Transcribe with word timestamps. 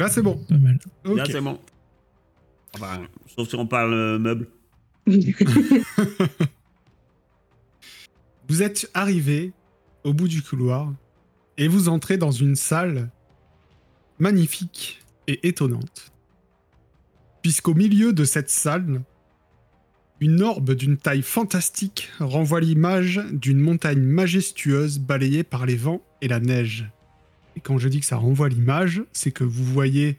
Là, 0.00 0.08
c'est 0.08 0.22
bon. 0.22 0.36
Pas 0.48 0.56
mal. 0.56 0.78
Ok. 1.04 1.16
Là, 1.18 1.24
c'est 1.26 1.40
bon. 1.40 1.60
Enfin, 2.74 3.02
sauf 3.36 3.48
si 3.48 3.54
on 3.56 3.66
parle 3.66 3.92
euh, 3.92 4.18
meuble. 4.18 4.48
Vous 8.48 8.62
êtes 8.62 8.90
arrivé 8.94 9.52
au 10.04 10.12
bout 10.14 10.28
du 10.28 10.42
couloir 10.42 10.92
et 11.56 11.68
vous 11.68 11.88
entrez 11.88 12.16
dans 12.16 12.30
une 12.32 12.56
salle 12.56 13.10
magnifique 14.18 15.00
et 15.28 15.46
étonnante. 15.46 16.10
Puisqu'au 17.42 17.74
milieu 17.74 18.12
de 18.12 18.24
cette 18.24 18.50
salle, 18.50 19.02
une 20.20 20.42
orbe 20.42 20.72
d'une 20.72 20.96
taille 20.96 21.22
fantastique 21.22 22.10
renvoie 22.18 22.60
l'image 22.60 23.20
d'une 23.32 23.60
montagne 23.60 24.02
majestueuse 24.02 24.98
balayée 24.98 25.44
par 25.44 25.64
les 25.66 25.76
vents 25.76 26.02
et 26.20 26.28
la 26.28 26.40
neige. 26.40 26.90
Et 27.56 27.60
quand 27.60 27.78
je 27.78 27.88
dis 27.88 28.00
que 28.00 28.06
ça 28.06 28.16
renvoie 28.16 28.48
l'image, 28.48 29.02
c'est 29.12 29.32
que 29.32 29.44
vous 29.44 29.64
voyez 29.64 30.16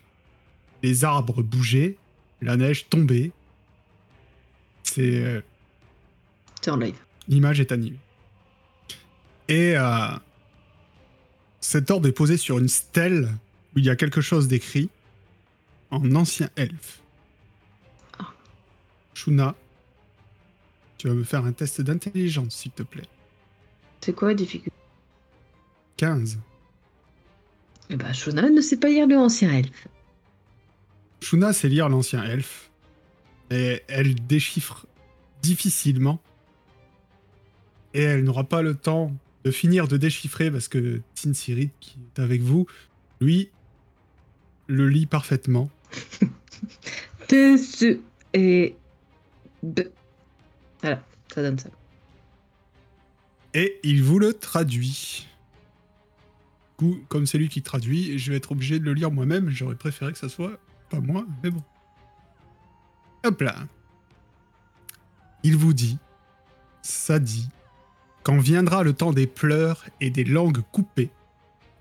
les 0.83 1.03
arbres 1.03 1.43
bouger, 1.43 1.97
la 2.41 2.57
neige 2.57 2.89
tomber. 2.89 3.31
C'est 4.83 5.23
euh, 5.23 5.41
C'est 6.61 6.71
en 6.71 6.77
live. 6.77 6.97
L'image 7.27 7.59
est 7.59 7.71
animée. 7.71 7.99
Et 9.47 9.77
euh, 9.77 10.07
cette 11.59 11.91
orbe 11.91 12.05
est 12.05 12.11
posée 12.11 12.37
sur 12.37 12.57
une 12.57 12.67
stèle 12.67 13.29
où 13.75 13.79
il 13.79 13.85
y 13.85 13.89
a 13.89 13.95
quelque 13.95 14.21
chose 14.21 14.47
d'écrit 14.47 14.89
en 15.91 16.15
ancien 16.15 16.49
elfe. 16.55 17.01
Ah. 18.19 18.33
Shuna, 19.13 19.55
tu 20.97 21.07
vas 21.07 21.13
me 21.13 21.23
faire 21.23 21.45
un 21.45 21.51
test 21.51 21.81
d'intelligence, 21.81 22.55
s'il 22.55 22.71
te 22.71 22.83
plaît. 22.83 23.07
C'est 24.01 24.13
quoi 24.13 24.29
la 24.29 24.33
difficulté? 24.33 24.75
15. 25.97 26.39
Eh 27.91 27.97
ben, 27.97 28.13
Shona 28.13 28.49
ne 28.49 28.61
sait 28.61 28.77
pas 28.77 28.87
lire 28.87 29.05
le 29.05 29.17
ancien 29.17 29.51
elfe. 29.51 29.87
Shuna 31.21 31.51
sait 31.51 31.67
lire 31.67 31.89
l'ancien 31.89 32.23
elfe, 32.23 32.71
mais 33.49 33.83
elle 33.87 34.15
déchiffre 34.15 34.87
difficilement. 35.41 36.19
Et 37.93 38.01
elle 38.01 38.23
n'aura 38.23 38.45
pas 38.45 38.61
le 38.61 38.75
temps 38.75 39.11
de 39.43 39.51
finir 39.51 39.89
de 39.89 39.97
déchiffrer 39.97 40.49
parce 40.49 40.69
que 40.69 41.01
Tin 41.21 41.33
Sirit, 41.33 41.71
qui 41.81 41.97
est 42.15 42.21
avec 42.21 42.41
vous, 42.41 42.65
lui, 43.19 43.49
le 44.67 44.87
lit 44.87 45.05
parfaitement. 45.05 45.69
De 47.29 47.55
ce 47.57 47.99
et 48.33 48.75
de. 49.63 49.89
Voilà, 50.81 51.01
ça 51.33 51.41
donne 51.41 51.57
ça. 51.57 51.69
Et 53.53 53.79
il 53.83 54.03
vous 54.03 54.19
le 54.19 54.33
traduit. 54.33 55.27
Comme 57.07 57.25
c'est 57.25 57.37
lui 57.37 57.49
qui 57.49 57.61
traduit, 57.61 58.17
je 58.17 58.31
vais 58.31 58.37
être 58.37 58.51
obligé 58.51 58.79
de 58.79 58.85
le 58.85 58.93
lire 58.93 59.11
moi-même. 59.11 59.49
J'aurais 59.49 59.75
préféré 59.75 60.11
que 60.11 60.17
ça 60.17 60.29
soit 60.29 60.59
pas 60.89 60.99
moi, 60.99 61.25
mais 61.43 61.51
bon. 61.51 61.63
Hop 63.23 63.41
là. 63.41 63.55
Il 65.43 65.57
vous 65.57 65.73
dit, 65.73 65.97
ça 66.81 67.19
dit, 67.19 67.49
quand 68.23 68.37
viendra 68.37 68.83
le 68.83 68.93
temps 68.93 69.13
des 69.13 69.27
pleurs 69.27 69.85
et 69.99 70.09
des 70.09 70.23
langues 70.23 70.61
coupées, 70.71 71.09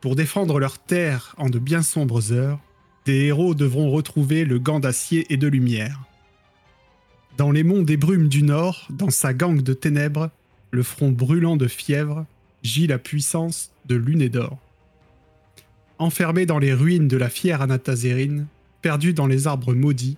pour 0.00 0.16
défendre 0.16 0.58
leur 0.58 0.78
terre 0.78 1.34
en 1.36 1.50
de 1.50 1.58
bien 1.58 1.82
sombres 1.82 2.32
heures, 2.32 2.58
des 3.04 3.26
héros 3.26 3.54
devront 3.54 3.90
retrouver 3.90 4.44
le 4.44 4.58
gant 4.58 4.80
d'acier 4.80 5.26
et 5.32 5.36
de 5.36 5.46
lumière. 5.46 6.00
Dans 7.36 7.50
les 7.50 7.64
monts 7.64 7.82
des 7.82 7.96
brumes 7.96 8.28
du 8.28 8.42
nord, 8.42 8.86
dans 8.90 9.10
sa 9.10 9.34
gangue 9.34 9.62
de 9.62 9.72
ténèbres, 9.72 10.30
le 10.70 10.82
front 10.82 11.10
brûlant 11.10 11.56
de 11.56 11.66
fièvre, 11.68 12.26
gît 12.62 12.86
la 12.86 12.98
puissance 12.98 13.72
de 13.86 13.94
lune 13.94 14.22
et 14.22 14.28
d'or. 14.28 14.58
Enfermé 16.00 16.46
dans 16.46 16.58
les 16.58 16.72
ruines 16.72 17.08
de 17.08 17.18
la 17.18 17.28
fière 17.28 17.60
Anatazérine, 17.60 18.46
perdu 18.80 19.12
dans 19.12 19.26
les 19.26 19.46
arbres 19.46 19.74
maudits, 19.74 20.16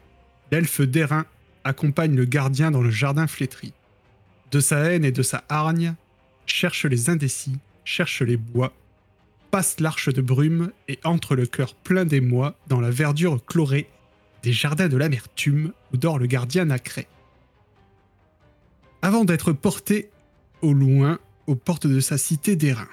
l'elfe 0.52 0.80
d'airain 0.80 1.26
accompagne 1.64 2.14
le 2.14 2.24
gardien 2.24 2.70
dans 2.70 2.82
le 2.82 2.92
jardin 2.92 3.26
flétri. 3.26 3.72
De 4.52 4.60
sa 4.60 4.78
haine 4.78 5.04
et 5.04 5.10
de 5.10 5.22
sa 5.22 5.42
hargne, 5.48 5.96
cherche 6.46 6.86
les 6.86 7.10
indécis, 7.10 7.58
cherche 7.84 8.22
les 8.22 8.36
bois, 8.36 8.72
passe 9.50 9.80
l'arche 9.80 10.08
de 10.08 10.22
brume 10.22 10.70
et 10.86 11.00
entre 11.02 11.34
le 11.34 11.46
cœur 11.46 11.74
plein 11.74 12.04
d'émoi 12.04 12.54
dans 12.68 12.80
la 12.80 12.90
verdure 12.90 13.44
chlorée 13.44 13.88
des 14.44 14.52
jardins 14.52 14.88
de 14.88 14.96
l'amertume 14.96 15.72
où 15.92 15.96
dort 15.96 16.20
le 16.20 16.26
gardien 16.26 16.66
nacré. 16.66 17.08
Avant 19.02 19.24
d'être 19.24 19.50
porté 19.50 20.10
au 20.60 20.74
loin 20.74 21.18
aux 21.48 21.56
portes 21.56 21.88
de 21.88 21.98
sa 21.98 22.18
cité 22.18 22.54
d'airain. 22.54 22.86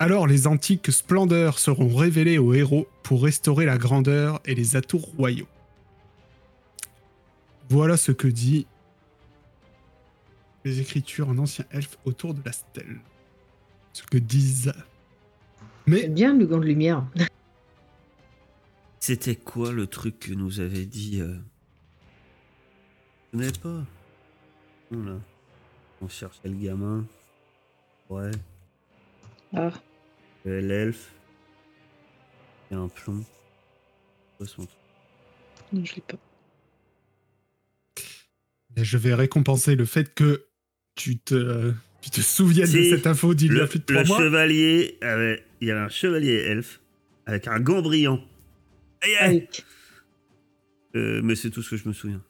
Alors 0.00 0.26
les 0.26 0.46
antiques 0.46 0.92
splendeurs 0.92 1.58
seront 1.58 1.94
révélées 1.94 2.38
aux 2.38 2.54
héros 2.54 2.86
pour 3.02 3.22
restaurer 3.22 3.64
la 3.64 3.78
grandeur 3.78 4.40
et 4.44 4.54
les 4.54 4.76
atours 4.76 5.12
royaux. 5.16 5.48
Voilà 7.68 7.96
ce 7.96 8.12
que 8.12 8.28
dit 8.28 8.66
les 10.64 10.80
écritures 10.80 11.28
en 11.28 11.38
ancien 11.38 11.64
elfe 11.70 11.98
autour 12.04 12.34
de 12.34 12.40
la 12.44 12.52
stèle. 12.52 13.00
Ce 13.92 14.02
que 14.02 14.18
disent. 14.18 14.72
Mais 15.86 16.08
bien 16.08 16.34
le 16.36 16.46
gant 16.46 16.58
de 16.58 16.66
lumière. 16.66 17.04
C'était 19.00 19.36
quoi 19.36 19.72
le 19.72 19.86
truc 19.86 20.18
que 20.20 20.32
nous 20.32 20.60
avait 20.60 20.84
dit 20.84 21.20
euh... 21.20 21.36
Je 23.32 23.38
connais 23.38 23.52
pas. 23.52 23.84
On 26.00 26.08
cherchait 26.08 26.48
le 26.48 26.54
gamin. 26.54 27.04
Ouais. 28.08 28.30
Ah, 29.54 29.72
L'elfe. 30.44 31.10
Il 32.70 32.74
y 32.74 32.76
a 32.76 32.80
un 32.80 32.88
plomb. 32.88 33.24
Non, 35.72 35.84
je 35.84 35.94
l'ai 35.96 36.02
pas. 36.02 36.16
je 38.76 38.96
vais 38.98 39.14
récompenser 39.14 39.74
le 39.74 39.84
fait 39.84 40.14
que 40.14 40.44
tu 40.94 41.18
te, 41.18 41.72
tu 42.00 42.10
te 42.10 42.20
souviennes 42.20 42.70
de 42.70 42.82
cette 42.84 43.06
info 43.06 43.34
d'il 43.34 43.52
y 43.52 43.56
a 43.58 43.62
Le, 43.62 43.68
plus 43.68 43.80
de 43.80 43.84
trois 43.84 44.02
le 44.02 44.08
mois. 44.08 44.18
chevalier 44.18 44.96
avait. 45.00 45.44
Il 45.60 45.68
y 45.68 45.70
avait 45.72 45.80
un 45.80 45.88
chevalier 45.88 46.34
elfe 46.34 46.80
avec 47.26 47.48
un 47.48 47.58
gant 47.58 47.82
brillant. 47.82 48.22
Aïe 49.02 49.16
aïe 49.16 49.48
oui. 49.52 49.64
Euh, 50.96 51.20
Mais 51.22 51.34
c'est 51.34 51.50
tout 51.50 51.62
ce 51.62 51.70
que 51.70 51.76
je 51.76 51.88
me 51.88 51.92
souviens. 51.92 52.22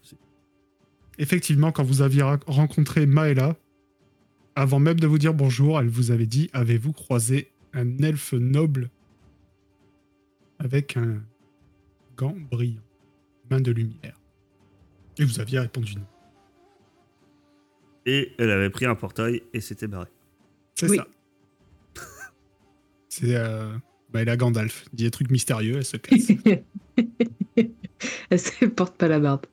Effectivement, 1.19 1.73
quand 1.73 1.85
vous 1.85 2.01
aviez 2.03 2.23
rencontré 2.23 3.05
Maëla, 3.07 3.57
avant 4.55 4.79
même 4.79 4.99
de 4.99 5.07
vous 5.07 5.19
dire 5.19 5.35
bonjour, 5.35 5.79
elle 5.79 5.89
vous 5.89 6.11
avait 6.11 6.27
dit 6.27 6.49
Avez-vous 6.55 6.93
croisé 6.93 7.53
un 7.73 7.99
elfe 7.99 8.33
noble 8.33 8.91
avec 10.59 10.97
un 10.97 11.23
gant 12.17 12.35
brillant, 12.51 12.83
main 13.51 13.61
de 13.61 13.71
lumière 13.71 14.19
Et 15.19 15.25
vous 15.25 15.41
aviez 15.41 15.61
répondu 15.61 15.97
non. 15.97 16.07
Et 18.07 18.33
elle 18.39 18.51
avait 18.51 18.71
pris 18.71 18.87
un 18.87 18.95
portail 18.95 19.43
et 19.53 19.61
s'était 19.61 19.87
barrée. 19.87 20.09
C'est 20.75 20.89
Oui. 20.89 20.97
ça. 20.97 21.07
C'est 23.09 23.35
euh, 23.37 23.77
Maëla 24.15 24.37
Gandalf. 24.37 24.85
Dit 24.93 25.05
des 25.05 25.11
trucs 25.11 25.31
mystérieux, 25.31 25.77
elle 25.77 25.85
se 25.85 25.97
casse. 25.97 26.29
Elle 28.31 28.39
se 28.39 28.65
porte 28.67 28.97
pas 28.97 29.09
la 29.09 29.19
barbe. 29.19 29.47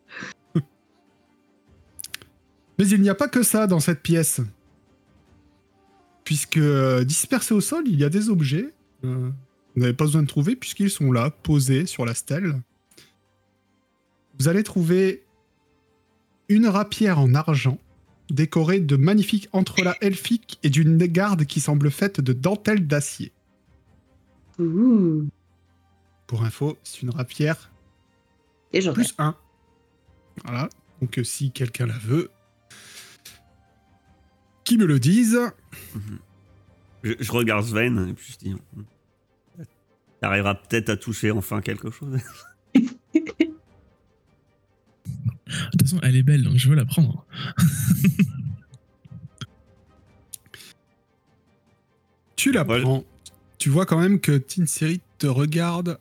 Mais 2.77 2.87
il 2.87 3.01
n'y 3.01 3.09
a 3.09 3.15
pas 3.15 3.27
que 3.27 3.41
ça 3.41 3.65
dans 3.67 3.79
cette 3.79 4.01
pièce. 4.03 4.41
Puisque 6.25 6.57
euh, 6.57 7.03
dispersés 7.05 7.53
au 7.53 7.61
sol, 7.61 7.83
il 7.87 7.97
y 7.99 8.03
a 8.03 8.09
des 8.09 8.29
objets. 8.29 8.73
euh, 9.05 9.29
vous 9.75 9.81
n'avez 9.81 9.93
pas 9.93 10.05
besoin 10.05 10.23
de 10.23 10.27
trouver 10.27 10.55
puisqu'ils 10.55 10.89
sont 10.89 11.11
là, 11.11 11.29
posés 11.29 11.85
sur 11.85 12.05
la 12.05 12.13
stèle. 12.13 12.61
Vous 14.39 14.47
allez 14.47 14.63
trouver 14.63 15.23
une 16.49 16.67
rapière 16.67 17.19
en 17.19 17.33
argent, 17.35 17.77
décorée 18.29 18.79
de 18.79 18.95
magnifiques 18.95 19.49
entrelacs 19.51 19.97
elfiques 20.01 20.59
et 20.63 20.69
d'une 20.69 20.97
garde 20.97 21.45
qui 21.45 21.59
semble 21.59 21.91
faite 21.91 22.21
de 22.21 22.33
dentelles 22.33 22.87
d'acier. 22.87 23.31
Pour 26.27 26.43
info, 26.43 26.77
c'est 26.83 27.01
une 27.01 27.09
rapière 27.09 27.71
Et 28.73 28.81
j'en 28.81 28.91
ai. 28.91 28.95
plus 28.95 29.13
1. 29.17 29.35
Voilà. 30.45 30.69
Donc 31.01 31.17
euh, 31.19 31.23
si 31.23 31.51
quelqu'un 31.51 31.85
la 31.87 31.97
veut, 31.97 32.29
qui 34.65 34.77
me 34.77 34.85
le 34.85 34.99
dise. 34.99 35.39
Je, 37.03 37.13
je 37.19 37.31
regarde 37.31 37.63
Sven 37.65 38.09
et 38.09 38.13
puis 38.13 38.33
je 38.33 38.37
dis. 38.49 38.55
T'arriveras 40.21 40.55
peut-être 40.55 40.89
à 40.89 40.97
toucher 40.97 41.31
enfin 41.31 41.61
quelque 41.61 41.89
chose. 41.91 42.17
De 42.73 42.81
toute 45.71 45.81
façon, 45.81 45.99
elle 46.03 46.15
est 46.15 46.23
belle, 46.23 46.43
donc 46.43 46.57
je 46.57 46.67
veux 46.67 46.75
la 46.75 46.85
prendre. 46.85 47.25
Tu 52.35 52.51
la 52.51 52.63
Ouais. 52.65 52.81
prends. 52.81 53.03
Tu 53.57 53.69
vois 53.69 53.85
quand 53.85 53.99
même 53.99 54.19
que 54.19 54.37
Tinseri 54.37 55.01
te 55.17 55.27
regarde 55.27 55.97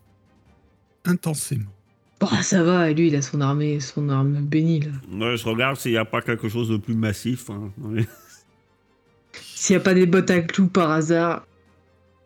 intensément. 1.05 1.71
Bah, 2.21 2.43
ça 2.43 2.63
va, 2.63 2.91
lui, 2.93 3.09
il 3.09 3.17
a 3.17 3.23
son 3.23 3.41
armée, 3.41 3.81
son 3.81 4.09
arme 4.09 4.41
bénie, 4.41 4.81
là. 4.81 4.91
Ouais, 5.13 5.37
je 5.37 5.45
regarde 5.45 5.77
s'il 5.77 5.93
n'y 5.93 5.97
a 5.99 6.05
pas 6.05 6.23
quelque 6.23 6.49
chose 6.49 6.69
de 6.69 6.77
plus 6.77 6.95
massif. 6.95 7.51
hein, 7.51 7.71
S'il 9.65 9.73
y 9.73 9.77
a 9.79 9.81
pas 9.81 9.95
des 9.95 10.05
bottes 10.05 10.29
à 10.31 10.43
clous 10.43 10.69
par 10.69 10.91
hasard. 10.91 11.47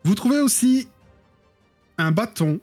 Vous 0.03 0.13
trouvez 0.13 0.41
aussi 0.41 0.89
un 1.97 2.11
bâton 2.11 2.59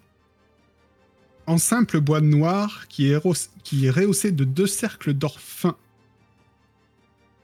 en 1.46 1.56
simple 1.56 1.99
bois 1.99 2.20
noir 2.20 2.87
qui 2.88 3.11
est, 3.11 3.17
ros- 3.17 3.32
qui 3.64 3.87
est 3.87 3.90
rehaussé 3.90 4.32
de 4.32 4.44
deux 4.44 4.67
cercles 4.67 5.14
d'or 5.14 5.40
fin. 5.40 5.78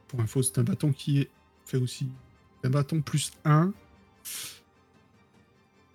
Pour 0.09 0.21
info, 0.21 0.43
c'est 0.43 0.59
un 0.59 0.63
bâton 0.63 0.93
qui 0.93 1.21
est 1.21 1.31
fait 1.65 1.79
aussi 1.79 2.07
un 2.65 2.69
bâton 2.69 3.01
plus 3.01 3.33
1 3.47 3.73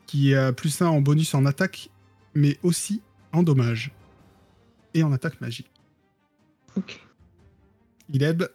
qui 0.07 0.33
a 0.33 0.51
plus 0.53 0.81
1 0.81 0.87
en 0.87 1.01
bonus 1.01 1.35
en 1.35 1.45
attaque, 1.45 1.91
mais 2.33 2.57
aussi 2.63 3.03
en 3.31 3.43
dommage 3.43 3.91
et 4.95 5.03
en 5.03 5.11
attaque 5.11 5.39
magique. 5.39 5.69
Ok. 6.75 6.99
Ileb 8.09 8.45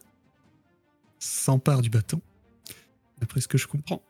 s'empare 1.21 1.81
du 1.81 1.89
bâton, 1.91 2.21
d'après 3.23 3.41
ce 3.41 3.47
que 3.49 3.57
je 3.57 3.67
comprends. 3.69 4.03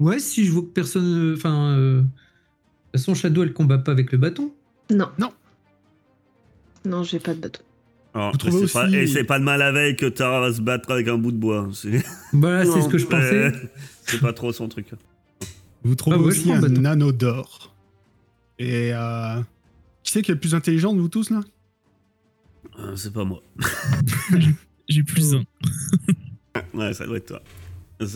Ouais, 0.00 0.18
si 0.18 0.44
je 0.44 0.50
vois 0.52 0.62
que 0.62 0.66
personne. 0.68 1.34
Enfin. 1.36 1.76
euh, 1.78 2.00
De 2.00 2.06
toute 2.92 3.00
façon, 3.00 3.14
Shadow, 3.14 3.42
elle 3.44 3.52
combat 3.54 3.78
pas 3.78 3.92
avec 3.92 4.10
le 4.12 4.18
bâton. 4.18 4.52
Non. 4.90 5.08
Non. 5.18 5.32
Non, 6.84 7.04
j'ai 7.04 7.20
pas 7.20 7.34
de 7.34 7.40
bâton. 7.40 7.62
Alors, 8.14 8.32
Vous 8.32 8.38
trouvez 8.38 8.60
mais 8.62 8.66
c'est 8.66 8.72
pas- 8.72 8.86
aussi- 8.88 8.96
Et 8.96 9.06
c'est 9.06 9.24
pas 9.24 9.38
de 9.38 9.44
mal 9.44 9.62
avec 9.62 10.00
que 10.00 10.06
Tara 10.06 10.40
va 10.40 10.52
se 10.52 10.60
battre 10.60 10.90
avec 10.90 11.06
un 11.08 11.16
bout 11.16 11.32
de 11.32 11.36
bois. 11.38 11.70
C'est 11.72 12.02
Voilà, 12.32 12.66
c'est 12.70 12.82
ce 12.82 12.88
que 12.88 12.98
je 12.98 13.06
pensais. 13.06 13.52
C'est 14.02 14.20
pas 14.20 14.32
trop 14.32 14.52
son 14.52 14.68
truc. 14.68 14.88
Vous 15.84 15.94
trouvez 15.94 16.16
Ah 16.16 16.20
ouais, 16.20 16.26
aussi 16.26 16.52
un 16.52 16.60
bâton. 16.60 16.84
anneau 16.84 17.12
d'or. 17.12 17.74
Et 18.58 18.92
euh, 18.92 19.40
qui 20.02 20.12
c'est 20.12 20.22
qui 20.22 20.30
est 20.30 20.34
le 20.34 20.40
plus 20.40 20.54
intelligent 20.54 20.92
de 20.92 21.00
vous 21.00 21.08
tous 21.08 21.30
là 21.30 21.40
Euh, 22.78 22.94
C'est 22.96 23.12
pas 23.12 23.24
moi. 23.24 23.40
J'ai 24.88 25.02
plus 25.04 25.34
un. 25.34 25.44
Ouais, 26.74 26.92
ça 26.92 27.06
doit 27.06 27.16
être 27.16 27.26
toi. 27.26 27.42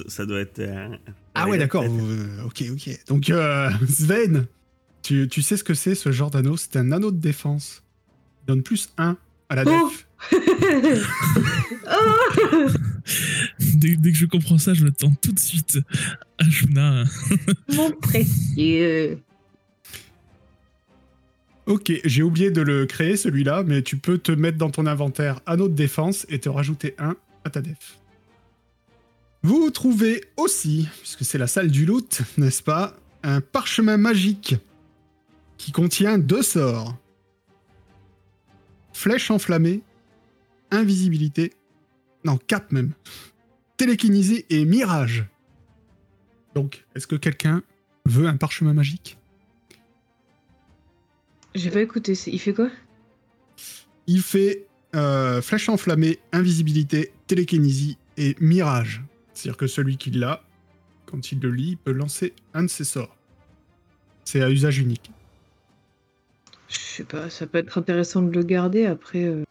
Ça, 0.09 0.27
doit 0.27 0.41
être. 0.41 0.59
euh, 0.59 0.88
Ah 1.35 1.49
ouais, 1.49 1.59
d'accord. 1.59 1.85
euh, 1.85 2.43
ok, 2.44 2.65
ok. 2.73 2.91
Donc, 3.09 3.31
euh, 3.31 3.71
Sven, 3.88 4.47
tu, 5.03 5.29
tu 5.29 5.43
sais 5.43 5.56
ce 5.56 5.65
que 5.65 5.75
c'est 5.75 5.94
ce 5.94 6.12
genre 6.12 6.31
d'anneau? 6.31 6.56
C'est 6.56 6.77
un 6.77 6.93
anneau 6.93 7.11
de 7.11 7.19
défense. 7.19 7.83
Il 8.43 8.47
donne 8.49 8.62
plus 8.62 8.91
1 8.99 9.17
à 9.49 9.55
la 9.55 9.65
Oh 9.67 9.91
def. 9.91 10.06
Oh 11.88 12.69
Dès, 13.61 13.94
dès 13.97 14.11
que 14.11 14.19
je 14.19 14.27
comprends 14.27 14.59
ça, 14.59 14.75
je 14.75 14.85
le 14.85 14.91
tente 14.91 15.21
tout 15.21 15.31
de 15.33 15.38
suite. 15.38 15.79
Ashuna. 16.39 17.05
Mon 17.75 17.93
précieux. 17.93 19.19
Ok, 21.67 21.93
j'ai 22.05 22.23
oublié 22.23 22.50
de 22.50 22.62
le 22.62 22.87
créer 22.87 23.17
celui-là, 23.17 23.62
mais 23.65 23.82
tu 23.82 23.97
peux 23.97 24.19
te 24.19 24.32
mettre 24.32 24.56
dans 24.59 24.71
ton 24.71 24.87
inventaire 24.87 25.41
anneau 25.47 25.69
de 25.69 25.75
défense 25.75 26.25
et 26.29 26.39
te 26.39 26.49
rajouter 26.49 26.94
un 26.99 27.17
à 27.44 27.50
ta 27.50 27.61
def. 27.61 27.99
Vous 29.46 29.70
trouvez 29.70 30.25
aussi, 30.37 30.88
puisque 30.98 31.25
c'est 31.25 31.38
la 31.38 31.46
salle 31.46 31.70
du 31.70 31.87
loot, 31.87 32.22
n'est-ce 32.37 32.64
pas, 32.64 32.96
un 33.22 33.40
parchemin 33.40 33.96
magique 33.96 34.56
qui 35.56 35.70
contient 35.70 36.19
deux 36.19 36.43
sorts. 36.43 36.96
Flèche 38.93 39.31
enflammée, 39.31 39.82
invisibilité, 40.72 41.52
non, 42.25 42.38
quatre 42.38 42.72
même, 42.72 42.90
télékinésie 43.76 44.44
et 44.50 44.64
mirage. 44.64 45.26
Donc, 46.56 46.84
est-ce 46.96 47.06
que 47.06 47.14
quelqu'un 47.14 47.62
veut 48.04 48.26
un 48.26 48.37
parchemin 48.37 48.72
magique? 48.72 49.16
J'ai 51.54 51.70
pas 51.70 51.82
écouté. 51.82 52.14
Il 52.26 52.40
fait 52.40 52.52
quoi? 52.52 52.70
Il 54.08 54.22
fait 54.22 54.66
euh, 54.96 55.40
flèche 55.40 55.69
enflammée, 55.69 56.19
invisibilité, 56.32 57.12
télékinésie 57.28 57.96
et 58.16 58.34
mirage. 58.40 59.04
C'est-à-dire 59.37 59.59
que 59.59 59.67
celui 59.67 59.99
qui 59.99 60.11
l'a, 60.11 60.43
quand 61.05 61.31
il 61.31 61.41
le 61.41 61.50
lit, 61.50 61.77
peut 61.77 61.93
lancer 61.93 62.33
un 62.55 62.62
de 62.62 62.69
ses 62.69 62.85
sorts. 62.85 63.15
C'est 64.25 64.43
à 64.43 64.50
usage 64.50 64.79
unique. 64.79 65.11
Je 66.69 66.79
sais 66.79 67.05
pas, 67.05 67.29
ça 67.31 67.47
peut 67.47 67.59
être 67.59 67.77
intéressant 67.79 68.23
de 68.23 68.33
le 68.33 68.43
garder 68.43 68.87
après. 68.87 69.25
euh. 69.25 69.44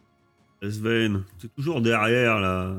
Sven, 0.62 1.22
t'es 1.38 1.48
toujours 1.48 1.80
derrière 1.80 2.40
là. 2.40 2.74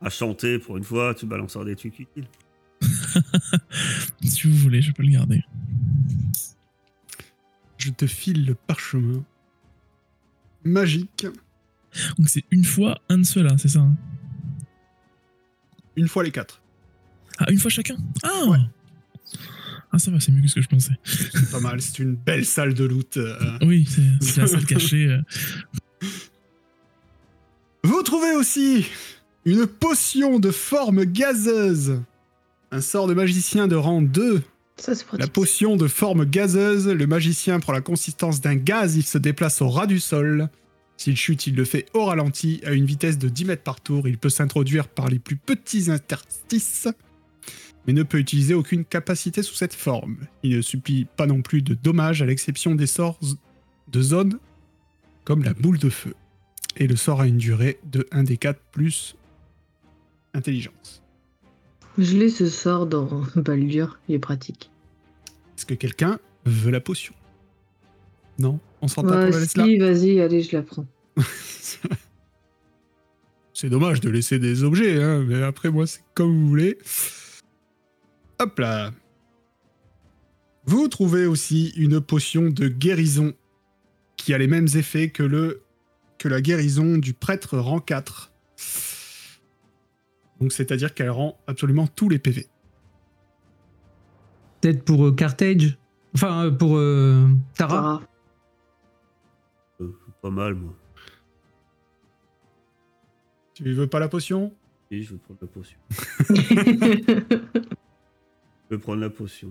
À 0.00 0.08
chanter 0.08 0.58
pour 0.58 0.78
une 0.78 0.84
fois, 0.84 1.14
tu 1.14 1.26
balances 1.26 1.58
des 1.58 1.76
trucs 1.76 1.98
utiles. 1.98 2.28
si 4.22 4.48
vous 4.48 4.56
voulez, 4.56 4.80
je 4.80 4.92
peux 4.92 5.02
le 5.02 5.10
garder. 5.10 5.42
Je 7.76 7.90
te 7.90 8.06
file 8.06 8.46
le 8.46 8.54
parchemin 8.54 9.24
magique 10.64 11.26
Donc 12.18 12.28
c'est 12.28 12.44
une 12.50 12.64
fois 12.64 13.00
un 13.08 13.18
de 13.18 13.24
ceux-là, 13.24 13.58
c'est 13.58 13.68
ça 13.68 13.80
hein? 13.80 13.96
Une 16.00 16.08
fois 16.08 16.22
les 16.24 16.30
quatre. 16.30 16.60
Ah, 17.38 17.46
une 17.50 17.58
fois 17.58 17.70
chacun 17.70 17.96
Ah 18.22 18.44
Ouais. 18.48 18.58
Ah, 19.92 19.98
ça 19.98 20.10
va, 20.10 20.20
c'est 20.20 20.30
mieux 20.32 20.42
que 20.42 20.48
ce 20.48 20.54
que 20.54 20.62
je 20.62 20.68
pensais. 20.68 20.92
C'est 21.04 21.50
pas 21.50 21.58
mal, 21.60 21.80
c'est 21.80 21.98
une 21.98 22.14
belle 22.14 22.44
salle 22.46 22.74
de 22.74 22.84
loot. 22.84 23.16
euh. 23.16 23.34
Oui, 23.62 23.88
c'est 23.88 24.02
c'est 24.24 24.40
la 24.40 24.46
salle 24.46 24.64
cachée. 24.66 25.06
euh. 25.06 25.20
Vous 27.84 28.02
trouvez 28.02 28.32
aussi 28.32 28.86
une 29.44 29.66
potion 29.66 30.38
de 30.38 30.50
forme 30.50 31.04
gazeuse. 31.04 32.00
Un 32.70 32.80
sort 32.80 33.08
de 33.08 33.14
magicien 33.14 33.66
de 33.66 33.74
rang 33.74 34.00
2 34.00 34.42
Ça, 34.76 34.92
La 35.18 35.26
potion 35.26 35.76
de 35.76 35.88
forme 35.88 36.24
gazeuse, 36.24 36.86
le 36.86 37.06
magicien 37.06 37.58
prend 37.58 37.72
la 37.72 37.80
consistance 37.80 38.40
d'un 38.40 38.54
gaz, 38.54 38.94
il 38.96 39.02
se 39.02 39.18
déplace 39.18 39.60
au 39.60 39.68
ras 39.68 39.86
du 39.86 39.98
sol. 39.98 40.48
S'il 41.00 41.16
chute, 41.16 41.46
il 41.46 41.54
le 41.54 41.64
fait 41.64 41.86
au 41.94 42.04
ralenti, 42.04 42.60
à 42.66 42.72
une 42.72 42.84
vitesse 42.84 43.16
de 43.16 43.30
10 43.30 43.46
mètres 43.46 43.62
par 43.62 43.80
tour. 43.80 44.06
Il 44.06 44.18
peut 44.18 44.28
s'introduire 44.28 44.86
par 44.86 45.08
les 45.08 45.18
plus 45.18 45.36
petits 45.36 45.90
interstices, 45.90 46.88
mais 47.86 47.94
ne 47.94 48.02
peut 48.02 48.18
utiliser 48.18 48.52
aucune 48.52 48.84
capacité 48.84 49.42
sous 49.42 49.54
cette 49.54 49.72
forme. 49.72 50.18
Il 50.42 50.54
ne 50.54 50.60
supplie 50.60 51.06
pas 51.06 51.24
non 51.24 51.40
plus 51.40 51.62
de 51.62 51.72
dommages, 51.72 52.20
à 52.20 52.26
l'exception 52.26 52.74
des 52.74 52.86
sorts 52.86 53.18
de 53.88 54.02
zone, 54.02 54.38
comme 55.24 55.42
la 55.42 55.54
boule 55.54 55.78
de 55.78 55.88
feu. 55.88 56.12
Et 56.76 56.86
le 56.86 56.96
sort 56.96 57.22
a 57.22 57.26
une 57.26 57.38
durée 57.38 57.80
de 57.90 58.06
1 58.12 58.24
des 58.24 58.36
4 58.36 58.60
plus 58.70 59.16
intelligence. 60.34 61.02
Je 61.96 62.14
l'ai 62.14 62.28
ce 62.28 62.46
sort 62.46 62.86
dans 62.86 63.22
Baldur, 63.36 63.98
il 64.10 64.16
est 64.16 64.18
pratique. 64.18 64.70
Est-ce 65.56 65.64
que 65.64 65.72
quelqu'un 65.72 66.18
veut 66.44 66.70
la 66.70 66.80
potion? 66.80 67.14
Non? 68.38 68.60
On 68.82 68.88
s'en 68.88 69.02
tape, 69.02 69.12
on 69.12 69.14
Ouais, 69.16 69.30
la 69.30 69.38
là 69.40 69.46
si, 69.46 69.78
vas-y, 69.78 70.20
allez, 70.20 70.42
je 70.42 70.56
la 70.56 70.62
prends. 70.62 70.86
C'est 73.52 73.68
dommage 73.68 74.00
de 74.00 74.08
laisser 74.08 74.38
des 74.38 74.64
objets, 74.64 75.02
hein, 75.02 75.22
mais 75.28 75.42
après, 75.42 75.70
moi, 75.70 75.86
c'est 75.86 76.00
comme 76.14 76.34
vous 76.34 76.48
voulez. 76.48 76.78
Hop 78.38 78.58
là. 78.58 78.90
Vous 80.64 80.88
trouvez 80.88 81.26
aussi 81.26 81.74
une 81.76 82.00
potion 82.00 82.48
de 82.48 82.68
guérison 82.68 83.34
qui 84.16 84.32
a 84.32 84.38
les 84.38 84.46
mêmes 84.46 84.68
effets 84.76 85.10
que, 85.10 85.22
le, 85.22 85.60
que 86.16 86.28
la 86.28 86.40
guérison 86.40 86.96
du 86.96 87.12
prêtre 87.12 87.58
rang 87.58 87.80
4. 87.80 88.32
Donc, 90.40 90.52
c'est-à-dire 90.52 90.94
qu'elle 90.94 91.10
rend 91.10 91.38
absolument 91.46 91.86
tous 91.86 92.08
les 92.08 92.18
PV. 92.18 92.46
Peut-être 94.60 94.84
pour 94.84 95.06
euh, 95.06 95.12
Carthage? 95.12 95.76
Enfin, 96.14 96.46
euh, 96.46 96.50
pour 96.50 96.76
euh, 96.76 97.28
Tara? 97.56 97.74
Tara. 97.74 98.02
Pas 100.22 100.30
mal, 100.30 100.54
moi. 100.54 100.74
Tu 103.54 103.72
veux 103.72 103.86
pas 103.86 104.00
la 104.00 104.08
potion? 104.08 104.54
Oui, 104.90 105.02
je 105.02 105.14
vais 105.14 105.18
prendre 105.18 105.38
la 105.42 105.48
potion. 105.48 105.78
Je 108.70 108.76
vais 108.76 108.80
prendre 108.80 109.00
la 109.00 109.10
potion. 109.10 109.48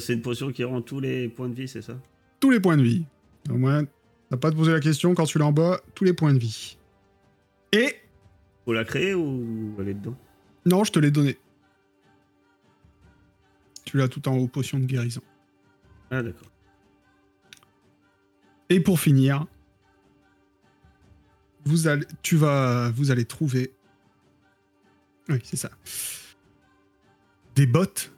C'est 0.00 0.12
une 0.14 0.22
potion 0.22 0.50
qui 0.50 0.64
rend 0.64 0.82
tous 0.82 0.98
les 0.98 1.28
points 1.28 1.48
de 1.48 1.54
vie, 1.54 1.68
c'est 1.68 1.82
ça? 1.82 1.96
Tous 2.40 2.50
les 2.50 2.58
points 2.58 2.76
de 2.76 2.82
vie. 2.82 3.04
Au 3.48 3.56
moins, 3.56 3.84
t'as 4.28 4.36
pas 4.36 4.50
te 4.50 4.56
poser 4.56 4.72
la 4.72 4.80
question 4.80 5.14
quand 5.14 5.24
tu 5.24 5.38
l'as 5.38 5.46
en 5.46 5.52
bas, 5.52 5.80
tous 5.94 6.02
les 6.04 6.12
points 6.12 6.34
de 6.34 6.38
vie. 6.38 6.76
Et 7.72 7.94
Faut 8.64 8.72
la 8.72 8.84
créer 8.84 9.14
ou 9.14 9.74
elle 9.78 9.88
est 9.88 9.94
dedans? 9.94 10.16
Non, 10.66 10.82
je 10.82 10.90
te 10.92 10.98
l'ai 10.98 11.12
donné. 11.12 11.38
Tu 13.84 13.96
l'as 13.96 14.08
tout 14.08 14.28
en 14.28 14.36
haut, 14.36 14.48
potion 14.48 14.78
de 14.80 14.84
guérison. 14.84 15.22
Ah, 16.10 16.22
d'accord. 16.22 16.50
Et 18.68 18.80
pour 18.80 18.98
finir, 19.00 19.46
vous 21.64 21.88
allez, 21.88 22.06
tu 22.22 22.36
vas, 22.36 22.90
vous 22.90 23.10
allez 23.10 23.24
trouver. 23.24 23.72
Oui, 25.28 25.38
c'est 25.44 25.56
ça. 25.56 25.70
Des 27.54 27.66
bottes. 27.66 28.12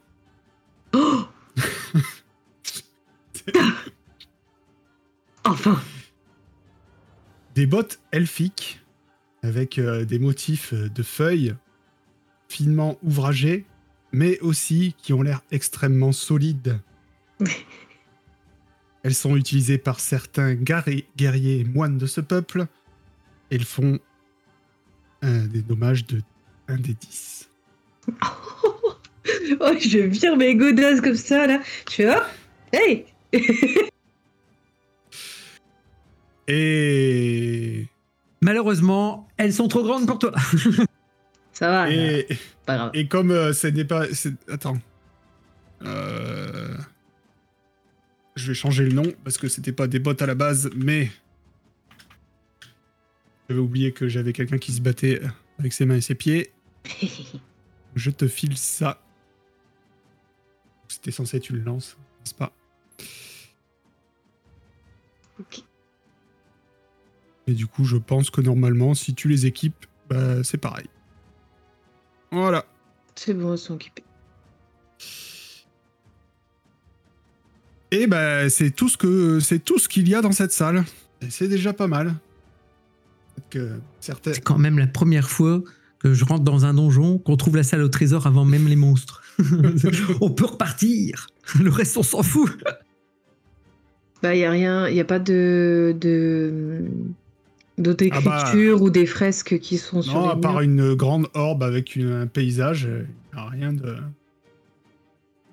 Oh 0.93 1.25
enfin 5.43 5.81
Des 7.55 7.65
bottes 7.65 7.99
elfiques 8.11 8.79
avec 9.41 9.77
euh, 9.77 10.05
des 10.05 10.19
motifs 10.19 10.73
euh, 10.73 10.89
de 10.89 11.03
feuilles 11.03 11.55
finement 12.47 12.97
ouvragés, 13.03 13.65
mais 14.11 14.39
aussi 14.39 14.95
qui 15.01 15.11
ont 15.13 15.21
l'air 15.23 15.41
extrêmement 15.51 16.11
solides. 16.11 16.79
Elles 19.01 19.15
sont 19.15 19.35
utilisées 19.35 19.79
par 19.79 19.99
certains 19.99 20.53
guerri- 20.53 21.05
guerriers 21.17 21.59
et 21.59 21.63
moines 21.65 21.97
de 21.97 22.05
ce 22.05 22.21
peuple. 22.21 22.67
Elles 23.53 23.65
font 23.65 23.99
euh, 25.23 25.45
des 25.47 25.61
dommages 25.61 26.05
de 26.07 26.21
1 26.67 26.75
des 26.77 26.93
10. 26.95 27.49
Oh, 29.61 29.71
je 29.79 29.99
vire 29.99 30.35
mes 30.35 30.53
godasses 30.55 30.99
comme 30.99 31.15
ça, 31.15 31.47
là. 31.47 31.61
Je 31.89 31.93
fais, 31.93 32.13
oh, 32.13 32.21
hey 32.73 33.05
Et. 36.47 37.87
Malheureusement, 38.41 39.27
elles 39.37 39.53
sont 39.53 39.67
trop 39.69 39.83
grandes 39.83 40.05
pour 40.07 40.19
toi. 40.19 40.33
Ça 41.53 41.69
va, 41.69 41.89
Et, 41.89 42.27
pas 42.65 42.75
grave. 42.77 42.91
et 42.95 43.07
comme 43.07 43.31
euh, 43.31 43.53
ce 43.53 43.67
n'est 43.67 43.85
pas. 43.85 44.07
c'est- 44.13 44.33
Attends. 44.51 44.77
Euh, 45.85 46.75
Je 48.35 48.47
vais 48.47 48.53
changer 48.55 48.83
le 48.83 48.91
nom 48.91 49.05
parce 49.23 49.37
que 49.37 49.47
c'était 49.47 49.71
pas 49.71 49.87
des 49.87 49.99
bottes 49.99 50.21
à 50.21 50.25
la 50.25 50.35
base, 50.35 50.69
mais. 50.75 51.09
J'avais 53.53 53.65
oublié 53.65 53.91
que 53.91 54.07
j'avais 54.07 54.33
quelqu'un 54.33 54.57
qui 54.57 54.71
se 54.71 54.81
battait 54.81 55.21
avec 55.59 55.73
ses 55.73 55.85
mains 55.85 55.97
et 55.97 56.01
ses 56.01 56.15
pieds. 56.15 56.51
Je 57.95 58.09
te 58.09 58.27
file 58.27 58.57
ça. 58.57 58.99
C'était 60.87 61.11
censé 61.11 61.37
être 61.37 61.51
une 61.51 61.63
lance, 61.63 61.95
n'est-ce 62.21 62.33
pas? 62.33 62.51
Ok. 65.39 65.61
Et 67.45 67.53
du 67.53 67.67
coup, 67.67 67.83
je 67.83 67.97
pense 67.97 68.31
que 68.31 68.41
normalement, 68.41 68.95
si 68.95 69.13
tu 69.13 69.27
les 69.27 69.45
équipes, 69.45 69.85
bah, 70.09 70.43
c'est 70.43 70.57
pareil. 70.57 70.87
Voilà. 72.31 72.65
C'est 73.13 73.35
bon, 73.35 73.51
elles 73.51 73.59
sont 73.59 73.75
équipées. 73.75 74.03
Et 77.91 78.07
bah, 78.07 78.49
c'est 78.49 78.71
tout 78.71 78.89
ce 78.89 78.97
que 78.97 79.39
c'est 79.39 79.59
tout 79.59 79.77
ce 79.77 79.87
qu'il 79.87 80.09
y 80.09 80.15
a 80.15 80.23
dans 80.23 80.31
cette 80.31 80.53
salle. 80.53 80.83
C'est 81.29 81.47
déjà 81.47 81.71
pas 81.71 81.87
mal. 81.87 82.15
Peut-être 83.35 83.49
Que 83.49 83.79
certaines... 83.99 84.33
C'est 84.35 84.41
quand 84.41 84.57
même 84.57 84.77
la 84.79 84.87
première 84.87 85.29
fois 85.29 85.61
que 85.99 86.13
je 86.13 86.25
rentre 86.25 86.43
dans 86.43 86.65
un 86.65 86.73
donjon, 86.73 87.17
qu'on 87.17 87.37
trouve 87.37 87.55
la 87.55 87.63
salle 87.63 87.81
au 87.81 87.87
trésor 87.87 88.27
avant 88.27 88.43
même 88.45 88.67
les 88.67 88.75
monstres. 88.75 89.21
on 90.21 90.29
peut 90.31 90.45
repartir. 90.45 91.27
Le 91.61 91.69
reste, 91.69 91.95
on 91.97 92.03
s'en 92.03 92.23
fout. 92.23 92.51
Bah, 94.21 94.35
y 94.35 94.43
a 94.45 94.51
rien, 94.51 94.87
y 94.89 94.99
a 94.99 95.05
pas 95.05 95.19
de. 95.19 95.95
de 95.99 96.81
d'autres 97.77 98.05
Ah 98.11 98.21
bah. 98.21 98.39
écritures 98.43 98.81
ou 98.81 98.89
des 98.89 99.05
fresques 99.05 99.57
qui 99.59 99.77
sont 99.77 100.01
sur 100.01 100.13
Non, 100.13 100.25
les 100.27 100.31
à 100.33 100.35
part 100.35 100.53
murs. 100.53 100.61
une 100.61 100.93
grande 100.93 101.27
orbe 101.33 101.63
avec 101.63 101.95
une- 101.95 102.11
un 102.11 102.27
paysage, 102.27 102.83
il 102.89 103.07
n'y 103.35 103.39
a 103.41 103.49
rien 103.49 103.73
de. 103.73 103.95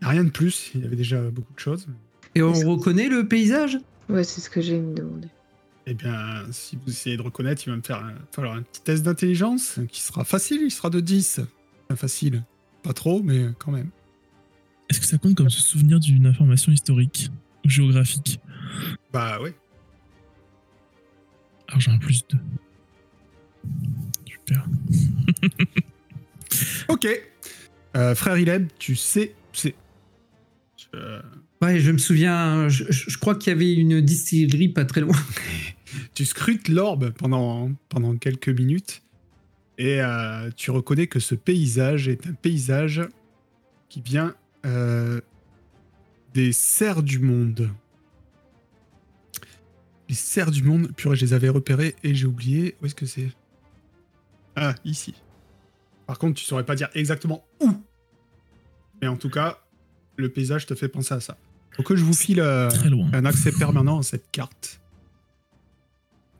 rien 0.02 0.24
de 0.24 0.30
plus. 0.30 0.70
Il 0.74 0.82
y 0.82 0.84
avait 0.84 0.96
déjà 0.96 1.20
beaucoup 1.30 1.52
de 1.54 1.58
choses. 1.58 1.86
Et 2.34 2.42
on 2.42 2.52
reconnaît 2.52 3.08
le 3.08 3.26
paysage? 3.26 3.78
Ouais, 4.08 4.22
c'est 4.24 4.40
ce 4.40 4.50
que 4.50 4.60
j'ai 4.60 4.78
me 4.78 4.94
demandé. 4.94 5.28
Eh 5.86 5.94
bien, 5.94 6.44
si 6.52 6.76
vous 6.76 6.90
essayez 6.90 7.16
de 7.16 7.22
reconnaître, 7.22 7.62
il 7.66 7.70
va 7.70 7.76
me 7.76 7.82
faire 7.82 8.04
un, 8.04 8.14
falloir 8.32 8.54
un 8.54 8.62
petit 8.62 8.82
test 8.82 9.02
d'intelligence 9.02 9.78
qui 9.90 10.00
sera 10.00 10.24
facile. 10.24 10.60
Il 10.62 10.70
sera 10.70 10.90
de 10.90 11.00
10. 11.00 11.40
Enfin, 11.84 11.96
facile. 11.96 12.44
Pas 12.82 12.92
trop, 12.92 13.22
mais 13.22 13.46
quand 13.58 13.72
même. 13.72 13.90
Est-ce 14.88 15.00
que 15.00 15.06
ça 15.06 15.18
compte 15.18 15.34
comme 15.36 15.50
se 15.50 15.60
souvenir 15.60 16.00
d'une 16.00 16.26
information 16.26 16.72
historique 16.72 17.30
ou 17.64 17.70
géographique? 17.70 18.40
Bah 19.12 19.38
oui. 19.40 19.50
Alors 21.68 21.80
j'ai 21.80 21.90
un 21.90 21.98
plus 21.98 22.24
2. 22.28 22.38
Super. 24.26 24.66
Ok. 26.88 27.06
Euh, 27.96 28.14
frère 28.14 28.36
Ileb, 28.36 28.68
tu 28.78 28.96
sais. 28.96 29.34
C'est. 29.52 29.74
Euh, 30.94 31.20
Ouais, 31.62 31.78
je 31.78 31.90
me 31.90 31.98
souviens, 31.98 32.68
je, 32.70 33.18
crois 33.18 33.34
qu'il 33.34 33.52
y 33.52 33.56
avait 33.56 33.74
une 33.74 34.00
distillerie 34.00 34.70
pas 34.70 34.86
très 34.86 35.02
loin. 35.02 35.16
tu 36.14 36.24
scrutes 36.24 36.68
l'orbe 36.68 37.10
pendant, 37.10 37.70
pendant 37.90 38.16
quelques 38.16 38.48
minutes 38.48 39.02
et 39.76 40.00
euh, 40.00 40.50
tu 40.56 40.70
reconnais 40.70 41.06
que 41.06 41.20
ce 41.20 41.34
paysage 41.34 42.08
est 42.08 42.26
un 42.26 42.32
paysage 42.32 43.02
qui 43.90 44.00
vient 44.00 44.34
euh, 44.64 45.20
des 46.32 46.52
serres 46.52 47.02
du 47.02 47.18
monde. 47.18 47.70
Les 50.08 50.14
serres 50.14 50.50
du 50.50 50.62
monde, 50.62 50.92
purée, 50.96 51.16
je 51.16 51.26
les 51.26 51.34
avais 51.34 51.50
repérés 51.50 51.94
et 52.02 52.14
j'ai 52.14 52.26
oublié. 52.26 52.76
Où 52.80 52.86
est-ce 52.86 52.94
que 52.94 53.06
c'est 53.06 53.28
Ah, 54.56 54.74
ici. 54.86 55.14
Par 56.06 56.18
contre, 56.18 56.40
tu 56.40 56.44
saurais 56.46 56.64
pas 56.64 56.74
dire 56.74 56.88
exactement 56.94 57.44
où. 57.60 57.70
Mais 59.02 59.08
en 59.08 59.16
tout 59.16 59.30
cas, 59.30 59.58
le 60.16 60.28
paysage 60.28 60.66
te 60.66 60.74
fait 60.74 60.88
penser 60.88 61.14
à 61.14 61.20
ça. 61.20 61.36
Faut 61.76 61.82
que 61.82 61.96
je 61.96 62.04
vous 62.04 62.14
file 62.14 62.40
euh, 62.40 62.68
un 63.12 63.24
accès 63.24 63.52
permanent 63.52 63.98
à 64.00 64.02
cette 64.02 64.30
carte. 64.32 64.80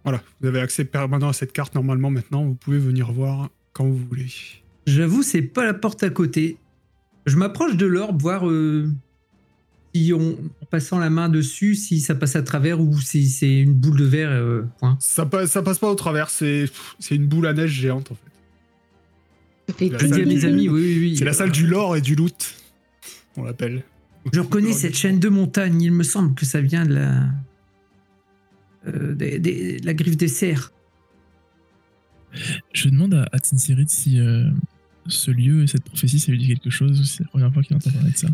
Voilà, 0.04 0.22
vous 0.40 0.48
avez 0.48 0.60
accès 0.60 0.84
permanent 0.84 1.28
à 1.28 1.32
cette 1.32 1.52
carte 1.52 1.74
normalement 1.74 2.10
maintenant. 2.10 2.44
Vous 2.44 2.54
pouvez 2.54 2.78
venir 2.78 3.12
voir 3.12 3.50
quand 3.72 3.84
vous 3.84 3.96
voulez. 4.08 4.26
J'avoue, 4.86 5.22
c'est 5.22 5.42
pas 5.42 5.64
la 5.64 5.74
porte 5.74 6.02
à 6.02 6.10
côté. 6.10 6.56
Je 7.26 7.36
m'approche 7.36 7.76
de 7.76 7.86
l'orbe, 7.86 8.20
voir 8.20 8.48
euh, 8.48 8.90
si 9.94 10.12
on, 10.14 10.32
en 10.32 10.64
passant 10.70 10.98
la 10.98 11.10
main 11.10 11.28
dessus, 11.28 11.74
si 11.74 12.00
ça 12.00 12.14
passe 12.14 12.34
à 12.34 12.42
travers 12.42 12.80
ou 12.80 12.98
si 12.98 13.28
c'est 13.28 13.60
une 13.60 13.74
boule 13.74 13.98
de 13.98 14.04
verre. 14.04 14.30
euh, 14.30 14.62
point. 14.78 14.96
Ça, 15.00 15.26
passe- 15.26 15.50
ça 15.50 15.62
passe 15.62 15.78
pas 15.78 15.90
au 15.90 15.94
travers, 15.94 16.30
c'est 16.30 16.68
une 17.10 17.26
boule 17.26 17.46
à 17.46 17.52
neige 17.52 17.70
géante 17.72 18.10
en 18.10 18.14
fait. 18.14 19.86
Je 19.98 20.06
dis 20.06 20.14
à 20.22 20.24
mes 20.24 20.34
du- 20.34 20.46
amis, 20.46 20.68
oui, 20.68 20.80
oui, 20.82 20.98
oui. 20.98 21.16
C'est 21.16 21.24
la 21.26 21.32
salle 21.34 21.52
du 21.52 21.66
lore 21.66 21.96
et 21.96 22.00
du 22.00 22.14
loot, 22.16 22.56
on 23.36 23.44
l'appelle. 23.44 23.82
Je 24.32 24.40
reconnais 24.40 24.72
cette 24.72 24.94
chaîne 24.96 25.18
de 25.18 25.28
montagne. 25.28 25.80
Il 25.80 25.92
me 25.92 26.02
semble 26.02 26.34
que 26.34 26.44
ça 26.44 26.60
vient 26.60 26.84
de 26.84 26.94
la, 26.94 27.24
euh, 28.86 29.14
des- 29.14 29.38
des- 29.38 29.80
de 29.80 29.86
la 29.86 29.94
griffe 29.94 30.16
des 30.16 30.28
cerfs. 30.28 30.72
Je 32.72 32.88
demande 32.88 33.14
à, 33.14 33.28
à 33.32 33.38
Tinsirid 33.38 33.88
si 33.88 34.20
euh, 34.20 34.48
ce 35.06 35.30
lieu 35.30 35.62
et 35.62 35.66
cette 35.66 35.84
prophétie, 35.84 36.20
ça 36.20 36.30
lui 36.30 36.38
dit 36.38 36.46
quelque 36.48 36.70
chose 36.70 37.00
ou 37.00 37.04
si 37.04 37.16
c'est 37.16 37.22
la 37.24 37.28
première 37.30 37.52
fois 37.52 37.62
qu'il 37.62 37.74
entend 37.76 37.90
parler 37.90 38.10
de 38.12 38.16
ça. 38.16 38.28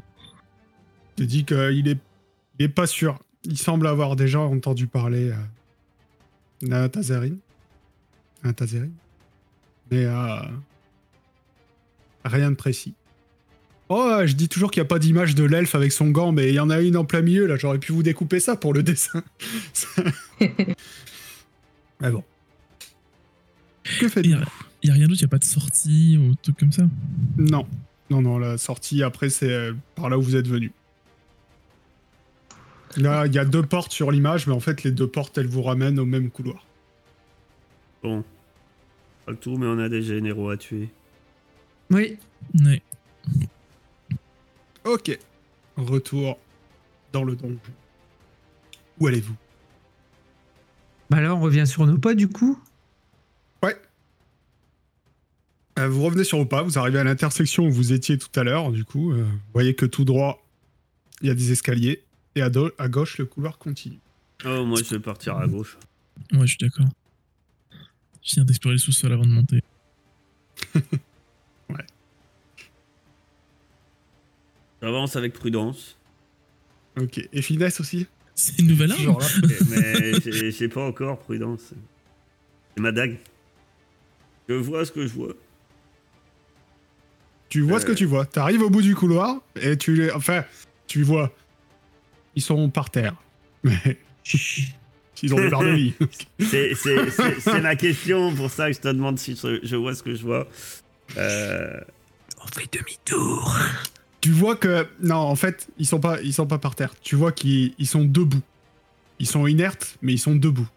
Je 1.19 1.23
te 1.23 1.29
dis 1.29 1.45
qu'il 1.45 1.89
est, 1.89 1.99
il 2.59 2.65
est 2.65 2.69
pas 2.69 2.87
sûr. 2.87 3.19
Il 3.45 3.57
semble 3.57 3.87
avoir 3.87 4.17
déjà 4.17 4.41
entendu 4.41 4.87
parler 4.89 5.31
euh, 5.31 6.67
d'un 6.67 6.89
Tazerine. 6.89 7.39
Un 8.43 8.53
Tazerine. 8.53 8.93
Mais 9.91 10.05
euh, 10.05 10.41
rien 12.25 12.51
de 12.51 12.57
précis. 12.57 12.93
Oh, 13.89 14.21
je 14.25 14.33
dis 14.35 14.49
toujours 14.49 14.71
qu'il 14.73 14.81
n'y 14.83 14.87
a 14.87 14.89
pas 14.89 14.99
d'image 14.99 15.35
de 15.37 15.45
l'elfe 15.45 15.75
avec 15.77 15.93
son 15.93 16.11
gant, 16.11 16.33
mais 16.33 16.49
il 16.49 16.55
y 16.55 16.61
en 16.61 16.71
a 16.71 16.81
une 16.81 16.97
en 16.97 17.05
plein 17.05 17.23
milieu, 17.23 17.47
là. 17.47 17.57
J'aurais 17.57 17.79
pu 17.79 17.93
vous 17.93 18.03
découper 18.03 18.41
ça 18.41 18.57
pour 18.57 18.75
le 18.75 18.83
dessin. 18.83 19.23
mais 22.01 22.11
bon. 22.11 22.25
Que 23.85 24.07
Il 24.07 24.11
faites-vous? 24.11 24.31
n'y 24.33 24.35
a, 24.35 24.45
y 24.83 24.91
a 24.91 24.93
rien 24.95 25.07
d'autre, 25.07 25.21
il 25.21 25.25
n'y 25.25 25.29
a 25.29 25.31
pas 25.31 25.39
de 25.39 25.45
sortie 25.45 26.19
ou 26.21 26.35
truc 26.43 26.59
comme 26.59 26.73
ça? 26.73 26.83
Non. 27.39 27.67
Non, 28.11 28.23
non, 28.23 28.39
la 28.39 28.59
sortie 28.59 29.03
après, 29.05 29.31
c'est 29.31 29.51
euh, 29.51 29.73
par 29.95 30.09
là 30.09 30.19
où 30.19 30.23
vous 30.23 30.35
êtes 30.37 30.49
venu. 30.49 30.73
Là, 32.97 33.27
il 33.27 33.35
y 33.35 33.39
a 33.39 33.45
deux 33.45 33.63
portes 33.63 33.93
sur 33.93 34.11
l'image, 34.11 34.47
mais 34.47 34.55
en 34.55 34.61
fait, 34.61 34.83
les 34.83 34.91
deux 34.91 35.07
portes, 35.07 35.39
elles 35.39 35.47
vous 35.47 35.63
ramènent 35.63 35.99
au 35.99 36.07
même 36.07 36.31
couloir. 36.31 36.65
Bon. 38.03 38.25
Pas 39.27 39.33
le 39.33 39.39
tout, 39.39 39.57
mais 39.59 39.67
on 39.67 39.79
a 39.79 39.89
des 39.89 40.03
généraux 40.03 40.51
à 40.51 40.57
tuer. 40.57 40.89
Oui. 41.91 42.17
Ouais. 42.65 42.83
Ok. 44.87 45.19
Retour 45.77 46.39
dans 47.13 47.25
le 47.25 47.37
donjon. 47.37 47.59
Où 48.99 49.07
allez-vous? 49.07 49.37
Bah 51.11 51.21
là, 51.21 51.35
on 51.35 51.41
revient 51.41 51.67
sur 51.67 51.87
nos 51.87 51.99
pas 51.99 52.15
du 52.15 52.29
coup. 52.29 52.59
Ouais. 53.63 53.77
Euh, 55.79 55.89
vous 55.89 56.03
revenez 56.03 56.25
sur 56.25 56.39
vos 56.39 56.47
pas, 56.47 56.63
vous 56.63 56.79
arrivez 56.79 56.99
à 56.99 57.05
l'intersection 57.05 57.67
où 57.67 57.71
vous 57.71 57.93
étiez 57.93 58.17
tout 58.19 58.29
à 58.39 58.45
l'heure, 58.45 58.73
du 58.73 58.85
coup. 58.85 59.13
euh, 59.13 59.23
vous 59.25 59.39
voyez 59.53 59.75
que 59.75 59.85
tout 59.87 60.05
droit, 60.05 60.43
il 61.21 61.29
y 61.29 61.31
a 61.31 61.35
des 61.35 61.53
escaliers, 61.53 62.03
et 62.35 62.43
à, 62.43 62.49
do- 62.51 62.73
à 62.79 62.89
gauche, 62.89 63.19
le 63.19 63.27
couloir 63.27 63.59
continue. 63.59 63.99
Oh, 64.45 64.65
moi 64.65 64.79
je 64.83 64.91
vais 64.95 65.01
partir 65.01 65.37
à 65.37 65.47
gauche. 65.47 65.77
Ouais, 66.33 66.41
je 66.43 66.47
suis 66.47 66.59
d'accord. 66.59 66.87
Je 68.23 68.35
viens 68.37 68.45
d'explorer 68.45 68.75
le 68.75 68.79
sous-sol 68.81 69.13
avant 69.13 69.25
de 69.25 69.31
monter. 69.31 69.61
J'avance 74.83 75.17
avec 75.17 75.33
prudence. 75.33 75.97
Ok. 77.01 77.21
Et 77.33 77.43
finesse 77.43 77.81
aussi 77.81 78.07
C'est 78.35 78.59
une 78.59 78.69
nouvelle 78.69 78.93
arme 78.93 79.17
mais 79.71 80.13
j'ai- 80.51 80.69
pas 80.69 80.85
encore 80.85 81.19
prudence. 81.19 81.73
C'est 82.75 82.83
ma 82.83 82.93
dague. 82.93 83.17
Je 84.49 84.55
vois 84.55 84.85
ce 84.85 84.93
que 84.93 85.07
je 85.07 85.13
vois. 85.13 85.35
Tu 87.49 87.61
vois 87.63 87.81
ce 87.81 87.87
que 87.87 87.93
Euh. 87.93 87.95
tu 87.97 88.05
vois. 88.07 88.27
T'arrives 88.27 88.63
au 88.63 88.71
bout 88.71 88.83
du 88.83 88.95
couloir 88.95 89.37
et 89.61 89.77
tu 89.77 89.95
les. 89.95 90.11
Enfin, 90.11 90.45
tu 90.87 91.03
vois. 91.03 91.33
Ils 92.35 92.43
sont 92.43 92.69
par 92.71 92.91
terre. 92.91 93.15
Mais 93.65 93.99
ils 95.23 95.33
ont 95.35 95.37
des 95.39 95.49
barres 95.49 95.63
de 95.63 95.69
lit. 95.71 95.95
C'est 96.41 96.75
c'est- 96.75 97.11
c'est- 97.11 97.41
c'est 97.41 97.61
ma 97.61 97.77
question, 97.77 98.35
pour 98.35 98.51
ça 98.51 98.69
que 98.71 98.77
je 98.77 98.81
te 98.81 98.89
demande 98.89 99.19
si 99.19 99.35
je, 99.37 99.61
je 99.63 99.77
vois 99.77 99.95
ce 99.95 100.03
que 100.03 100.15
je 100.15 100.23
vois. 100.23 100.47
Euh, 101.17 101.81
On 102.43 102.47
fait 102.49 102.69
demi-tour. 102.73 103.57
Tu 104.27 104.33
vois 104.33 104.57
que. 104.57 104.89
Non, 105.01 105.15
en 105.17 105.37
fait, 105.37 105.69
ils 105.79 105.87
sont 105.87 106.01
pas, 106.01 106.21
ils 106.21 106.33
sont 106.35 106.49
pas 106.49 106.59
par 106.59 106.75
terre. 106.75 106.93
Tu 107.01 107.15
vois 107.15 107.31
qu'ils 107.31 107.75
ils 107.79 107.87
sont 107.87 108.05
debout. 108.05 108.43
Ils 109.21 109.27
sont 109.29 109.47
inertes, 109.47 109.97
mais 110.03 110.15
ils 110.15 110.19
sont 110.19 110.35
debout. 110.35 110.69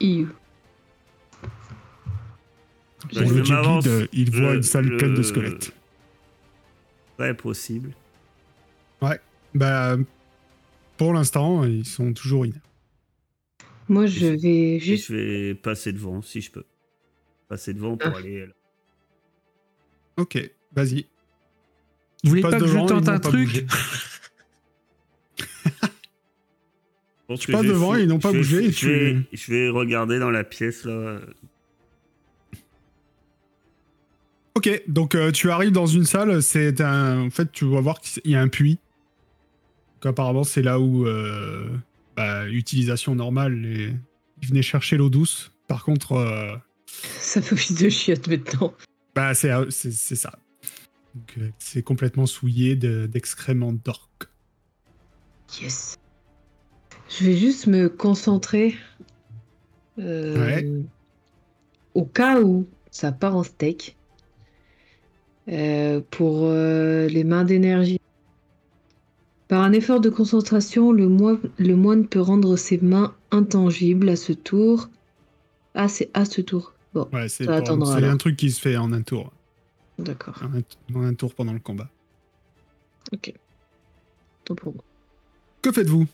Iu. 0.00 0.26
Pour 3.00 3.10
je 3.12 3.20
le 3.34 3.40
guide, 3.40 4.08
il 4.12 4.30
voit 4.30 4.54
une 4.54 4.62
salle 4.62 4.84
le- 4.84 4.96
pleine 4.98 5.14
de 5.14 5.22
squelettes. 5.22 5.72
Ouais, 7.18 7.32
possible. 7.32 7.92
Bah, 9.54 9.96
pour 10.98 11.14
l'instant, 11.14 11.64
ils 11.64 11.86
sont 11.86 12.12
toujours 12.12 12.44
inertes. 12.44 12.60
Moi, 13.88 14.06
je 14.06 14.26
vais 14.26 14.78
juste. 14.78 15.06
je 15.08 15.14
vais 15.16 15.54
passer 15.54 15.92
devant 15.92 16.20
si 16.22 16.42
je 16.42 16.50
peux. 16.52 16.64
Passer 17.48 17.72
devant 17.74 17.96
pour 17.96 18.12
Ah. 18.14 18.18
aller 18.18 18.46
là. 18.46 18.52
Ok, 20.18 20.38
vas-y. 20.72 21.06
Vous 22.24 22.30
voulez 22.30 22.42
pas 22.42 22.52
que 22.52 22.66
je 22.66 22.72
devant, 22.72 22.86
tente 22.86 23.08
un 23.08 23.18
pas 23.18 23.28
truc 23.28 23.66
Tu 27.38 27.52
vais 27.52 27.62
devant, 27.62 27.92
fou- 27.94 27.98
ils 28.00 28.06
n'ont 28.08 28.18
pas 28.18 28.32
je 28.32 28.38
bougé 28.38 28.64
et 28.66 28.72
Je 28.72 28.88
vais, 28.88 29.16
je 29.32 29.52
vais 29.52 29.68
regarder 29.70 30.18
dans 30.18 30.30
la 30.30 30.42
pièce 30.44 30.84
là. 30.84 31.20
Ok, 34.56 34.82
donc 34.88 35.14
euh, 35.14 35.30
tu 35.30 35.50
arrives 35.50 35.70
dans 35.70 35.86
une 35.86 36.04
salle, 36.04 36.42
c'est 36.42 36.80
un... 36.80 37.20
En 37.26 37.30
fait, 37.30 37.50
tu 37.52 37.64
vas 37.66 37.80
voir 37.80 38.00
qu'il 38.00 38.30
y 38.30 38.34
a 38.34 38.40
un 38.42 38.48
puits. 38.48 38.78
Donc 40.02 40.10
apparemment, 40.10 40.44
c'est 40.44 40.62
là 40.62 40.80
où... 40.80 41.06
euh, 41.06 41.68
bah, 42.16 42.48
utilisation 42.48 43.14
normale, 43.14 43.54
les... 43.54 43.94
ils 44.42 44.48
venaient 44.48 44.60
chercher 44.62 44.96
l'eau 44.96 45.08
douce. 45.08 45.52
Par 45.68 45.84
contre, 45.84 46.12
euh, 46.12 46.56
Ça 47.20 47.40
fait 47.40 47.54
office 47.54 47.80
de 47.80 47.88
chiotte 47.88 48.26
maintenant. 48.26 48.74
bah, 49.14 49.34
c'est 49.34 49.52
c'est- 49.70 49.92
c'est 49.92 50.16
ça. 50.16 50.32
Euh, 51.38 51.48
c'est 51.58 51.82
complètement 51.82 52.26
souillé 52.26 52.76
de- 52.76 53.06
d'excréments 53.06 53.72
d'orques. 53.72 54.28
Yes. 55.60 55.96
Je 57.08 57.24
vais 57.24 57.36
juste 57.36 57.66
me 57.66 57.88
concentrer. 57.88 58.76
euh, 59.98 60.38
Ouais. 60.38 60.66
Au 61.94 62.04
cas 62.04 62.40
où 62.40 62.66
ça 62.90 63.10
part 63.12 63.36
en 63.36 63.42
steak. 63.42 63.96
euh, 65.48 66.00
pour 66.10 66.42
euh, 66.44 67.08
les 67.08 67.24
mains 67.24 67.42
d'énergie. 67.44 67.98
Par 69.48 69.62
un 69.62 69.72
effort 69.72 70.00
de 70.00 70.08
concentration, 70.08 70.92
le, 70.92 71.08
moi- 71.08 71.40
le 71.58 71.74
moine 71.74 72.06
peut 72.06 72.20
rendre 72.20 72.54
ses 72.56 72.78
mains 72.78 73.16
intangibles 73.32 74.08
à 74.10 74.16
ce 74.16 74.32
tour. 74.32 74.88
Ah, 75.74 75.88
c'est 75.88 76.08
à 76.14 76.24
ce 76.24 76.40
tour. 76.40 76.72
Bon, 76.94 77.08
Ouais, 77.12 77.28
c'est 77.28 77.48
un 77.48 78.16
truc 78.16 78.36
qui 78.36 78.50
se 78.52 78.60
fait 78.60 78.76
en 78.76 78.92
un 78.92 79.02
tour. 79.02 79.32
D'accord. 80.00 80.42
Un, 80.42 81.02
un 81.02 81.14
tour 81.14 81.34
pendant 81.34 81.52
le 81.52 81.60
combat. 81.60 81.88
Tant 84.44 84.54
pour 84.54 84.74
moi. 84.74 84.84
Que 85.62 85.72
faites-vous? 85.72 86.06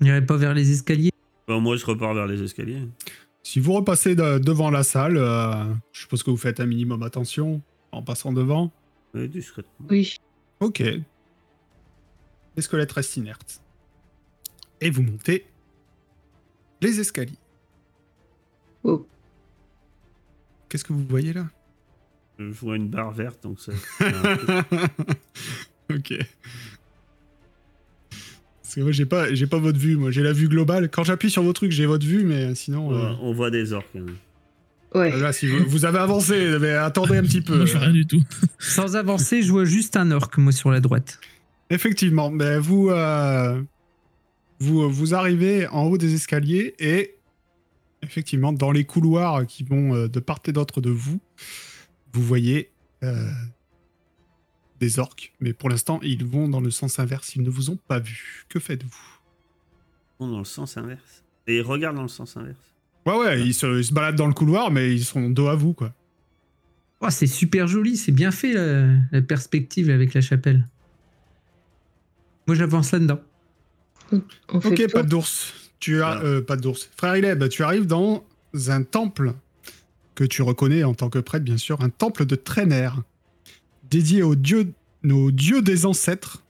On 0.00 0.04
n'irait 0.04 0.24
pas 0.24 0.36
vers 0.36 0.54
les 0.54 0.70
escaliers? 0.70 1.10
Bon, 1.48 1.60
moi, 1.60 1.76
je 1.76 1.84
repars 1.86 2.14
vers 2.14 2.26
les 2.26 2.42
escaliers. 2.42 2.86
Si 3.42 3.60
vous 3.60 3.72
repassez 3.72 4.14
de- 4.14 4.38
devant 4.38 4.70
la 4.70 4.82
salle, 4.82 5.16
euh, 5.16 5.72
je 5.92 6.00
suppose 6.00 6.22
que 6.22 6.30
vous 6.30 6.36
faites 6.36 6.60
un 6.60 6.66
minimum 6.66 7.02
attention 7.02 7.60
en 7.92 8.02
passant 8.02 8.32
devant. 8.32 8.72
Oui, 9.14 9.28
discrètement. 9.28 9.86
Oui. 9.90 10.16
Ok. 10.60 10.80
Les 10.80 12.62
squelettes 12.62 12.92
restent 12.92 13.16
inertes. 13.16 13.60
Et 14.80 14.90
vous 14.90 15.02
montez 15.02 15.46
les 16.80 17.00
escaliers. 17.00 17.38
Oh. 18.82 19.06
Qu'est-ce 20.68 20.84
que 20.84 20.92
vous 20.92 21.04
voyez 21.06 21.32
là? 21.32 21.46
Je 22.38 22.44
vois 22.52 22.76
une 22.76 22.88
barre 22.88 23.12
verte, 23.12 23.42
donc 23.42 23.58
ça. 23.60 23.72
Ok. 25.94 26.14
Parce 28.62 28.74
que 28.74 28.80
moi 28.80 28.92
j'ai 28.92 29.06
pas, 29.06 29.32
j'ai 29.34 29.46
pas 29.46 29.58
votre 29.58 29.78
vue, 29.78 29.96
moi 29.96 30.10
j'ai 30.10 30.22
la 30.22 30.32
vue 30.32 30.48
globale. 30.48 30.88
Quand 30.90 31.04
j'appuie 31.04 31.30
sur 31.30 31.42
vos 31.42 31.52
trucs, 31.52 31.70
j'ai 31.72 31.86
votre 31.86 32.06
vue, 32.06 32.24
mais 32.24 32.54
sinon. 32.54 32.88
on, 32.88 32.92
euh, 32.94 32.98
voit- 32.98 33.18
on 33.22 33.32
voit 33.34 33.50
des 33.50 33.72
orques. 33.72 33.94
hein. 33.96 34.06
Ouais. 34.94 35.16
Là, 35.18 35.32
si 35.32 35.46
vous, 35.48 35.64
vous 35.66 35.84
avez 35.84 35.98
avancé, 35.98 36.56
mais 36.60 36.70
attendez 36.70 37.16
un 37.18 37.22
petit 37.22 37.40
peu. 37.40 37.56
Moi, 37.56 37.66
je 37.66 37.72
fais 37.72 37.78
rien 37.78 37.92
du 37.92 38.06
tout. 38.06 38.22
Sans 38.58 38.96
avancer, 38.96 39.42
je 39.42 39.50
vois 39.50 39.64
juste 39.64 39.96
un 39.96 40.10
orc, 40.12 40.30
moi, 40.38 40.52
sur 40.52 40.70
la 40.70 40.80
droite. 40.80 41.18
Effectivement, 41.70 42.30
mais 42.30 42.58
vous, 42.58 42.90
euh, 42.90 43.60
vous, 44.60 44.88
vous 44.90 45.14
arrivez 45.14 45.66
en 45.68 45.82
haut 45.84 45.98
des 45.98 46.14
escaliers 46.14 46.74
et 46.78 47.14
effectivement, 48.02 48.52
dans 48.52 48.70
les 48.70 48.84
couloirs 48.84 49.46
qui 49.46 49.64
vont 49.64 49.94
euh, 49.94 50.08
de 50.08 50.20
part 50.20 50.40
et 50.46 50.52
d'autre 50.52 50.80
de 50.80 50.90
vous, 50.90 51.20
vous 52.14 52.22
voyez 52.22 52.70
euh, 53.02 53.30
des 54.80 54.98
orques. 54.98 55.32
Mais 55.40 55.52
pour 55.52 55.68
l'instant, 55.68 55.98
ils 56.02 56.24
vont 56.24 56.48
dans 56.48 56.60
le 56.60 56.70
sens 56.70 56.98
inverse. 56.98 57.34
Ils 57.36 57.42
ne 57.42 57.50
vous 57.50 57.70
ont 57.70 57.76
pas 57.88 57.98
vu. 57.98 58.44
Que 58.48 58.58
faites-vous? 58.60 59.18
Dans 60.20 60.38
le 60.38 60.44
sens 60.44 60.76
inverse. 60.76 61.24
Et 61.46 61.60
regarde 61.60 61.96
dans 61.96 62.02
le 62.02 62.08
sens 62.08 62.36
inverse. 62.36 62.56
Ouais, 63.04 63.16
ouais, 63.18 63.42
ils 63.42 63.52
se, 63.52 63.66
ils 63.78 63.84
se 63.84 63.92
baladent 63.92 64.16
dans 64.16 64.26
le 64.28 64.32
couloir, 64.32 64.70
mais 64.70 64.94
ils 64.94 65.04
sont 65.04 65.28
dos 65.28 65.48
à 65.48 65.56
vous, 65.56 65.74
quoi. 65.74 65.92
Oh, 67.00 67.10
c'est 67.10 67.26
super 67.26 67.66
joli, 67.66 67.98
c'est 67.98 68.12
bien 68.12 68.30
fait 68.30 68.54
la, 68.54 68.86
la 69.12 69.20
perspective 69.20 69.90
avec 69.90 70.14
la 70.14 70.22
chapelle. 70.22 70.66
Moi, 72.46 72.54
j'avance 72.56 72.92
là-dedans. 72.92 73.20
Ok, 74.48 74.90
pas 74.92 75.02
d'ours. 75.02 75.52
Tu 75.80 76.02
as, 76.02 76.14
Voilà. 76.14 76.22
euh, 76.24 76.40
pas 76.40 76.56
d'ours. 76.56 76.88
Frère 76.96 77.16
Ileb, 77.16 77.48
tu 77.48 77.62
arrives 77.62 77.86
dans 77.86 78.24
un 78.68 78.82
temple 78.84 79.34
que 80.14 80.24
tu 80.24 80.42
reconnais 80.42 80.84
en 80.84 80.94
tant 80.94 81.10
que 81.10 81.18
prêtre, 81.18 81.44
bien 81.44 81.56
sûr, 81.56 81.80
un 81.80 81.90
temple 81.90 82.24
de 82.26 82.36
Trainer, 82.36 82.90
dédié 83.90 84.22
aux 84.22 84.34
dieux, 84.34 84.72
nos 85.02 85.30
dieux 85.30 85.62
des 85.62 85.86
ancêtres. 85.86 86.42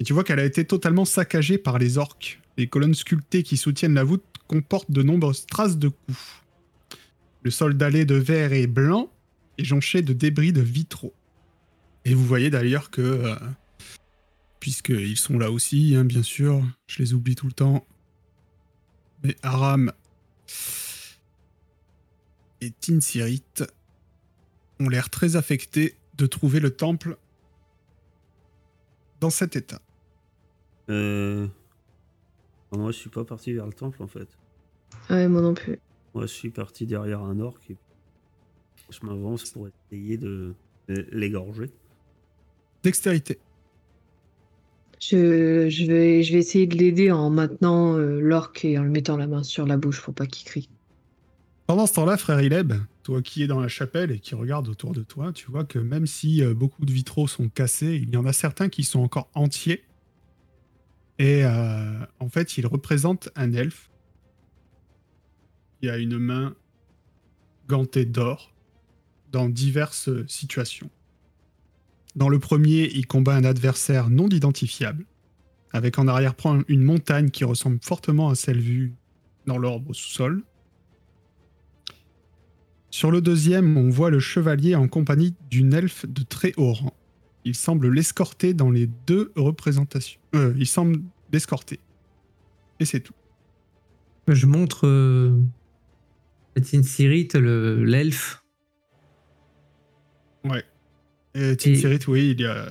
Et 0.00 0.04
tu 0.04 0.12
vois 0.12 0.24
qu'elle 0.24 0.40
a 0.40 0.44
été 0.44 0.64
totalement 0.64 1.04
saccagée 1.04 1.58
par 1.58 1.78
les 1.78 1.98
orques. 1.98 2.40
Les 2.56 2.66
colonnes 2.66 2.94
sculptées 2.94 3.42
qui 3.42 3.56
soutiennent 3.56 3.94
la 3.94 4.04
voûte 4.04 4.24
comportent 4.46 4.90
de 4.90 5.02
nombreuses 5.02 5.46
traces 5.46 5.78
de 5.78 5.88
coups. 5.88 6.18
Le 7.42 7.50
sol 7.50 7.76
dallé 7.76 8.04
de 8.04 8.14
verre 8.14 8.52
et 8.52 8.66
blanc 8.66 9.10
est 9.58 9.64
jonché 9.64 10.02
de 10.02 10.12
débris 10.12 10.52
de 10.52 10.60
vitraux. 10.60 11.14
Et 12.04 12.14
vous 12.14 12.24
voyez 12.24 12.50
d'ailleurs 12.50 12.90
que 12.90 13.00
euh, 13.00 13.34
puisqu'ils 14.60 15.16
sont 15.16 15.38
là 15.38 15.50
aussi, 15.50 15.94
hein, 15.96 16.04
bien 16.04 16.22
sûr. 16.22 16.62
Je 16.86 17.02
les 17.02 17.14
oublie 17.14 17.34
tout 17.34 17.46
le 17.46 17.52
temps. 17.52 17.84
Mais 19.24 19.36
Aram 19.42 19.92
et 22.62 22.70
Tinsirit 22.70 23.42
ont 24.80 24.88
l'air 24.88 25.10
très 25.10 25.36
affectés 25.36 25.96
de 26.16 26.26
trouver 26.26 26.60
le 26.60 26.70
temple 26.70 27.16
dans 29.20 29.30
cet 29.30 29.56
état. 29.56 29.80
Euh... 30.88 31.46
Moi, 32.70 32.90
je 32.90 32.96
suis 32.96 33.10
pas 33.10 33.24
parti 33.24 33.52
vers 33.52 33.66
le 33.66 33.72
temple 33.72 34.02
en 34.02 34.06
fait. 34.06 34.28
Ouais, 35.10 35.28
moi 35.28 35.42
non 35.42 35.54
plus. 35.54 35.78
Moi, 36.14 36.26
je 36.26 36.32
suis 36.32 36.50
parti 36.50 36.86
derrière 36.86 37.20
un 37.20 37.38
orc 37.40 37.60
et 37.68 37.76
je 38.90 39.04
m'avance 39.04 39.50
pour 39.50 39.68
essayer 39.68 40.16
de 40.16 40.54
l'égorger. 40.88 41.70
Dextérité. 42.82 43.38
Je, 45.00 45.68
je, 45.68 45.84
vais, 45.84 46.22
je 46.22 46.32
vais 46.32 46.38
essayer 46.38 46.66
de 46.66 46.76
l'aider 46.76 47.10
en 47.10 47.28
maintenant 47.28 47.96
euh, 47.96 48.20
l'orque 48.20 48.64
et 48.64 48.78
en 48.78 48.84
le 48.84 48.90
mettant 48.90 49.16
la 49.16 49.26
main 49.26 49.42
sur 49.42 49.66
la 49.66 49.76
bouche 49.76 50.00
pour 50.00 50.14
pas 50.14 50.26
qu'il 50.26 50.46
crie. 50.46 50.68
Pendant 51.72 51.86
ce 51.86 51.94
temps-là, 51.94 52.18
frère 52.18 52.42
Ileb, 52.42 52.74
toi 53.02 53.22
qui 53.22 53.42
es 53.42 53.46
dans 53.46 53.58
la 53.58 53.66
chapelle 53.66 54.10
et 54.10 54.18
qui 54.18 54.34
regarde 54.34 54.68
autour 54.68 54.92
de 54.92 55.02
toi, 55.02 55.32
tu 55.32 55.50
vois 55.50 55.64
que 55.64 55.78
même 55.78 56.06
si 56.06 56.44
euh, 56.44 56.52
beaucoup 56.52 56.84
de 56.84 56.92
vitraux 56.92 57.26
sont 57.26 57.48
cassés, 57.48 57.94
il 57.94 58.10
y 58.10 58.18
en 58.18 58.26
a 58.26 58.34
certains 58.34 58.68
qui 58.68 58.84
sont 58.84 59.00
encore 59.00 59.30
entiers. 59.32 59.82
Et 61.18 61.46
euh, 61.46 62.04
en 62.20 62.28
fait, 62.28 62.58
il 62.58 62.66
représente 62.66 63.30
un 63.36 63.54
elfe. 63.54 63.90
Il 65.80 65.88
a 65.88 65.96
une 65.96 66.18
main 66.18 66.54
gantée 67.68 68.04
d'or 68.04 68.52
dans 69.30 69.48
diverses 69.48 70.10
situations. 70.26 70.90
Dans 72.16 72.28
le 72.28 72.38
premier, 72.38 72.90
il 72.92 73.06
combat 73.06 73.34
un 73.34 73.44
adversaire 73.44 74.10
non 74.10 74.28
identifiable, 74.28 75.06
avec 75.72 75.98
en 75.98 76.06
arrière-plan 76.06 76.64
une 76.68 76.82
montagne 76.82 77.30
qui 77.30 77.44
ressemble 77.44 77.78
fortement 77.80 78.28
à 78.28 78.34
celle 78.34 78.60
vue 78.60 78.92
dans 79.46 79.56
l'orbe 79.56 79.88
au 79.88 79.94
sous-sol. 79.94 80.44
Sur 83.02 83.10
le 83.10 83.20
deuxième, 83.20 83.76
on 83.76 83.90
voit 83.90 84.10
le 84.10 84.20
chevalier 84.20 84.76
en 84.76 84.86
compagnie 84.86 85.34
d'une 85.50 85.74
elfe 85.74 86.06
de 86.06 86.22
très 86.22 86.52
haut 86.56 86.72
rang. 86.72 86.94
Il 87.44 87.56
semble 87.56 87.92
l'escorter 87.92 88.54
dans 88.54 88.70
les 88.70 88.88
deux 89.08 89.32
représentations. 89.34 90.20
Euh, 90.36 90.54
il 90.56 90.68
semble 90.68 91.00
l'escorter. 91.32 91.80
Et 92.78 92.84
c'est 92.84 93.00
tout. 93.00 93.12
Je 94.28 94.46
montre 94.46 94.86
euh, 94.86 95.36
Tinsirit, 96.54 97.26
le- 97.34 97.82
l'elfe. 97.84 98.44
Ouais. 100.44 100.62
Et 101.34 101.56
Tinsirit, 101.56 101.98
oui, 102.06 102.36
il 102.38 102.40
y 102.40 102.46
a. 102.46 102.68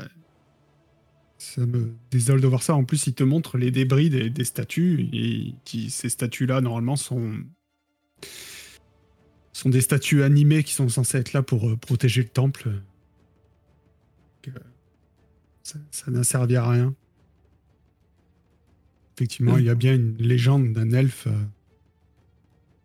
Ça 1.39 1.65
me 1.65 1.94
désole 2.10 2.39
de 2.39 2.48
voir 2.48 2.63
ça. 2.63 2.74
En 2.74 2.86
plus, 2.86 3.06
il 3.06 3.15
te 3.15 3.26
montre 3.26 3.58
les 3.58 3.70
débris 3.70 4.10
des, 4.10 4.30
des 4.30 4.46
statues. 4.46 5.10
Et 5.12 5.56
qui, 5.65 5.89
ces 5.89 6.08
statues-là, 6.08 6.62
normalement, 6.62 6.96
sont. 6.96 7.34
Sont 9.62 9.69
des 9.69 9.82
statues 9.82 10.24
animées 10.24 10.63
qui 10.63 10.74
sont 10.74 10.89
censées 10.89 11.17
être 11.17 11.34
là 11.34 11.41
pour 11.43 11.69
euh, 11.69 11.76
protéger 11.76 12.21
le 12.24 12.30
temple. 12.30 12.69
Ça 15.63 15.78
ça 15.91 16.12
n'a 16.12 16.24
servi 16.24 16.56
à 16.56 16.67
rien. 16.69 16.93
Effectivement, 19.15 19.58
il 19.58 19.65
y 19.65 19.69
a 19.69 19.76
bien 19.76 19.95
une 19.95 20.15
légende 20.17 20.74
d'un 20.74 20.91
elfe. 20.91 21.28
euh, 21.28 21.43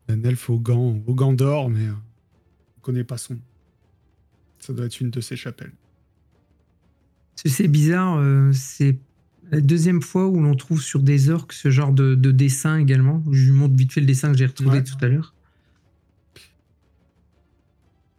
d'un 0.08 0.22
elfe 0.22 0.50
aux 0.50 0.60
gants, 0.60 1.00
aux 1.06 1.14
gants 1.14 1.32
d'or, 1.32 1.68
mais 1.70 1.86
euh, 1.86 1.90
on 1.92 2.78
ne 2.78 2.82
connaît 2.82 3.04
pas 3.04 3.18
son. 3.18 3.38
Ça 4.60 4.72
doit 4.72 4.86
être 4.86 5.00
une 5.00 5.10
de 5.10 5.20
ces 5.20 5.34
chapelles. 5.36 5.72
Ce- 7.36 7.48
C'est 7.48 7.66
bizarre, 7.68 8.18
euh, 8.18 8.52
c'est 8.52 8.98
La 9.50 9.60
deuxième 9.60 10.02
fois 10.02 10.26
où 10.26 10.40
l'on 10.40 10.56
trouve 10.56 10.82
sur 10.82 11.00
des 11.02 11.30
orques 11.30 11.52
ce 11.52 11.70
genre 11.70 11.92
de, 11.92 12.16
de 12.16 12.30
dessin 12.32 12.78
également. 12.78 13.22
Je 13.30 13.44
lui 13.44 13.52
montre 13.52 13.76
vite 13.76 13.92
fait 13.92 14.00
le 14.00 14.06
dessin 14.06 14.32
que 14.32 14.36
j'ai 14.38 14.46
retrouvé 14.46 14.78
Ouais. 14.78 14.84
tout 14.84 14.96
à 15.00 15.06
l'heure. 15.08 15.34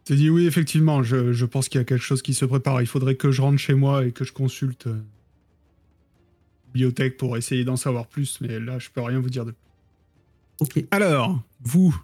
T'as 0.08 0.14
dit 0.14 0.30
oui, 0.30 0.46
effectivement, 0.46 1.02
je, 1.02 1.34
je 1.34 1.44
pense 1.44 1.68
qu'il 1.68 1.78
y 1.78 1.82
a 1.82 1.84
quelque 1.84 2.02
chose 2.02 2.22
qui 2.22 2.32
se 2.32 2.46
prépare. 2.46 2.80
Il 2.80 2.86
faudrait 2.86 3.16
que 3.16 3.30
je 3.30 3.42
rentre 3.42 3.58
chez 3.58 3.74
moi 3.74 4.06
et 4.06 4.12
que 4.12 4.24
je 4.24 4.32
consulte 4.32 4.86
euh, 4.86 4.98
bibliothèque 6.68 7.18
pour 7.18 7.36
essayer 7.36 7.62
d'en 7.62 7.76
savoir 7.76 8.06
plus, 8.06 8.40
mais 8.40 8.58
là, 8.58 8.78
je 8.78 8.88
peux 8.88 9.02
rien 9.02 9.20
vous 9.20 9.28
dire 9.28 9.44
de 9.44 9.50
plus. 9.50 9.60
Ok. 10.60 10.86
Alors, 10.92 11.42
vous, 11.60 11.94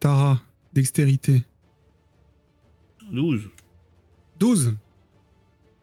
Tara, 0.00 0.40
dextérité, 0.72 1.42
12. 3.12 3.50
12. 4.38 4.76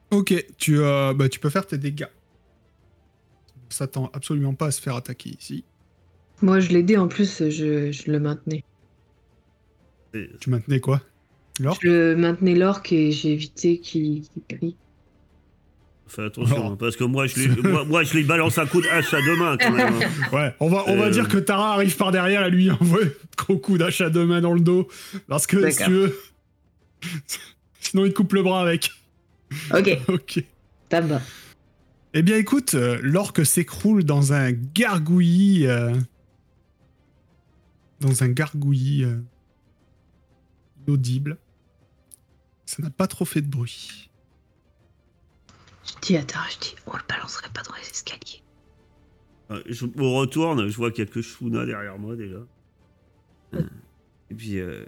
Ok, 0.09 0.33
tu, 0.57 0.79
euh, 0.79 1.13
bah, 1.13 1.29
tu 1.29 1.39
peux 1.39 1.51
faire 1.51 1.67
tes 1.67 1.77
dégâts. 1.77 2.09
On 3.57 3.69
s'attend 3.69 4.09
absolument 4.11 4.55
pas 4.55 4.65
à 4.65 4.71
se 4.71 4.81
faire 4.81 4.95
attaquer 4.95 5.37
ici. 5.39 5.65
Moi, 6.41 6.59
je 6.59 6.69
l'ai 6.69 6.81
dit 6.81 6.97
en 6.97 7.07
plus, 7.07 7.47
je, 7.47 7.91
je 7.91 8.11
le 8.11 8.19
maintenais. 8.19 8.63
Tu 10.39 10.49
maintenais 10.49 10.79
quoi? 10.79 11.01
L'or 11.59 11.77
Je 11.81 12.13
maintenais 12.15 12.55
l'orque 12.55 12.91
et 12.91 13.11
j'ai 13.11 13.33
évité 13.33 13.79
qu'il 13.79 14.23
crie. 14.47 14.75
Fais 16.07 16.25
attention, 16.25 16.73
hein, 16.73 16.77
parce 16.79 16.95
que 16.95 17.03
moi 17.03 17.25
je, 17.27 17.39
lui, 17.39 17.61
moi, 17.63 17.85
moi, 17.85 18.03
je 18.03 18.13
lui 18.13 18.23
balance 18.23 18.57
un 18.59 18.67
coup 18.67 18.81
de 18.81 18.87
hache 18.87 19.13
à 19.13 19.21
deux 19.21 19.35
mains 19.37 19.57
quand 19.57 19.71
même. 19.71 19.93
hein. 19.93 20.09
Ouais, 20.33 20.53
on 20.59 20.69
va, 20.69 20.83
on 20.87 20.95
va 20.97 21.05
Euh. 21.05 21.09
dire 21.09 21.27
que 21.27 21.37
Tara 21.37 21.73
arrive 21.73 21.95
par 21.95 22.11
derrière 22.11 22.45
et 22.45 22.51
lui 22.51 22.69
envoie 22.69 23.03
un 23.03 23.09
gros 23.37 23.57
coup 23.57 23.77
d'âge 23.77 24.01
à 24.01 24.09
deux 24.09 24.25
mains 24.25 24.41
dans 24.41 24.53
le 24.53 24.59
dos. 24.59 24.87
Parce 25.27 25.47
que, 25.47 25.57
si 25.71 25.77
D'accord. 25.79 25.87
tu 25.87 25.91
veux... 25.93 26.17
Sinon, 27.79 28.05
il 28.05 28.11
te 28.11 28.15
coupe 28.17 28.33
le 28.33 28.43
bras 28.43 28.61
avec. 28.61 28.91
Ok, 29.73 29.97
Ok. 30.07 30.43
tabac. 30.89 31.21
Eh 32.13 32.21
bien, 32.21 32.37
écoute, 32.37 32.75
euh, 32.75 32.99
l'orque 33.01 33.43
s'écroule 33.45 34.03
dans 34.03 34.33
un 34.33 34.51
gargouillis. 34.51 35.65
euh, 35.65 35.93
dans 38.01 38.23
un 38.23 38.27
gargouillis 38.29 39.05
euh, 40.83 40.87
inaudible. 40.87 41.37
Ça 42.65 42.81
n'a 42.81 42.89
pas 42.89 43.07
trop 43.07 43.25
fait 43.25 43.41
de 43.41 43.47
bruit. 43.47 44.09
Je 45.85 45.93
dis 46.01 46.17
à 46.17 46.23
Tara, 46.23 46.45
je 46.49 46.59
dis, 46.59 46.75
on 46.87 46.95
le 46.95 47.03
balancerait 47.07 47.49
pas 47.53 47.61
dans 47.63 47.75
les 47.75 47.81
escaliers. 47.81 48.41
Euh, 49.51 49.61
Je 49.67 49.85
me 49.85 50.07
retourne, 50.07 50.67
je 50.69 50.75
vois 50.77 50.91
quelques 50.91 51.21
Shuna 51.21 51.65
derrière 51.65 51.97
moi 51.99 52.15
déjà. 52.15 52.37
Euh, 53.53 53.61
Et 54.29 54.35
puis. 54.35 54.59
Euh, 54.59 54.85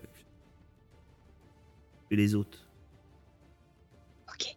et 2.11 2.15
les 2.15 2.35
autres. 2.35 2.59
Ok. 4.29 4.55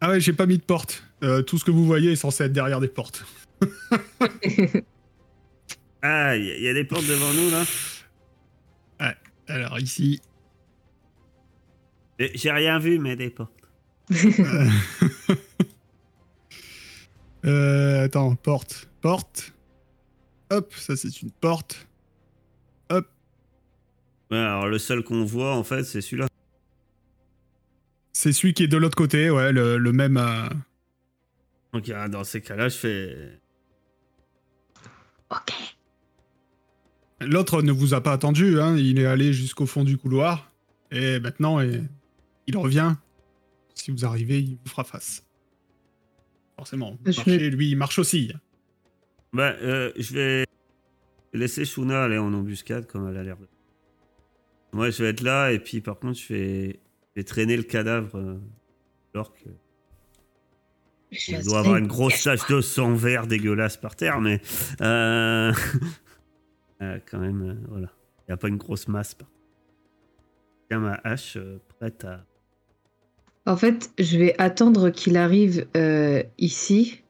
Ah 0.00 0.10
ouais, 0.10 0.20
j'ai 0.20 0.32
pas 0.32 0.46
mis 0.46 0.56
de 0.58 0.62
porte. 0.62 1.04
Euh, 1.22 1.42
tout 1.42 1.58
ce 1.58 1.64
que 1.64 1.70
vous 1.70 1.84
voyez 1.84 2.12
est 2.12 2.16
censé 2.16 2.44
être 2.44 2.52
derrière 2.52 2.80
des 2.80 2.88
portes. 2.88 3.24
Ah, 6.02 6.34
il 6.34 6.44
y, 6.46 6.62
y 6.62 6.68
a 6.68 6.72
des 6.72 6.84
portes 6.84 7.06
devant 7.06 7.30
nous 7.34 7.50
là? 7.50 7.62
Alors 9.50 9.78
ici. 9.78 10.20
J'ai 12.18 12.50
rien 12.52 12.78
vu, 12.78 12.98
mais 12.98 13.16
des 13.16 13.30
portes. 13.30 13.52
euh, 14.12 14.68
euh, 17.46 18.04
attends, 18.04 18.34
porte. 18.36 18.88
Porte. 19.00 19.52
Hop, 20.50 20.72
ça 20.74 20.96
c'est 20.96 21.22
une 21.22 21.30
porte. 21.30 21.86
Ouais, 24.30 24.38
alors 24.38 24.68
le 24.68 24.78
seul 24.78 25.02
qu'on 25.02 25.24
voit 25.24 25.56
en 25.56 25.64
fait, 25.64 25.82
c'est 25.82 26.00
celui-là. 26.00 26.28
C'est 28.12 28.32
celui 28.32 28.54
qui 28.54 28.62
est 28.62 28.68
de 28.68 28.76
l'autre 28.76 28.94
côté, 28.94 29.28
ouais, 29.28 29.50
le, 29.50 29.76
le 29.76 29.92
même. 29.92 30.16
euh, 30.16 30.48
Donc 31.72 31.88
ah, 31.88 32.08
dans 32.08 32.22
ces 32.22 32.40
cas-là, 32.40 32.68
je 32.68 32.76
fais. 32.76 33.40
ok. 35.30 35.52
L'autre 37.20 37.62
ne 37.62 37.72
vous 37.72 37.92
a 37.94 38.00
pas 38.02 38.12
attendu, 38.12 38.60
hein, 38.60 38.76
il 38.76 38.98
est 38.98 39.06
allé 39.06 39.32
jusqu'au 39.32 39.66
fond 39.66 39.84
du 39.84 39.98
couloir. 39.98 40.50
Et 40.90 41.20
maintenant, 41.20 41.60
et- 41.60 41.82
il 42.46 42.56
revient. 42.56 42.94
Si 43.74 43.90
vous 43.90 44.04
arrivez, 44.04 44.40
il 44.40 44.56
vous 44.62 44.68
fera 44.70 44.84
face. 44.84 45.24
Forcément, 46.56 46.92
vous 46.92 47.12
Je 47.12 47.16
marchez, 47.18 47.38
vais- 47.38 47.50
lui, 47.50 47.70
il 47.70 47.76
marche 47.76 47.98
aussi. 47.98 48.32
Bah, 49.32 49.54
euh, 49.62 49.92
je 49.96 50.14
vais 50.14 50.46
laisser 51.32 51.64
Shuna 51.64 52.04
aller 52.04 52.18
en 52.18 52.32
embuscade 52.32 52.86
comme 52.86 53.08
elle 53.08 53.16
a 53.16 53.22
l'air 53.22 53.36
de. 53.36 53.46
Moi, 54.72 54.90
je 54.90 55.02
vais 55.02 55.10
être 55.10 55.22
là 55.22 55.52
et 55.52 55.58
puis 55.58 55.80
par 55.80 55.98
contre, 55.98 56.18
je 56.18 56.32
vais, 56.32 56.80
je 57.14 57.20
vais 57.20 57.24
traîner 57.24 57.56
le 57.56 57.62
cadavre. 57.62 58.16
Euh, 58.16 58.38
l'orque. 59.14 59.44
Je 61.12 61.32
Il 61.32 61.44
doit 61.44 61.58
avoir 61.60 61.76
une 61.76 61.86
grosse 61.88 62.22
tache 62.22 62.46
de 62.48 62.60
sang 62.60 62.94
vert 62.94 63.26
dégueulasse 63.26 63.76
par 63.76 63.94
terre, 63.96 64.20
mais. 64.20 64.40
Euh... 64.80 65.52
euh, 66.82 66.98
quand 67.10 67.18
même, 67.18 67.42
euh, 67.42 67.54
voilà. 67.68 67.90
Il 68.20 68.30
n'y 68.30 68.34
a 68.34 68.36
pas 68.36 68.48
une 68.48 68.56
grosse 68.56 68.88
masse. 68.88 69.16
J'ai 70.70 70.76
ma 70.76 71.00
hache 71.04 71.36
euh, 71.36 71.58
prête 71.78 72.04
à. 72.04 72.24
En 73.46 73.56
fait, 73.56 73.90
je 73.98 74.18
vais 74.18 74.34
attendre 74.38 74.90
qu'il 74.90 75.16
arrive 75.16 75.66
euh, 75.76 76.22
ici. 76.38 77.02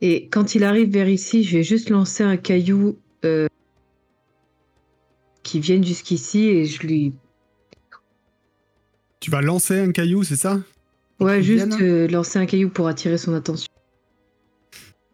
Et 0.00 0.28
quand 0.28 0.54
il 0.54 0.64
arrive 0.64 0.90
vers 0.90 1.08
ici, 1.08 1.42
je 1.42 1.58
vais 1.58 1.64
juste 1.64 1.90
lancer 1.90 2.22
un 2.22 2.36
caillou 2.36 2.98
euh, 3.24 3.48
qui 5.42 5.60
vienne 5.60 5.84
jusqu'ici 5.84 6.44
et 6.44 6.64
je 6.64 6.86
lui. 6.86 7.14
Tu 9.20 9.30
vas 9.30 9.42
lancer 9.42 9.80
un 9.80 9.90
caillou, 9.90 10.22
c'est 10.22 10.36
ça? 10.36 10.60
Ouais, 11.18 11.42
juste 11.42 11.80
euh, 11.80 12.06
lancer 12.06 12.38
un 12.38 12.46
caillou 12.46 12.70
pour 12.70 12.86
attirer 12.86 13.18
son 13.18 13.34
attention. 13.34 13.68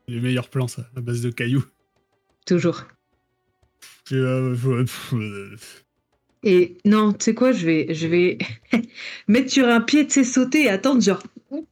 Les 0.07 0.21
meilleurs 0.21 0.51
plans, 0.51 0.69
ça, 0.69 0.87
à 0.95 1.01
base 1.01 1.23
de 1.23 1.31
cailloux. 1.31 1.65
Toujours. 2.45 2.85
Et, 4.11 4.15
euh, 4.17 4.55
euh, 5.13 5.57
Et 6.43 6.77
non, 6.85 7.13
tu 7.13 7.25
sais 7.25 7.35
quoi, 7.35 7.53
je 7.53 7.65
vais, 7.65 7.95
je 7.95 8.07
vais 8.07 8.39
mettre 9.29 9.51
sur 9.51 9.67
un 9.67 9.81
pied, 9.81 10.07
tu 10.07 10.13
sais, 10.13 10.25
sauter 10.25 10.65
et 10.65 10.69
attendre, 10.69 11.01
genre. 11.01 11.23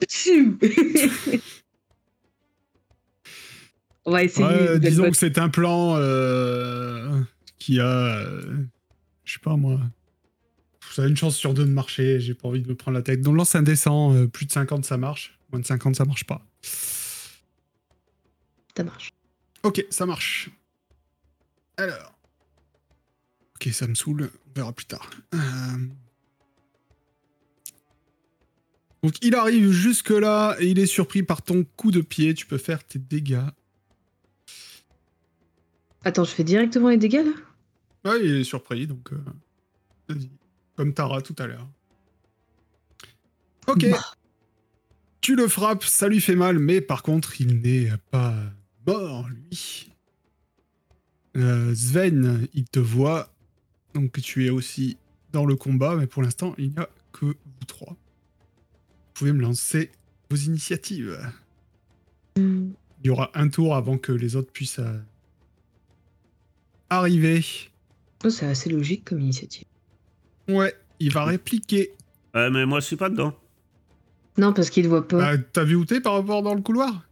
On 4.04 4.10
va 4.10 4.24
essayer. 4.24 4.46
ouais, 4.46 4.80
disons 4.80 5.10
que 5.10 5.16
c'est 5.16 5.38
un 5.38 5.48
plan 5.48 5.94
euh, 5.96 7.20
qui 7.58 7.78
a. 7.78 8.26
je 9.24 9.32
sais 9.32 9.38
pas 9.38 9.56
moi. 9.56 9.78
Ça 10.92 11.04
a 11.04 11.06
une 11.06 11.16
chance 11.16 11.36
sur 11.36 11.54
deux 11.54 11.64
de 11.64 11.70
marcher, 11.70 12.20
j'ai 12.20 12.34
pas 12.34 12.48
envie 12.48 12.60
de 12.60 12.68
me 12.68 12.74
prendre 12.74 12.96
la 12.96 13.02
tête. 13.02 13.22
Donc 13.22 13.36
lance 13.36 13.54
un 13.54 13.64
euh, 13.64 14.26
plus 14.26 14.44
de 14.44 14.52
50 14.52 14.84
ça 14.84 14.98
marche. 14.98 15.38
Moins 15.50 15.60
de 15.60 15.66
50 15.66 15.96
ça 15.96 16.04
marche 16.04 16.24
pas. 16.24 16.44
Ça 18.76 18.84
marche. 18.84 19.10
Ok, 19.62 19.86
ça 19.90 20.04
marche. 20.04 20.50
Alors. 21.82 22.14
Ok, 23.56 23.72
ça 23.72 23.86
me 23.86 23.94
saoule, 23.94 24.30
on 24.48 24.52
verra 24.54 24.72
plus 24.72 24.86
tard. 24.86 25.08
Euh, 25.34 25.38
Donc 29.02 29.14
il 29.22 29.34
arrive 29.34 29.70
jusque 29.72 30.10
là 30.10 30.56
et 30.60 30.68
il 30.68 30.78
est 30.78 30.86
surpris 30.86 31.22
par 31.22 31.42
ton 31.42 31.64
coup 31.64 31.90
de 31.90 32.00
pied. 32.00 32.34
Tu 32.34 32.46
peux 32.46 32.58
faire 32.58 32.84
tes 32.84 32.98
dégâts. 32.98 33.42
Attends, 36.04 36.24
je 36.24 36.30
fais 36.30 36.44
directement 36.44 36.88
les 36.88 36.96
dégâts 36.98 37.24
là? 37.24 37.32
Ouais, 38.10 38.20
il 38.24 38.36
est 38.40 38.44
surpris, 38.44 38.86
donc. 38.86 39.12
euh, 39.12 39.18
Vas-y. 40.08 40.28
Comme 40.76 40.92
Tara 40.94 41.22
tout 41.22 41.36
à 41.38 41.46
l'heure. 41.46 41.68
Ok. 43.68 43.88
Bah. 43.90 43.98
Tu 45.20 45.36
le 45.36 45.46
frappes, 45.46 45.84
ça 45.84 46.08
lui 46.08 46.20
fait 46.20 46.34
mal, 46.34 46.58
mais 46.58 46.80
par 46.80 47.04
contre, 47.04 47.40
il 47.40 47.60
n'est 47.60 47.92
pas 48.10 48.34
mort, 48.86 49.28
lui. 49.28 49.91
Euh, 51.36 51.74
Sven, 51.74 52.46
il 52.54 52.64
te 52.64 52.80
voit. 52.80 53.28
Donc 53.94 54.20
tu 54.20 54.46
es 54.46 54.50
aussi 54.50 54.96
dans 55.32 55.44
le 55.44 55.56
combat, 55.56 55.96
mais 55.96 56.06
pour 56.06 56.22
l'instant, 56.22 56.54
il 56.58 56.70
n'y 56.70 56.78
a 56.78 56.88
que 57.12 57.26
vous 57.26 57.64
trois. 57.66 57.90
Vous 57.90 59.12
pouvez 59.14 59.32
me 59.32 59.42
lancer 59.42 59.90
vos 60.30 60.36
initiatives. 60.36 61.18
Hmm. 62.36 62.70
Il 63.02 63.08
y 63.08 63.10
aura 63.10 63.30
un 63.34 63.48
tour 63.48 63.74
avant 63.74 63.98
que 63.98 64.12
les 64.12 64.36
autres 64.36 64.52
puissent 64.52 64.78
euh, 64.78 64.98
arriver. 66.88 67.44
Oh, 68.24 68.30
c'est 68.30 68.46
assez 68.46 68.70
logique 68.70 69.04
comme 69.04 69.20
initiative. 69.20 69.66
Ouais, 70.48 70.74
il 71.00 71.12
va 71.12 71.24
répliquer. 71.24 71.92
Ouais, 72.34 72.50
mais 72.50 72.64
moi, 72.64 72.80
je 72.80 72.86
suis 72.86 72.96
pas 72.96 73.10
dedans. 73.10 73.34
Non, 74.38 74.52
parce 74.52 74.70
qu'il 74.70 74.84
ne 74.84 74.88
voit 74.88 75.06
pas. 75.06 75.36
Bah, 75.36 75.42
T'as 75.52 75.64
vu 75.64 75.74
où 75.74 75.84
t'es 75.84 76.00
par 76.00 76.14
rapport 76.14 76.42
dans 76.42 76.54
le 76.54 76.62
couloir? 76.62 77.04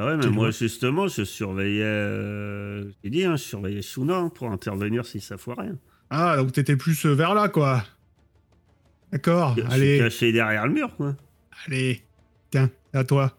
Bah 0.00 0.06
ouais, 0.06 0.16
mais 0.16 0.28
moi, 0.28 0.44
loin. 0.44 0.50
justement, 0.50 1.08
je 1.08 1.24
surveillais. 1.24 1.82
Euh... 1.84 2.90
J'ai 3.04 3.10
dit, 3.10 3.22
hein, 3.22 3.36
je 3.36 3.42
surveillais 3.42 3.82
Shuna 3.82 4.30
pour 4.34 4.50
intervenir 4.50 5.04
si 5.04 5.20
ça 5.20 5.36
foirait. 5.36 5.72
Ah, 6.08 6.38
donc 6.38 6.52
t'étais 6.52 6.74
plus 6.74 7.04
euh, 7.04 7.12
vers 7.12 7.34
là, 7.34 7.50
quoi. 7.50 7.84
D'accord, 9.12 9.56
Je 9.58 9.60
suis 9.60 9.70
allez, 9.70 9.98
caché 9.98 10.32
derrière 10.32 10.66
le 10.66 10.72
mur, 10.72 10.96
quoi. 10.96 11.16
allez. 11.66 12.02
Tiens, 12.50 12.70
à 12.94 13.04
toi. 13.04 13.36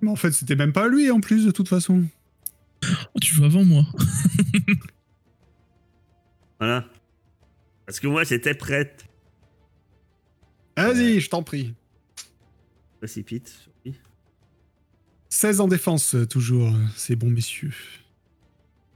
Mais 0.00 0.08
en 0.10 0.16
fait, 0.16 0.32
c'était 0.32 0.56
même 0.56 0.72
pas 0.72 0.88
lui 0.88 1.10
en 1.10 1.20
plus, 1.20 1.44
de 1.44 1.50
toute 1.50 1.68
façon. 1.68 2.04
Oh, 2.82 3.20
tu 3.20 3.34
joues 3.34 3.44
avant 3.44 3.64
moi. 3.64 3.84
Voilà. 6.60 6.86
Parce 7.84 8.00
que 8.00 8.06
moi, 8.06 8.24
j'étais 8.24 8.54
prête. 8.54 9.04
Vas-y, 10.78 11.20
je 11.20 11.28
t'en 11.28 11.42
prie. 11.42 11.74
Précipite. 13.00 13.68
16 15.44 15.60
en 15.60 15.68
défense, 15.68 16.14
euh, 16.14 16.26
toujours. 16.26 16.72
C'est 16.96 17.16
bon, 17.16 17.28
messieurs. 17.28 17.74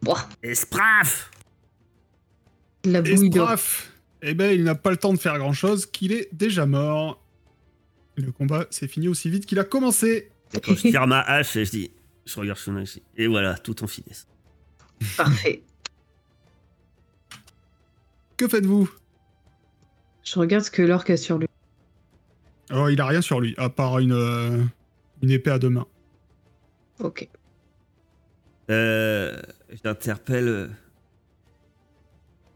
Boah, 0.01 0.27
Espraf 0.43 1.31
la 2.87 3.03
bouille. 3.03 3.29
Espraf 3.29 3.93
Eh 4.23 4.33
ben, 4.33 4.59
il 4.59 4.65
n'a 4.65 4.75
pas 4.75 4.91
le 4.91 4.97
temps 4.97 5.13
de 5.13 5.19
faire 5.19 5.37
grand-chose, 5.37 5.85
qu'il 5.85 6.11
est 6.11 6.31
déjà 6.33 6.65
mort. 6.65 7.23
Le 8.17 8.33
combat 8.33 8.67
s'est 8.71 8.89
fini 8.89 9.09
aussi 9.09 9.29
vite 9.29 9.45
qu'il 9.45 9.59
a 9.59 9.65
commencé. 9.65 10.31
Quand 10.65 10.75
je 10.75 10.89
tire 10.89 11.07
ma 11.07 11.21
hache, 11.21 11.55
et 11.57 11.67
je 11.67 11.71
dis, 11.71 11.91
je 12.25 12.41
regarde 12.41 12.59
dis, 12.83 13.03
et 13.19 13.27
voilà, 13.27 13.59
tout 13.59 13.85
en 13.85 13.87
finesse. 13.87 14.27
Parfait. 15.19 15.63
Que 18.39 18.49
faites-vous? 18.49 18.89
Je 20.25 20.39
regarde 20.39 20.65
ce 20.65 20.71
que 20.71 20.81
l'orque 20.81 21.11
a 21.11 21.19
sur 21.19 21.37
lui. 21.37 21.49
Oh, 22.73 22.89
il 22.89 22.99
a 23.03 23.07
rien 23.07 23.21
sur 23.21 23.39
lui, 23.39 23.55
à 23.59 23.69
part 23.69 23.99
une, 23.99 24.13
euh, 24.13 24.65
une 25.21 25.31
épée 25.31 25.51
à 25.51 25.59
deux 25.59 25.69
mains. 25.69 25.87
Ok. 27.01 27.29
Euh, 28.71 29.41
J'interpelle. 29.85 30.49
Euh, 30.49 30.69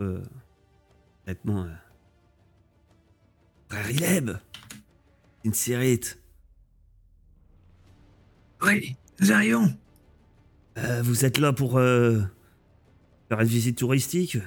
euh, 0.01 0.23
honnêtement. 1.27 1.65
Euh, 1.65 1.75
Frère 3.69 3.91
Ileb 3.91 4.31
Une 5.45 5.55
sérite. 5.55 6.19
Oui, 8.63 8.97
nous 9.21 9.33
arrivons. 9.33 9.75
Euh, 10.79 11.03
vous 11.03 11.25
êtes 11.25 11.39
là 11.39 11.53
pour 11.53 11.79
euh, 11.79 12.21
faire 13.29 13.41
une 13.41 13.49
visite 13.49 13.79
touristique? 13.79 14.37
Vous 14.37 14.43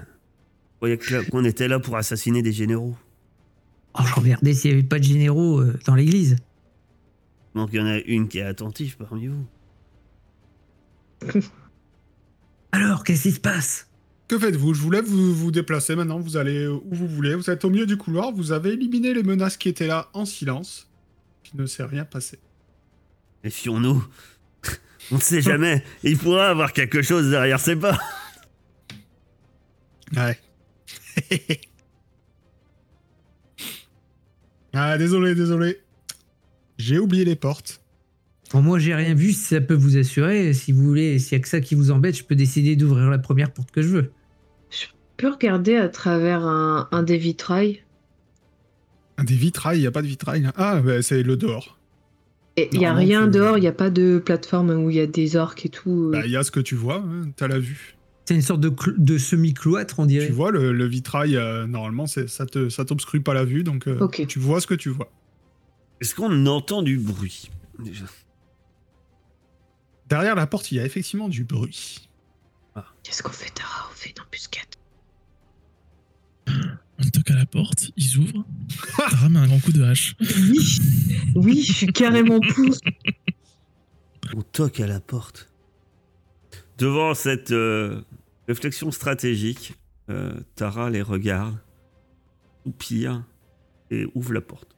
croyez 0.78 0.98
qu'on 1.30 1.44
était 1.44 1.68
là 1.68 1.80
pour 1.80 1.96
assassiner 1.98 2.42
des 2.42 2.52
généraux? 2.52 2.96
Oh, 3.98 4.04
je 4.06 4.14
regardais 4.14 4.54
s'il 4.54 4.72
n'y 4.72 4.80
avait 4.80 4.88
pas 4.88 5.00
de 5.00 5.04
généraux 5.04 5.60
euh, 5.60 5.80
dans 5.86 5.96
l'église. 5.96 6.36
Donc 7.56 7.70
il 7.72 7.78
y 7.78 7.82
en 7.82 7.86
a 7.86 8.00
une 8.00 8.28
qui 8.28 8.40
est 8.40 8.44
attentive 8.44 8.98
parmi 8.98 9.28
vous. 9.28 9.46
Alors, 12.72 13.04
qu'est-ce 13.04 13.24
qui 13.24 13.32
se 13.32 13.40
passe? 13.40 13.88
Que 14.28 14.40
faites-vous? 14.40 14.74
Je 14.74 14.82
vous 14.82 14.92
laisse 14.92 15.06
vous, 15.06 15.34
vous 15.34 15.52
déplacer 15.52 15.96
maintenant, 15.96 16.20
vous 16.20 16.36
allez 16.36 16.68
où 16.68 16.84
vous 16.92 17.08
voulez. 17.08 17.36
Vous 17.36 17.50
êtes 17.50 17.64
au 17.64 17.70
milieu 17.70 17.86
du 17.86 17.98
couloir, 17.98 18.32
vous 18.32 18.52
avez 18.52 18.72
éliminé 18.72 19.14
les 19.14 19.24
menaces 19.24 19.56
qui 19.58 19.70
étaient 19.70 19.88
là 19.88 20.10
en 20.14 20.26
silence. 20.26 20.90
Il 21.54 21.62
ne 21.62 21.66
s'est 21.68 21.84
rien 21.84 22.06
passé. 22.06 22.40
Méfions-nous. 23.44 24.04
On 25.12 25.16
ne 25.16 25.22
sait 25.22 25.42
jamais. 25.42 25.84
Il 26.04 26.18
pourra 26.18 26.50
avoir 26.50 26.74
quelque 26.74 27.02
chose 27.02 27.30
derrière 27.30 27.60
ses 27.60 27.76
pas. 27.76 28.00
Ouais. 30.16 30.40
ah, 34.72 34.98
désolé, 35.00 35.34
désolé. 35.34 35.82
J'ai 36.78 37.00
oublié 37.00 37.26
les 37.26 37.36
portes. 37.36 37.82
Bon, 38.52 38.62
moi, 38.62 38.80
j'ai 38.80 38.94
rien 38.96 39.14
vu, 39.16 39.32
si 39.34 39.40
ça 39.40 39.62
peut 39.62 39.74
vous 39.74 39.98
assurer. 39.98 40.54
Si 40.54 40.72
vous 40.72 40.84
voulez, 40.84 41.20
s'il 41.20 41.34
y 41.34 41.36
a 41.36 41.44
que 41.44 41.48
ça 41.50 41.60
qui 41.62 41.76
vous 41.76 41.92
embête, 41.92 42.16
je 42.18 42.24
peux 42.24 42.36
décider 42.36 42.76
d'ouvrir 42.76 43.10
la 43.10 43.18
première 43.18 43.52
porte 43.52 43.72
que 43.72 43.82
je 43.82 43.88
veux. 43.90 44.12
Je 44.70 44.86
peux 45.18 45.30
regarder 45.30 45.76
à 45.78 45.90
travers 45.90 46.46
un, 46.46 46.88
un 46.92 47.04
des 47.04 47.18
vitrails. 47.18 47.82
Ah, 49.18 49.24
Des 49.24 49.36
vitrails, 49.36 49.78
il 49.78 49.82
n'y 49.82 49.88
a 49.88 49.92
pas 49.92 50.02
de 50.02 50.08
vitrail. 50.08 50.42
là. 50.44 50.54
Ah, 50.58 50.82
bah, 50.82 51.02
c'est 51.02 51.24
le 51.24 51.38
dehors. 51.38 51.80
Et 52.58 52.70
il 52.72 52.80
n'y 52.80 52.86
a 52.86 52.94
rien 52.94 53.28
dehors, 53.28 53.58
il 53.58 53.62
n'y 53.62 53.68
a 53.68 53.74
pas 53.74 53.90
de 53.90 54.22
plateforme 54.24 54.70
où 54.72 54.90
il 54.90 54.96
y 54.96 55.00
a 55.02 55.08
des 55.08 55.36
orques 55.36 55.66
et 55.66 55.70
tout. 55.70 56.10
Bah, 56.14 56.22
Il 56.26 56.32
y 56.32 56.38
a 56.38 56.44
ce 56.44 56.52
que 56.52 56.62
tu 56.62 56.76
vois, 56.76 56.98
hein, 57.06 57.30
t'as 57.36 57.48
la 57.50 57.60
vue. 57.60 57.98
C'est 58.26 58.34
une 58.36 58.42
sorte 58.42 58.62
de, 58.62 58.70
cl- 58.70 58.96
de 58.98 59.18
semi-cloître, 59.18 60.00
on 60.00 60.06
dirait. 60.06 60.26
Tu 60.28 60.32
vois, 60.32 60.52
le, 60.52 60.72
le 60.72 60.86
vitrail, 60.86 61.36
euh, 61.36 61.68
normalement, 61.68 62.08
c'est- 62.08 62.28
ça 62.28 62.46
te, 62.46 62.70
ça 62.70 62.86
t'obstrue 62.86 63.22
pas 63.22 63.34
la 63.34 63.44
vue, 63.46 63.64
donc 63.64 63.88
euh, 63.88 64.00
Ok. 64.00 64.26
tu 64.28 64.40
vois 64.40 64.62
ce 64.62 64.68
que 64.68 64.74
tu 64.74 64.90
vois. 64.90 65.12
Est-ce 66.02 66.16
qu'on 66.16 66.46
entend 66.46 66.82
du 66.82 66.98
bruit 66.98 67.50
déjà? 67.84 68.06
Derrière 70.08 70.36
la 70.36 70.48
porte, 70.48 70.72
il 70.72 70.76
y 70.76 70.80
a 70.80 70.86
effectivement 70.86 71.30
du 71.30 71.44
bruit. 71.44 72.10
Qu'est-ce 73.04 73.24
qu'on 73.24 73.32
fait, 73.32 73.50
Tara? 73.54 73.90
On 73.92 73.96
fait 73.96 74.10
une 74.10 74.22
embuscade. 74.22 74.66
On 76.98 77.04
toque 77.10 77.32
à 77.32 77.36
la 77.36 77.46
porte, 77.46 77.92
ils 77.98 78.18
ouvrent. 78.18 78.46
Tara 78.98 79.30
met 79.30 79.40
un 79.40 79.48
grand 79.48 79.60
coup 79.60 79.72
de 79.72 79.84
hache. 79.84 80.16
Oui, 80.20 80.80
oui, 81.36 81.64
je 81.64 81.74
suis 81.74 81.88
carrément 81.88 82.40
pour. 82.40 82.76
On 84.36 84.42
toque 84.42 84.80
à 84.80 84.88
la 84.88 85.00
porte. 85.00 85.52
Devant 86.78 87.14
cette 87.14 87.52
euh, 87.52 88.02
réflexion 88.48 88.92
stratégique, 88.92 89.76
euh, 90.10 90.40
Tara 90.56 90.90
les 90.90 91.02
regarde, 91.02 91.58
soupire 92.64 93.24
et 93.92 94.08
ouvre 94.14 94.34
la 94.34 94.42
porte. 94.42 94.76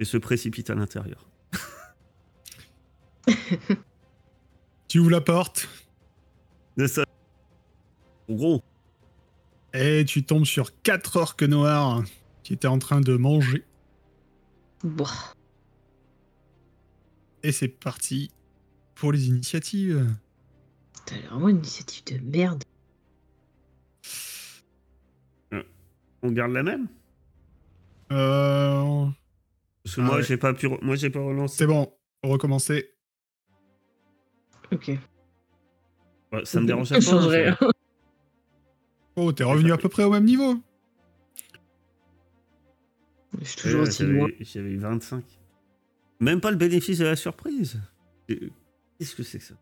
Et 0.00 0.04
se 0.04 0.16
précipite 0.16 0.70
à 0.70 0.74
l'intérieur. 0.74 1.28
Tu 4.94 5.00
ouvres 5.00 5.10
la 5.10 5.20
porte 5.20 5.68
De 6.76 6.86
ça. 6.86 7.04
En 8.30 8.34
gros, 8.34 8.62
et 9.72 10.04
tu 10.04 10.22
tombes 10.24 10.44
sur 10.44 10.80
quatre 10.82 11.16
orques 11.16 11.42
noirs 11.42 12.04
qui 12.44 12.52
étaient 12.52 12.68
en 12.68 12.78
train 12.78 13.00
de 13.00 13.16
manger. 13.16 13.64
Bon, 14.84 15.04
Et 17.42 17.50
c'est 17.50 17.66
parti 17.66 18.30
pour 18.94 19.10
les 19.10 19.26
initiatives. 19.26 20.14
t'as 21.06 21.18
vraiment 21.28 21.48
une 21.48 21.56
initiative 21.56 22.04
de 22.04 22.18
merde. 22.30 22.62
on 26.22 26.30
garde 26.30 26.52
la 26.52 26.62
même? 26.62 26.86
Euh, 28.12 29.06
Parce 29.82 29.96
que 29.96 30.00
Ah 30.02 30.04
moi, 30.04 30.16
ouais. 30.18 30.22
j'ai 30.22 30.36
pas 30.36 30.54
pu, 30.54 30.68
re- 30.68 30.78
moi, 30.84 30.94
j'ai 30.94 31.10
pas 31.10 31.18
relancé. 31.18 31.56
c'est 31.56 31.66
bon, 31.66 31.92
recommencer. 32.22 32.93
Ok. 34.74 34.90
Ouais, 36.32 36.44
ça 36.44 36.60
me 36.60 36.66
dérange 36.66 36.90
pas. 36.90 37.00
changerait. 37.00 37.54
fait. 37.56 37.66
Oh, 39.16 39.30
t'es 39.30 39.44
revenu 39.44 39.72
à 39.72 39.78
peu 39.78 39.88
près 39.88 40.02
au 40.02 40.10
même 40.10 40.24
niveau. 40.24 40.56
Je 43.40 43.44
suis 43.44 43.56
toujours 43.60 43.82
Ouais, 43.82 43.86
aussi 43.88 44.02
loin. 44.04 44.26
J'avais 44.28 44.44
j'avais 44.44 44.70
eu 44.70 44.78
25. 44.78 45.24
Même 46.18 46.40
pas 46.40 46.50
le 46.50 46.56
bénéfice 46.56 46.98
de 46.98 47.04
la 47.04 47.14
surprise. 47.14 47.80
Et- 48.28 48.50
Qu'est-ce 48.98 49.14
que 49.14 49.22
c'est 49.22 49.38
que 49.38 49.44
ça? 49.44 49.54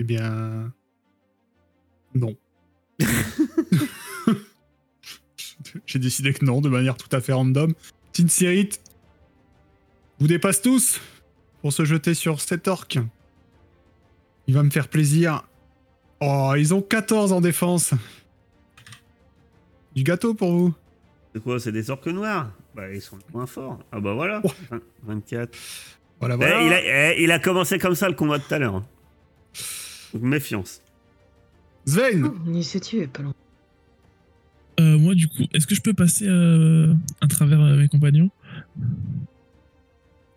Eh 0.00 0.04
bien. 0.04 0.72
Non. 2.14 2.36
J'ai 5.86 5.98
décidé 6.00 6.32
que 6.34 6.44
non, 6.44 6.60
de 6.60 6.68
manière 6.68 6.96
tout 6.96 7.14
à 7.14 7.20
fait 7.20 7.32
random. 7.32 7.72
Tinsirit 8.12 8.70
vous 10.18 10.26
dépasse 10.26 10.60
tous 10.60 11.00
pour 11.60 11.72
se 11.72 11.84
jeter 11.84 12.14
sur 12.14 12.40
cet 12.40 12.66
orc. 12.68 12.88
Il 14.50 14.54
va 14.54 14.64
me 14.64 14.70
faire 14.70 14.88
plaisir. 14.88 15.44
Oh, 16.20 16.54
ils 16.58 16.74
ont 16.74 16.82
14 16.82 17.30
en 17.32 17.40
défense. 17.40 17.94
Du 19.94 20.02
gâteau 20.02 20.34
pour 20.34 20.50
vous. 20.50 20.74
C'est 21.32 21.40
quoi 21.40 21.60
C'est 21.60 21.70
des 21.70 21.88
orques 21.88 22.08
noirs? 22.08 22.50
Bah, 22.74 22.92
ils 22.92 23.00
sont 23.00 23.14
le 23.14 23.22
moins 23.32 23.46
forts. 23.46 23.78
Ah 23.92 24.00
bah 24.00 24.12
voilà. 24.14 24.40
Oh. 24.42 24.48
Vingt- 24.68 24.82
24. 25.04 25.56
Voilà, 26.18 26.34
Eh, 26.34 26.38
voilà. 26.38 26.62
il, 26.62 26.72
a, 26.72 27.12
eh, 27.14 27.22
il 27.22 27.30
a 27.30 27.38
commencé 27.38 27.78
comme 27.78 27.94
ça 27.94 28.08
le 28.08 28.16
combat 28.16 28.38
de 28.38 28.42
tout 28.42 28.52
à 28.52 28.58
l'heure. 28.58 28.74
hein. 28.74 28.84
Donc 30.14 30.22
méfiance. 30.24 30.82
Sven 31.86 32.24
Oh, 32.26 32.34
L'initiative 32.44 33.02
est 33.02 33.06
pas 33.06 33.22
loin. 33.22 33.34
Euh, 34.80 34.98
moi, 34.98 35.14
du 35.14 35.28
coup, 35.28 35.44
est-ce 35.54 35.68
que 35.68 35.76
je 35.76 35.80
peux 35.80 35.94
passer 35.94 36.26
euh, 36.26 36.92
à 37.20 37.28
travers 37.28 37.60
euh, 37.60 37.76
mes 37.76 37.86
compagnons? 37.86 38.30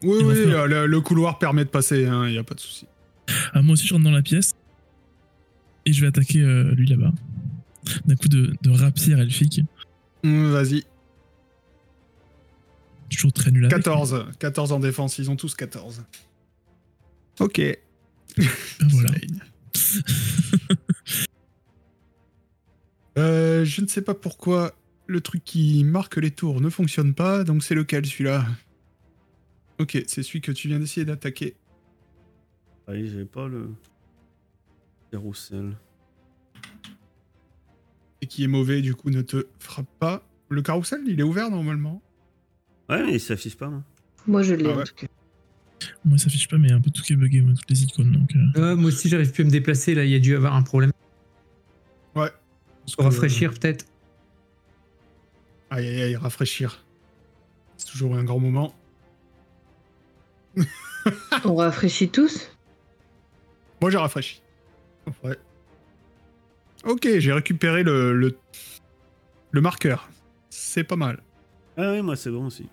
Oui, 0.04 0.18
il 0.20 0.26
oui, 0.28 0.36
le, 0.46 0.86
le 0.86 1.02
couloir 1.02 1.40
permet 1.40 1.66
de 1.66 1.70
passer, 1.72 2.04
il 2.04 2.12
n'y 2.32 2.38
a 2.38 2.44
pas 2.44 2.54
de 2.54 2.60
souci. 2.60 2.86
Ah, 3.54 3.62
Moi 3.62 3.74
aussi, 3.74 3.88
je 3.88 3.94
rentre 3.94 4.06
dans 4.06 4.12
la 4.12 4.22
pièce. 4.22 4.54
Et 5.86 5.94
je 5.94 6.02
vais 6.02 6.08
attaquer 6.08 6.42
euh, 6.42 6.74
lui 6.76 6.88
là-bas. 6.88 7.12
D'un 8.06 8.16
coup 8.16 8.30
de, 8.30 8.54
de 8.62 8.70
rapier 8.70 9.14
elfique. 9.14 9.62
Hum, 10.24 10.52
Vas-y. 10.52 10.84
Toujours 13.10 13.34
très 13.34 13.52
nul 13.52 13.66
avec. 13.66 13.76
14. 13.76 14.26
14 14.40 14.72
en 14.72 14.80
défense, 14.80 15.18
ils 15.18 15.30
ont 15.30 15.36
tous 15.36 15.56
14. 15.56 16.04
Ok. 17.40 17.62
Ah, 18.40 18.44
voilà. 18.90 19.12
Euh, 23.16 23.64
je 23.64 23.82
ne 23.82 23.88
sais 23.88 24.02
pas 24.02 24.16
pourquoi 24.16 24.74
le 25.06 25.22
truc 25.22 25.44
qui 25.44 25.84
marque 25.84 26.18
les 26.18 26.32
tours 26.32 26.62
ne 26.62 26.70
fonctionne 26.70 27.14
pas, 27.14 27.44
donc 27.44 27.64
c'est 27.64 27.76
lequel 27.76 28.06
celui-là? 28.06 28.46
Ok, 29.80 30.02
c'est 30.08 30.24
celui 30.24 30.42
que 30.42 30.52
tu 30.52 30.68
viens 30.68 30.80
d'essayer 30.80 31.06
d'attaquer. 31.06 31.56
Ah 32.88 32.92
oui, 32.92 33.08
j'ai 33.08 33.26
pas 33.26 33.48
le. 33.48 33.70
Carousel. 35.12 35.78
Et 38.22 38.28
qui 38.28 38.44
est 38.44 38.48
mauvais, 38.48 38.82
du 38.82 38.96
coup, 38.96 39.10
ne 39.10 39.22
te 39.22 39.48
frappe 39.60 39.90
pas. 40.00 40.24
Le 40.50 40.62
carrousel, 40.62 41.02
il 41.08 41.20
est 41.20 41.24
ouvert 41.24 41.50
normalement. 41.50 42.02
Ouais, 42.90 43.04
mais 43.06 43.14
il 43.14 43.20
s'affiche 43.20 43.56
pas, 43.58 43.70
moi. 43.70 43.84
Moi, 44.28 44.44
je 44.44 44.54
l'ai 44.54 44.66
Ah 44.68 44.74
en 44.74 44.78
ouais. 44.78 44.84
tout 44.86 44.96
cas. 44.96 45.08
Moi, 46.06 46.18
ça 46.18 46.28
affiche 46.28 46.48
pas, 46.48 46.58
mais 46.58 46.72
un 46.72 46.80
peu 46.82 46.90
tout 46.90 47.02
qui 47.02 47.14
est 47.14 47.16
bugué, 47.18 47.42
moi, 47.42 47.54
toutes 47.54 47.70
les 47.70 47.84
icônes. 47.84 48.12
Donc, 48.12 48.36
euh, 48.36 48.60
Euh, 48.62 48.76
moi 48.76 48.88
aussi, 48.88 49.10
j'arrive 49.10 49.32
plus 49.32 49.44
à 49.44 49.46
me 49.46 49.52
déplacer. 49.52 49.94
Là, 49.96 50.06
il 50.06 50.12
y 50.12 50.16
a 50.16 50.20
dû 50.20 50.36
avoir 50.36 50.56
un 50.56 50.64
problème. 50.64 50.92
Ouais. 52.16 52.30
Pour 52.96 53.06
rafraîchir, 53.06 53.52
peut-être. 53.52 53.86
Aïe, 55.70 55.88
aïe, 55.88 56.02
aïe, 56.04 56.16
rafraîchir. 56.16 56.86
C'est 57.78 57.88
toujours 57.88 58.16
un 58.16 58.24
grand 58.24 58.40
moment. 58.40 58.74
On 61.46 61.56
rafraîchit 61.56 62.10
tous? 62.10 62.50
Moi, 63.84 63.90
j'ai 63.92 63.98
rafraîchi. 63.98 64.42
Ouais. 65.26 65.38
Ok, 66.86 67.06
j'ai 67.18 67.34
récupéré 67.34 67.84
le, 67.84 68.18
le, 68.18 68.38
le 69.52 69.60
marqueur. 69.60 70.08
C'est 70.50 70.86
pas 70.86 70.96
mal. 70.96 71.22
Ah 71.76 71.92
oui, 71.92 72.02
moi 72.02 72.16
c'est 72.16 72.30
bon 72.32 72.46
aussi. 72.46 72.70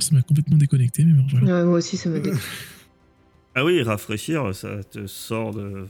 Ça 0.00 0.14
m'a 0.14 0.22
complètement 0.22 0.56
déconnecté, 0.56 1.04
mais 1.04 1.12
bon, 1.12 1.26
voilà. 1.30 1.58
Ouais, 1.58 1.64
Moi 1.66 1.74
aussi, 1.76 1.98
ça 1.98 2.08
m'a 2.08 2.18
dit. 2.18 2.30
Ah 3.54 3.62
oui, 3.62 3.82
rafraîchir, 3.82 4.54
ça 4.54 4.82
te 4.84 5.06
sort 5.06 5.52
de, 5.52 5.86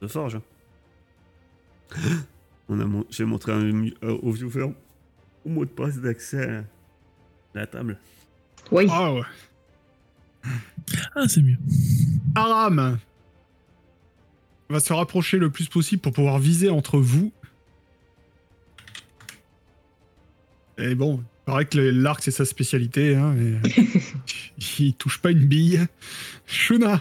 de 0.00 0.06
forge. 0.06 0.38
On 2.68 2.78
a 2.78 2.84
mon- 2.84 3.04
J'ai 3.10 3.24
montré 3.24 3.50
un, 3.50 3.88
au 4.22 4.30
viewer 4.30 4.72
au 5.44 5.48
mot 5.48 5.64
de 5.64 5.70
passe 5.70 5.98
d'accès 5.98 6.48
à 6.48 6.64
la 7.52 7.66
table. 7.66 7.98
Oui. 8.70 8.86
Ah 8.88 9.12
ouais. 9.12 9.22
Ah, 11.16 11.26
c'est 11.26 11.42
mieux. 11.42 11.58
Aram 12.36 12.98
va 14.74 14.80
se 14.80 14.92
rapprocher 14.92 15.38
le 15.38 15.50
plus 15.50 15.68
possible 15.68 16.02
pour 16.02 16.12
pouvoir 16.12 16.38
viser 16.38 16.68
entre 16.68 16.98
vous. 16.98 17.32
Et 20.78 20.94
bon, 20.94 21.20
il 21.22 21.44
paraît 21.46 21.64
que 21.66 21.78
l'arc 21.78 22.20
c'est 22.22 22.32
sa 22.32 22.44
spécialité, 22.44 23.14
hein, 23.14 23.34
il 24.80 24.94
touche 24.94 25.18
pas 25.20 25.30
une 25.30 25.46
bille. 25.46 25.86
Shuna 26.46 27.00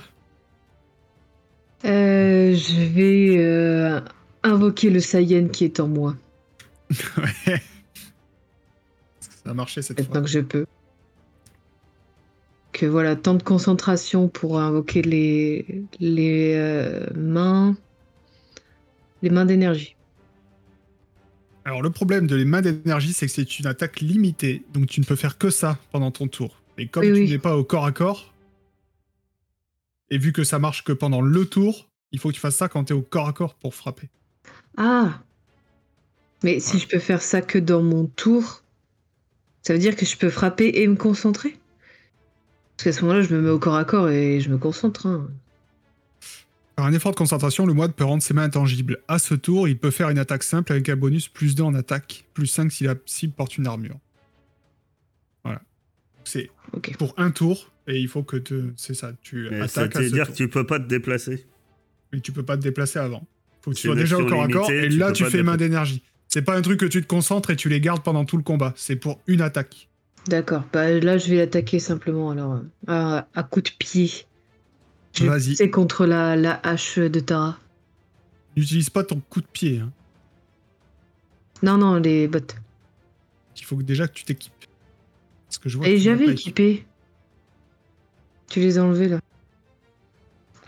Euh, 1.85 2.55
je 2.55 2.81
vais 2.85 3.37
euh, 3.39 3.99
invoquer 4.43 4.91
le 4.91 4.99
Saiyan 4.99 5.47
qui 5.47 5.65
est 5.65 5.79
en 5.79 5.87
moi, 5.87 6.15
Ouais. 7.17 7.61
Ça 9.19 9.49
a 9.49 9.53
marché 9.53 9.81
cette 9.81 9.97
fois. 9.97 10.05
maintenant 10.05 10.23
que 10.23 10.29
je 10.29 10.39
peux. 10.39 10.65
Que 12.73 12.85
voilà, 12.85 13.15
temps 13.15 13.35
de 13.35 13.43
concentration 13.43 14.27
pour 14.27 14.59
invoquer 14.59 15.01
les, 15.03 15.85
les 15.99 16.53
euh, 16.55 17.07
mains. 17.15 17.77
Les 19.23 19.29
mains 19.31 19.45
d'énergie. 19.45 19.95
Alors 21.65 21.81
le 21.81 21.89
problème 21.89 22.27
de 22.27 22.35
les 22.35 22.45
mains 22.45 22.61
d'énergie, 22.61 23.13
c'est 23.13 23.25
que 23.25 23.31
c'est 23.31 23.59
une 23.59 23.67
attaque 23.67 23.99
limitée, 24.01 24.63
donc 24.73 24.87
tu 24.87 24.99
ne 25.01 25.05
peux 25.05 25.15
faire 25.17 25.37
que 25.37 25.49
ça 25.49 25.77
pendant 25.91 26.11
ton 26.11 26.27
tour. 26.27 26.61
Et 26.77 26.87
comme 26.87 27.03
Oui, 27.03 27.11
tu 27.11 27.23
oui. 27.23 27.29
n'es 27.31 27.39
pas 27.39 27.57
au 27.57 27.63
corps 27.65 27.85
à 27.85 27.91
corps, 27.91 28.33
et 30.09 30.17
vu 30.17 30.31
que 30.31 30.43
ça 30.45 30.59
marche 30.59 30.83
que 30.85 30.93
pendant 30.93 31.19
le 31.21 31.45
tour, 31.45 31.89
il 32.13 32.19
faut 32.19 32.29
que 32.29 32.35
tu 32.35 32.39
fasses 32.39 32.55
ça 32.55 32.69
quand 32.69 32.85
tu 32.85 32.93
es 32.93 32.95
au 32.95 33.01
corps 33.01 33.27
à 33.27 33.33
corps 33.33 33.55
pour 33.55 33.75
frapper. 33.75 34.09
Ah 34.77 35.23
Mais 36.43 36.59
si 36.59 36.77
je 36.77 36.87
peux 36.87 36.99
faire 36.99 37.23
ça 37.23 37.41
que 37.41 37.57
dans 37.57 37.81
mon 37.81 38.05
tour, 38.05 38.63
ça 39.63 39.73
veut 39.73 39.79
dire 39.79 39.95
que 39.95 40.05
je 40.05 40.17
peux 40.17 40.29
frapper 40.29 40.71
et 40.75 40.87
me 40.87 40.95
concentrer? 40.95 41.57
Parce 42.83 42.95
qu'à 42.97 42.99
ce 42.99 43.05
moment-là, 43.05 43.21
je 43.21 43.33
me 43.33 43.39
mets 43.41 43.49
au 43.49 43.59
corps 43.59 43.75
à 43.77 43.85
corps 43.85 44.09
et 44.09 44.41
je 44.41 44.49
me 44.49 44.57
concentre. 44.57 45.07
hein. 45.07 45.29
Par 46.75 46.85
un 46.85 46.91
effort 46.91 47.11
de 47.11 47.15
concentration, 47.15 47.65
le 47.65 47.73
moine 47.73 47.93
peut 47.93 48.03
rendre 48.03 48.21
ses 48.21 48.33
mains 48.33 48.43
intangibles. 48.43 48.97
À 49.07 49.19
ce 49.19 49.35
tour, 49.35 49.69
il 49.69 49.77
peut 49.77 49.89
faire 49.91 50.09
une 50.09 50.17
attaque 50.17 50.43
simple 50.43 50.73
avec 50.73 50.89
un 50.89 50.97
bonus 50.97 51.29
plus 51.29 51.55
2 51.55 51.63
en 51.63 51.75
attaque, 51.75 52.25
plus 52.33 52.47
5 52.47 52.69
si 52.73 52.83
la 52.83 52.95
cible 53.05 53.31
porte 53.31 53.57
une 53.57 53.67
armure. 53.67 53.97
Voilà. 55.45 55.61
C'est 56.25 56.49
pour 56.97 57.13
un 57.15 57.31
tour, 57.31 57.71
et 57.87 57.99
il 57.99 58.09
faut 58.09 58.23
que 58.23 58.35
te... 58.35 58.71
c'est 58.75 58.95
ça, 58.95 59.13
tu 59.21 59.47
Mais 59.49 59.65
ça 59.69 59.81
attaques 59.83 59.95
à 59.95 59.99
veut 59.99 60.09
ce 60.09 60.13
dire 60.13 60.25
tour. 60.25 60.33
que 60.33 60.37
tu 60.37 60.49
peux 60.49 60.65
pas 60.65 60.79
te 60.79 60.87
déplacer. 60.87 61.45
Et 62.11 62.19
tu 62.19 62.33
peux 62.33 62.43
pas 62.43 62.57
te 62.57 62.63
déplacer 62.63 62.99
avant. 62.99 63.25
Faut 63.61 63.71
que 63.71 63.75
tu 63.77 63.87
sois 63.87 63.95
déjà 63.95 64.17
au 64.17 64.25
corps 64.25 64.43
à 64.43 64.47
corps, 64.49 64.69
et 64.69 64.89
tu 64.89 64.97
là 64.97 65.13
tu 65.13 65.23
fais 65.23 65.41
main 65.41 65.55
d'énergie. 65.55 66.03
C'est 66.27 66.41
pas 66.41 66.57
un 66.57 66.61
truc 66.61 66.81
que 66.81 66.85
tu 66.85 67.01
te 67.01 67.07
concentres 67.07 67.49
et 67.51 67.55
tu 67.55 67.69
les 67.69 67.79
gardes 67.79 68.03
pendant 68.03 68.25
tout 68.25 68.35
le 68.35 68.43
combat, 68.43 68.73
c'est 68.75 68.97
pour 68.97 69.21
une 69.27 69.39
attaque. 69.39 69.87
D'accord. 70.27 70.63
Bah, 70.71 70.89
là, 70.99 71.17
je 71.17 71.29
vais 71.29 71.37
l'attaquer 71.37 71.79
simplement 71.79 72.31
alors. 72.31 72.53
euh, 72.53 72.61
À, 72.87 73.27
à 73.35 73.43
coup 73.43 73.61
de 73.61 73.69
pied. 73.77 74.09
Vas-y. 75.19 75.55
C'est 75.55 75.69
contre 75.69 76.05
la, 76.05 76.35
la 76.35 76.59
hache 76.65 76.97
de 76.97 77.19
Tara. 77.19 77.57
N'utilise 78.55 78.89
pas 78.89 79.03
ton 79.03 79.19
coup 79.29 79.41
de 79.41 79.47
pied, 79.47 79.79
hein. 79.79 79.91
Non, 81.61 81.77
non, 81.77 81.95
les 81.95 82.27
bottes. 82.27 82.55
Il 83.57 83.63
faut 83.65 83.77
que 83.77 83.83
déjà 83.83 84.07
que 84.07 84.13
tu 84.13 84.23
t'équipes. 84.23 84.51
Parce 85.47 85.57
que 85.59 85.69
je 85.69 85.77
vois 85.77 85.87
Et 85.87 85.97
j'avais 85.97 86.27
équipé. 86.27 86.85
Tu 88.49 88.59
les 88.59 88.77
as 88.77 88.83
enlevés 88.83 89.07
là. 89.09 89.19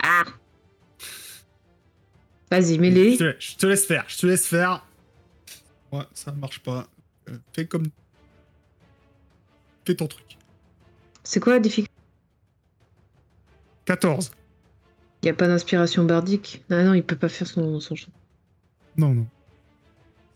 Ah 0.02 0.24
Vas-y, 2.50 2.78
mets-les. 2.78 3.16
je 3.16 3.56
te 3.56 3.66
laisse 3.66 3.84
faire, 3.86 4.04
je 4.08 4.18
te 4.18 4.26
laisse 4.26 4.46
faire. 4.46 4.86
Ouais, 5.92 6.04
ça 6.14 6.32
marche 6.32 6.60
pas. 6.60 6.86
Euh, 7.28 7.36
fais 7.52 7.66
comme. 7.66 7.86
Fais 9.86 9.94
ton 9.94 10.06
truc. 10.06 10.36
C'est 11.22 11.40
quoi 11.40 11.54
la 11.54 11.60
difficulté 11.60 11.92
14. 13.84 14.32
Il 15.22 15.28
a 15.28 15.34
pas 15.34 15.46
d'inspiration 15.48 16.04
bardique 16.04 16.62
Ah 16.70 16.82
non, 16.84 16.94
il 16.94 17.04
peut 17.04 17.16
pas 17.16 17.28
faire 17.28 17.46
son, 17.46 17.78
son 17.80 17.94
chant. 17.94 18.10
Non, 18.96 19.14
non. 19.14 19.26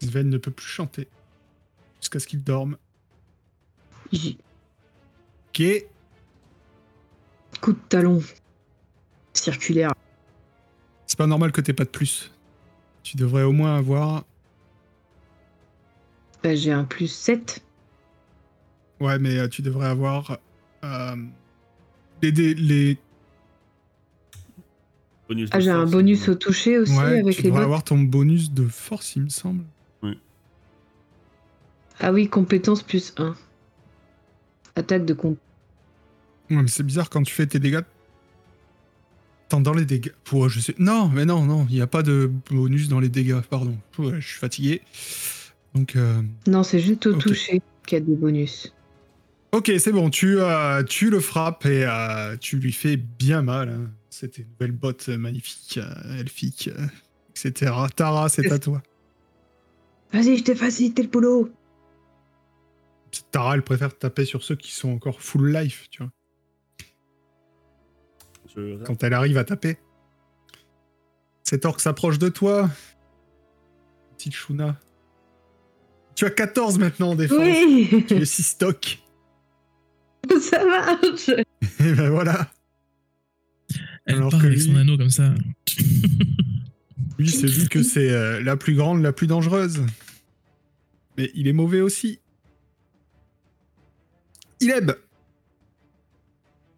Sven 0.01 0.29
ne 0.29 0.39
peut 0.39 0.51
plus 0.51 0.67
chanter. 0.67 1.09
Jusqu'à 2.01 2.21
ce 2.21 2.27
qu'il 2.27 2.43
dorme. 2.43 2.77
J- 4.13 4.39
Ok. 5.49 5.63
Coup 7.61 7.73
de 7.73 7.79
talon. 7.89 8.23
Circulaire. 9.35 9.93
C'est 11.07 11.19
pas 11.19 11.27
normal 11.27 11.51
que 11.53 11.61
t'aies 11.61 11.73
pas 11.73 11.85
de 11.85 11.91
plus. 11.91 12.31
Tu 13.03 13.17
devrais 13.17 13.43
au 13.43 13.53
moins 13.53 13.77
avoir. 13.77 14.25
Bah, 16.43 16.55
j'ai 16.55 16.73
un 16.73 16.85
plus 16.85 17.09
7. 17.09 17.63
Ouais, 19.01 19.19
mais 19.19 19.39
euh, 19.39 19.49
tu 19.49 19.63
devrais 19.63 19.89
avoir. 19.89 20.39
euh, 20.85 21.17
les, 22.23 22.33
dé- 22.33 22.55
les... 22.55 22.99
Bonus 25.29 25.49
de 25.51 25.57
Ah, 25.57 25.61
j'ai 25.61 25.71
un 25.71 25.81
force, 25.81 25.91
bonus 25.93 26.29
euh, 26.29 26.33
au 26.33 26.35
toucher 26.35 26.79
aussi 26.79 26.93
Ouais, 26.99 27.21
avec 27.21 27.35
tu 27.37 27.43
les 27.43 27.49
devrais 27.49 27.61
bottes. 27.61 27.65
avoir 27.65 27.85
ton 27.85 27.99
bonus 27.99 28.53
de 28.53 28.67
force, 28.67 29.17
il 29.17 29.23
me 29.23 29.29
semble. 29.29 29.65
Ah 32.03 32.13
oui, 32.13 32.29
compétence 32.29 32.83
plus 32.83 33.13
1. 33.19 33.37
Attaque 34.75 35.05
de 35.05 35.13
compte. 35.13 35.37
Ouais, 36.49 36.57
mais 36.63 36.69
c'est 36.69 36.83
bizarre 36.83 37.11
quand 37.11 37.23
tu 37.23 37.35
fais 37.35 37.47
tes 37.47 37.59
dégâts. 37.59 37.83
Attends, 39.47 39.61
dans 39.61 39.75
les 39.75 39.85
dégâts. 39.85 40.13
Ouais, 40.33 40.49
je 40.49 40.61
sais. 40.61 40.75
Non, 40.79 41.09
mais 41.11 41.27
non, 41.27 41.45
non, 41.45 41.67
il 41.69 41.75
n'y 41.75 41.83
a 41.83 41.87
pas 41.87 42.03
de 42.03 42.31
bonus 42.51 42.89
dans 42.89 43.01
les 43.01 43.11
dégâts, 43.11 43.41
pardon. 43.43 43.77
Je 43.99 44.19
suis 44.21 44.39
fatigué. 44.39 44.81
Donc, 45.75 45.95
euh, 45.95 46.23
Non, 46.47 46.63
c'est 46.63 46.81
juste 46.81 47.07
au 47.07 47.13
Ok. 47.15 47.21
toucher 47.21 47.61
qu'il 47.87 47.99
y 47.99 48.01
a 48.01 48.05
des 48.05 48.15
bonus. 48.17 48.73
Ok, 49.53 49.73
c'est 49.79 49.93
bon, 49.93 50.11
tu, 50.11 50.39
euh, 50.41 50.83
tu 50.85 51.11
le 51.11 51.21
frappes 51.21 51.67
et 51.67 51.85
euh, 51.87 52.37
tu 52.37 52.59
lui 52.59 52.73
fais 52.73 52.97
bien 52.97 53.43
mal. 53.43 53.69
hein. 53.69 53.91
C'était 54.11 54.43
une 54.43 54.49
nouvelle 54.51 54.73
botte 54.73 55.09
magnifique, 55.09 55.79
euh, 55.79 56.19
elfique, 56.19 56.69
euh, 56.77 56.87
etc. 57.31 57.73
Tara, 57.95 58.29
c'est 58.29 58.51
à 58.51 58.59
toi. 58.59 58.83
Vas-y, 60.13 60.37
je 60.39 60.43
t'ai 60.43 60.55
facilité 60.55 61.03
le 61.03 61.09
boulot. 61.09 61.51
Tara, 63.31 63.55
elle 63.55 63.63
préfère 63.63 63.97
taper 63.97 64.25
sur 64.25 64.43
ceux 64.43 64.57
qui 64.57 64.73
sont 64.73 64.91
encore 64.91 65.21
full 65.23 65.53
life, 65.53 65.87
tu 65.91 66.03
vois, 66.03 66.13
je- 68.55 68.83
quand 68.85 69.03
elle 69.05 69.15
arrive 69.15 69.39
à 69.39 69.45
taper. 69.45 69.79
Cet 71.45 71.65
orc 71.65 71.81
s'approche 71.81 72.19
de 72.19 72.29
toi. 72.29 72.69
Petite 74.17 74.35
Shuna. 74.35 74.79
Tu 76.15 76.25
as 76.25 76.31
14 76.31 76.79
maintenant 76.79 77.11
en 77.11 77.15
défense. 77.15 77.39
Oui 77.41 78.05
Tu 78.07 78.15
es 78.17 78.25
6 78.25 78.43
stock. 78.43 78.99
Ça 80.41 80.65
marche 80.65 81.29
Et 81.81 81.93
ben 81.93 82.11
voilà. 82.11 82.51
Elle 84.07 84.17
Alors 84.17 84.31
part 84.31 84.41
que 84.41 84.47
avec 84.47 84.59
lui- 84.59 84.65
son 84.67 84.77
anneau 84.77 84.97
comme 84.97 85.11
ça. 85.11 85.35
Lui 87.19 87.31
se 87.31 87.47
dit 87.47 87.69
que 87.69 87.83
c'est 87.83 88.11
euh, 88.11 88.41
la 88.43 88.57
plus 88.57 88.75
grande, 88.75 89.03
la 89.03 89.13
plus 89.13 89.27
dangereuse. 89.27 89.83
Mais 91.19 91.31
il 91.35 91.49
est 91.49 91.53
mauvais 91.53 91.83
aussi. 91.83 92.19
Ileb 94.61 94.93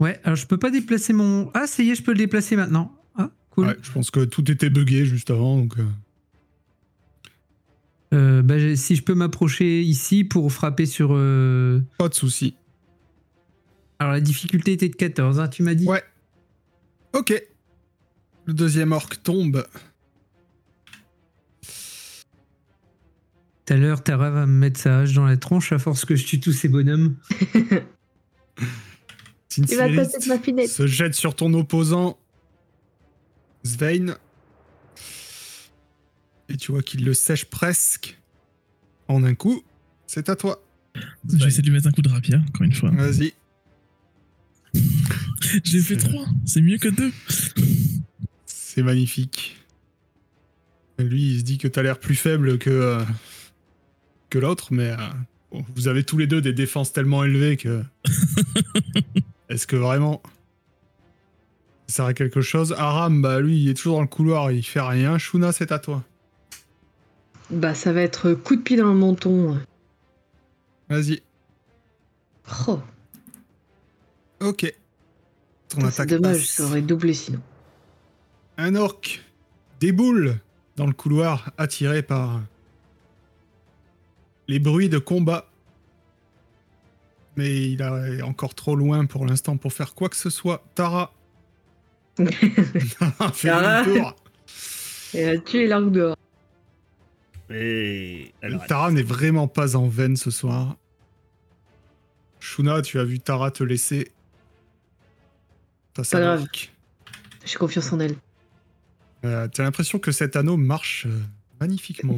Ouais, 0.00 0.20
alors 0.24 0.34
je 0.36 0.46
peux 0.46 0.58
pas 0.58 0.70
déplacer 0.70 1.12
mon. 1.12 1.50
Ah, 1.54 1.68
ça 1.68 1.82
y 1.84 1.90
est, 1.90 1.94
je 1.94 2.02
peux 2.02 2.10
le 2.10 2.18
déplacer 2.18 2.56
maintenant. 2.56 2.92
Ah, 3.16 3.30
cool. 3.50 3.68
Ouais, 3.68 3.76
je 3.82 3.92
pense 3.92 4.10
que 4.10 4.24
tout 4.24 4.50
était 4.50 4.68
buggé 4.68 5.04
juste 5.06 5.30
avant, 5.30 5.56
donc... 5.58 5.78
euh, 5.78 5.84
Euh, 8.14 8.42
bah, 8.42 8.74
si 8.76 8.96
je 8.96 9.02
peux 9.02 9.14
m'approcher 9.14 9.80
ici 9.82 10.24
pour 10.24 10.50
frapper 10.52 10.86
sur. 10.86 11.10
euh, 11.12 11.80
pas 11.98 12.08
de 12.08 12.14
souci. 12.14 12.54
Alors 14.02 14.14
la 14.14 14.20
difficulté 14.20 14.72
était 14.72 14.88
de 14.88 14.96
14, 14.96 15.38
hein, 15.38 15.46
tu 15.46 15.62
m'as 15.62 15.74
dit 15.74 15.86
Ouais. 15.86 16.02
Ok. 17.12 17.40
Le 18.46 18.52
deuxième 18.52 18.90
orc 18.90 19.10
tombe. 19.22 19.64
Tout 23.64 23.74
à 23.74 23.76
l'heure, 23.76 24.02
Tara 24.02 24.30
va 24.30 24.44
me 24.46 24.58
mettre 24.58 24.80
sa 24.80 24.98
hache 24.98 25.12
dans 25.12 25.24
la 25.24 25.36
tronche 25.36 25.70
à 25.70 25.78
force 25.78 26.04
que 26.04 26.16
je 26.16 26.26
tue 26.26 26.40
tous 26.40 26.50
ces 26.50 26.68
bonhommes. 26.68 27.14
Il 29.56 29.76
va 29.76 29.88
casser 29.88 30.52
ma 30.52 30.66
se 30.66 30.88
jette 30.88 31.14
sur 31.14 31.36
ton 31.36 31.54
opposant, 31.54 32.18
Svein. 33.62 34.16
Et 36.48 36.56
tu 36.56 36.72
vois 36.72 36.82
qu'il 36.82 37.04
le 37.04 37.14
sèche 37.14 37.44
presque 37.44 38.18
en 39.06 39.22
un 39.22 39.36
coup. 39.36 39.62
C'est 40.08 40.28
à 40.28 40.34
toi. 40.34 40.60
Je 40.96 41.36
vais 41.36 41.46
essayer 41.46 41.62
de 41.62 41.68
lui 41.68 41.74
mettre 41.76 41.86
un 41.86 41.92
coup 41.92 42.02
de 42.02 42.10
rapière, 42.10 42.42
encore 42.48 42.64
une 42.64 42.74
fois. 42.74 42.90
Vas-y. 42.90 43.34
J'ai 45.64 45.80
fait 45.80 45.96
3, 45.96 46.24
c'est 46.46 46.60
mieux 46.60 46.78
que 46.78 46.88
2. 46.88 47.12
C'est 48.46 48.82
magnifique. 48.82 49.58
Lui, 50.98 51.32
il 51.32 51.38
se 51.40 51.44
dit 51.44 51.58
que 51.58 51.68
t'as 51.68 51.82
l'air 51.82 51.98
plus 51.98 52.14
faible 52.14 52.58
que, 52.58 52.70
euh, 52.70 53.02
que 54.30 54.38
l'autre, 54.38 54.68
mais 54.70 54.90
euh, 54.90 54.96
bon, 55.50 55.64
vous 55.74 55.88
avez 55.88 56.04
tous 56.04 56.16
les 56.16 56.26
deux 56.26 56.40
des 56.40 56.52
défenses 56.52 56.92
tellement 56.92 57.24
élevées 57.24 57.56
que. 57.56 57.82
Est-ce 59.48 59.66
que 59.66 59.76
vraiment. 59.76 60.22
Ça 61.86 61.96
sert 61.96 62.04
à 62.06 62.14
quelque 62.14 62.40
chose? 62.40 62.74
Aram, 62.78 63.20
bah 63.20 63.40
lui, 63.40 63.62
il 63.62 63.68
est 63.68 63.74
toujours 63.74 63.96
dans 63.96 64.02
le 64.02 64.08
couloir, 64.08 64.50
il 64.52 64.62
fait 64.62 64.80
rien. 64.80 65.18
Shuna, 65.18 65.52
c'est 65.52 65.72
à 65.72 65.78
toi. 65.78 66.02
Bah, 67.50 67.74
ça 67.74 67.92
va 67.92 68.00
être 68.00 68.32
coup 68.32 68.56
de 68.56 68.62
pied 68.62 68.78
dans 68.78 68.86
le 68.86 68.94
menton. 68.94 69.58
Vas-y. 70.88 71.20
Oh, 72.66 72.80
Ok. 74.42 74.72
C'est 75.68 75.84
attaque 75.84 76.08
dommage, 76.08 76.38
passe. 76.38 76.48
ça 76.48 76.64
aurait 76.64 76.82
doublé 76.82 77.14
sinon. 77.14 77.40
Un 78.58 78.74
orc 78.74 79.20
déboule 79.80 80.38
dans 80.76 80.86
le 80.86 80.92
couloir, 80.92 81.50
attiré 81.58 82.02
par 82.02 82.42
les 84.48 84.58
bruits 84.58 84.88
de 84.88 84.98
combat. 84.98 85.48
Mais 87.36 87.70
il 87.70 87.80
est 87.80 88.22
encore 88.22 88.54
trop 88.54 88.76
loin 88.76 89.06
pour 89.06 89.24
l'instant 89.24 89.56
pour 89.56 89.72
faire 89.72 89.94
quoi 89.94 90.08
que 90.08 90.16
ce 90.16 90.28
soit. 90.28 90.62
Tara. 90.74 91.12
Tara. 93.42 93.82
le 93.82 93.98
tour. 93.98 94.16
Et 95.14 95.24
a 95.24 95.38
tué 95.38 95.66
l'arc 95.66 95.90
dehors. 95.90 96.16
Et 97.50 98.32
alors, 98.42 98.64
Tara 98.66 98.90
n'est 98.90 99.02
vraiment 99.02 99.48
pas 99.48 99.76
en 99.76 99.88
veine 99.88 100.16
ce 100.16 100.30
soir. 100.30 100.76
Shuna, 102.40 102.82
tu 102.82 102.98
as 102.98 103.04
vu 103.04 103.20
Tara 103.20 103.50
te 103.50 103.62
laisser. 103.62 104.10
Pas 105.94 106.20
grave. 106.20 106.46
J'ai 107.44 107.56
confiance 107.56 107.92
en 107.92 108.00
elle. 108.00 108.16
Euh, 109.24 109.48
T'as 109.52 109.62
l'impression 109.62 109.98
que 109.98 110.12
cet 110.12 110.36
anneau 110.36 110.56
marche 110.56 111.06
euh, 111.06 111.20
magnifiquement. 111.60 112.16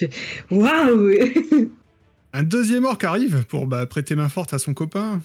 Waouh 0.50 1.10
Un 2.32 2.42
deuxième 2.42 2.84
orc 2.84 2.98
arrive 3.02 3.44
pour 3.46 3.66
bah, 3.66 3.86
prêter 3.86 4.14
main 4.14 4.28
forte 4.28 4.52
à 4.52 4.58
son 4.58 4.74
copain. 4.74 5.22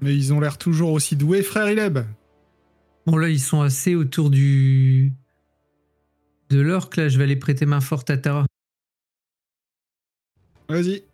Mais 0.00 0.14
ils 0.14 0.32
ont 0.32 0.40
l'air 0.40 0.58
toujours 0.58 0.92
aussi 0.92 1.16
doués, 1.16 1.42
frère 1.42 1.70
Ileb. 1.70 1.98
Bon, 3.06 3.16
là, 3.16 3.28
ils 3.28 3.40
sont 3.40 3.62
assez 3.62 3.94
autour 3.94 4.30
du. 4.30 5.12
de 6.50 6.60
l'orc. 6.60 6.96
Là, 6.96 7.08
je 7.08 7.18
vais 7.18 7.24
aller 7.24 7.36
prêter 7.36 7.66
main 7.66 7.80
forte 7.80 8.10
à 8.10 8.16
Tara. 8.16 8.46
Vas-y. 10.68 11.04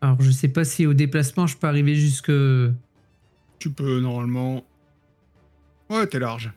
Alors, 0.00 0.20
je 0.20 0.30
sais 0.30 0.48
pas 0.48 0.64
si 0.64 0.86
au 0.86 0.94
déplacement, 0.94 1.46
je 1.46 1.56
peux 1.56 1.66
arriver 1.66 1.94
jusque. 1.94 2.32
Tu 3.58 3.70
peux 3.70 4.00
normalement. 4.00 4.64
Ouais, 5.88 6.06
t'es 6.06 6.18
large. 6.18 6.52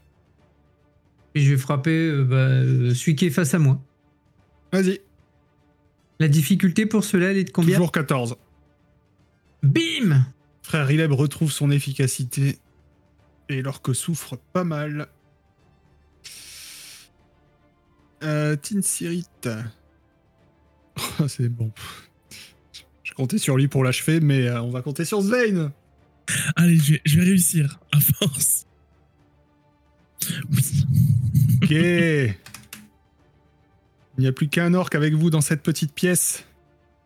Et 1.35 1.41
je 1.41 1.51
vais 1.51 1.57
frapper 1.57 2.09
euh, 2.09 2.23
bah, 2.23 2.35
euh, 2.35 2.93
celui 2.93 3.15
qui 3.15 3.25
est 3.27 3.29
face 3.29 3.53
à 3.53 3.59
moi. 3.59 3.79
Vas-y. 4.71 4.99
La 6.19 6.27
difficulté 6.27 6.85
pour 6.85 7.03
cela, 7.03 7.31
elle 7.31 7.37
est 7.37 7.43
de 7.45 7.51
combien? 7.51 7.75
Toujours 7.75 7.91
14. 7.91 8.35
Bim 9.63 10.25
Frère 10.61 10.91
Ileb 10.91 11.11
retrouve 11.13 11.51
son 11.51 11.71
efficacité. 11.71 12.59
Et 13.47 13.61
l'orque 13.61 13.95
souffre 13.95 14.37
pas 14.53 14.63
mal. 14.63 15.07
Euh, 18.23 18.55
Tinsirit. 18.55 19.25
Oh, 21.19 21.27
c'est 21.27 21.49
bon. 21.49 21.71
Je 23.03 23.13
comptais 23.13 23.37
sur 23.37 23.57
lui 23.57 23.67
pour 23.67 23.83
l'achever, 23.83 24.19
mais 24.19 24.47
euh, 24.47 24.61
on 24.61 24.69
va 24.69 24.81
compter 24.81 25.05
sur 25.05 25.23
Svein. 25.23 25.71
Allez, 26.55 26.77
je 26.77 26.93
vais, 26.93 27.01
je 27.05 27.19
vais 27.19 27.25
réussir, 27.25 27.79
à 27.91 27.99
force. 27.99 28.65
Oui. 30.51 30.85
Ok. 31.63 31.71
Il 31.71 32.35
n'y 34.23 34.27
a 34.27 34.31
plus 34.33 34.49
qu'un 34.49 34.73
orc 34.73 34.89
avec 34.93 35.13
vous 35.13 35.29
dans 35.29 35.41
cette 35.41 35.61
petite 35.63 35.93
pièce. 35.93 36.43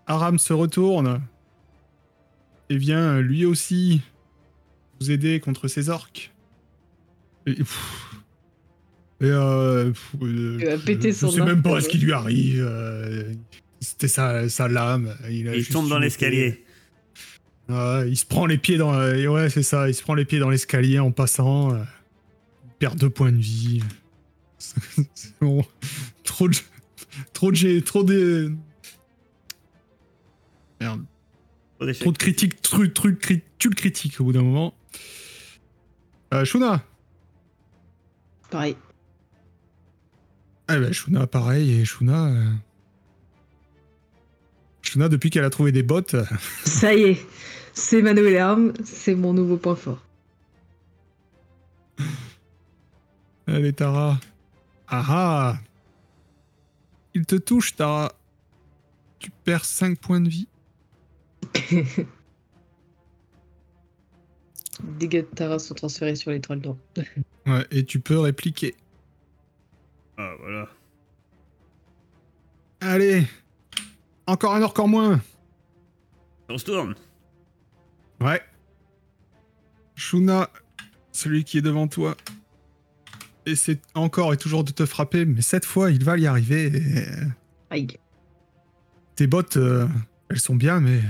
Aram 0.08 0.40
se 0.40 0.52
retourne 0.52 1.22
et 2.70 2.78
vient 2.78 3.22
lui 3.22 3.46
aussi 3.46 4.02
vous 5.00 5.12
aider 5.12 5.40
contre 5.40 5.68
ces 5.68 5.90
orques. 5.90 6.34
Et, 7.46 7.54
pff, 7.54 8.16
et, 9.22 9.26
euh, 9.26 9.92
pff, 9.92 10.16
euh, 10.22 10.58
Il 10.60 10.66
va 10.66 10.78
péter 10.78 11.12
je 11.12 11.18
son 11.18 11.30
sais 11.30 11.42
même 11.44 11.62
pas 11.62 11.74
ouais. 11.74 11.82
ce 11.82 11.90
qui 11.90 11.98
lui 12.00 12.14
arrive. 12.14 12.66
euh, 12.68 13.32
C'était 13.80 14.08
sa, 14.08 14.50
sa 14.50 14.68
lame. 14.68 15.16
Il, 15.30 15.48
a 15.50 15.54
il 15.56 15.60
juste 15.60 15.72
tombe 15.74 15.90
dans 15.90 16.00
l'escalier. 16.00 16.63
Il 17.70 18.16
se 18.18 18.26
prend 18.26 18.46
les 18.46 18.58
pieds 18.58 18.78
dans. 18.78 18.94
et 19.14 19.28
Ouais, 19.28 19.50
c'est 19.50 19.64
ça. 19.64 19.88
Il 19.90 19.96
se 19.96 20.02
prend 20.02 20.14
les 20.16 20.26
pieds 20.26 20.40
dans 20.40 20.50
l'escalier 20.50 21.00
en 21.00 21.12
passant. 21.12 21.74
euh, 21.74 21.84
il 22.66 22.72
perd 22.80 22.98
deux 22.98 23.10
points 23.10 23.32
de 23.32 23.38
vie. 23.38 23.82
C'est 24.58 25.34
bon. 25.42 25.66
Trop 26.24 26.48
de. 26.50 26.56
Trop 27.34 27.52
de. 27.52 27.56
G- 27.56 27.82
Trop 27.82 28.04
de. 28.04 28.54
Merde. 30.82 31.04
Trop 32.00 32.12
de 32.12 32.18
critiques. 32.18 32.62
Truc, 32.62 32.94
truc, 32.94 33.20
cri- 33.22 33.42
tu 33.60 33.70
le 33.70 33.76
critiques 33.76 34.20
au 34.22 34.26
bout 34.26 34.34
d'un 34.34 34.42
moment. 34.44 34.74
Euh, 36.34 36.46
Shuna. 36.46 36.82
Pareil. 38.50 38.76
Ah 40.68 40.80
bah, 40.80 40.92
Shuna, 40.92 41.28
pareil. 41.28 41.72
Et 41.72 41.86
Shuna. 41.86 42.32
Shuna, 44.94 45.10
depuis 45.10 45.32
qu'elle 45.32 45.44
a 45.44 45.50
trouvé 45.50 45.72
des 45.72 45.82
bottes. 45.82 46.16
Ça 46.66 46.94
y 46.94 47.02
est, 47.02 47.26
c'est 47.74 48.04
ma 48.04 48.14
nouvelle 48.14 48.38
arme, 48.38 48.74
c'est 48.84 49.16
mon 49.16 49.34
nouveau 49.34 49.58
point 49.58 49.76
fort. 49.76 50.06
Allez, 53.48 53.74
Tara. 53.74 54.20
Ah 54.88 55.04
ah 55.08 55.58
Il 57.16 57.26
te 57.26 57.34
touche, 57.38 57.76
Tara. 57.76 58.14
Tu 59.18 59.32
perds 59.44 59.66
5 59.66 59.98
points 59.98 60.22
de 60.22 60.30
vie. 60.30 60.48
Dégâts 64.84 65.22
de 65.22 65.36
Tara 65.36 65.58
sont 65.58 65.74
transférés 65.74 66.16
sur 66.16 66.30
l'étoile 66.30 66.62
d'or. 66.62 66.78
Ouais, 67.46 67.68
et 67.72 67.84
tu 67.84 68.00
peux 68.00 68.20
répliquer. 68.20 68.74
Ah, 70.18 70.34
voilà. 70.40 70.70
Allez 72.80 73.26
Encore 74.28 74.56
un 74.56 74.62
orc 74.62 74.80
en 74.80 74.88
moins 74.88 75.22
On 76.50 76.58
se 76.58 76.66
tourne. 76.66 76.96
Ouais. 78.22 78.42
Shuna, 79.96 80.50
celui 81.12 81.44
qui 81.44 81.58
est 81.58 81.62
devant 81.62 81.88
toi, 81.88 82.16
essaie 83.46 83.80
encore 83.96 84.34
et 84.34 84.38
toujours 84.38 84.64
de 84.64 84.72
te 84.72 84.86
frapper, 84.86 85.26
mais 85.26 85.42
cette 85.42 85.66
fois, 85.66 85.92
il 85.92 86.04
va 86.04 86.18
y 86.18 86.26
arriver. 86.26 86.68
et 86.68 87.06
Aïe. 87.70 87.88
Tes 89.16 89.28
bottes, 89.28 89.58
euh, 89.58 89.88
elles 90.30 90.40
sont 90.40 90.56
bien, 90.56 90.80
mais 90.80 91.02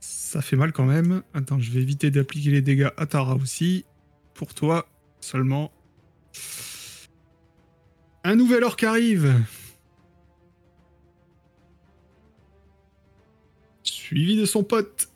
ça 0.00 0.42
fait 0.42 0.56
mal 0.56 0.72
quand 0.72 0.84
même. 0.86 1.22
Attends, 1.34 1.58
je 1.58 1.70
vais 1.70 1.80
éviter 1.80 2.10
d'appliquer 2.10 2.50
les 2.50 2.62
dégâts 2.62 2.90
à 2.96 3.06
Tara 3.06 3.36
aussi. 3.36 3.84
Pour 4.34 4.54
toi, 4.54 4.88
seulement. 5.20 5.70
Un 8.24 8.36
nouvel 8.36 8.64
orc 8.64 8.76
arrive. 8.84 9.34
Suivi 14.08 14.38
de 14.38 14.46
son 14.46 14.64
pote. 14.64 15.10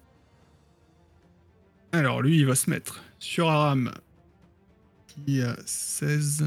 Alors 1.93 2.21
lui, 2.21 2.37
il 2.37 2.45
va 2.45 2.55
se 2.55 2.69
mettre 2.69 3.03
sur 3.19 3.49
Aram. 3.49 3.91
Qui 5.07 5.41
a 5.41 5.57
16. 5.65 6.45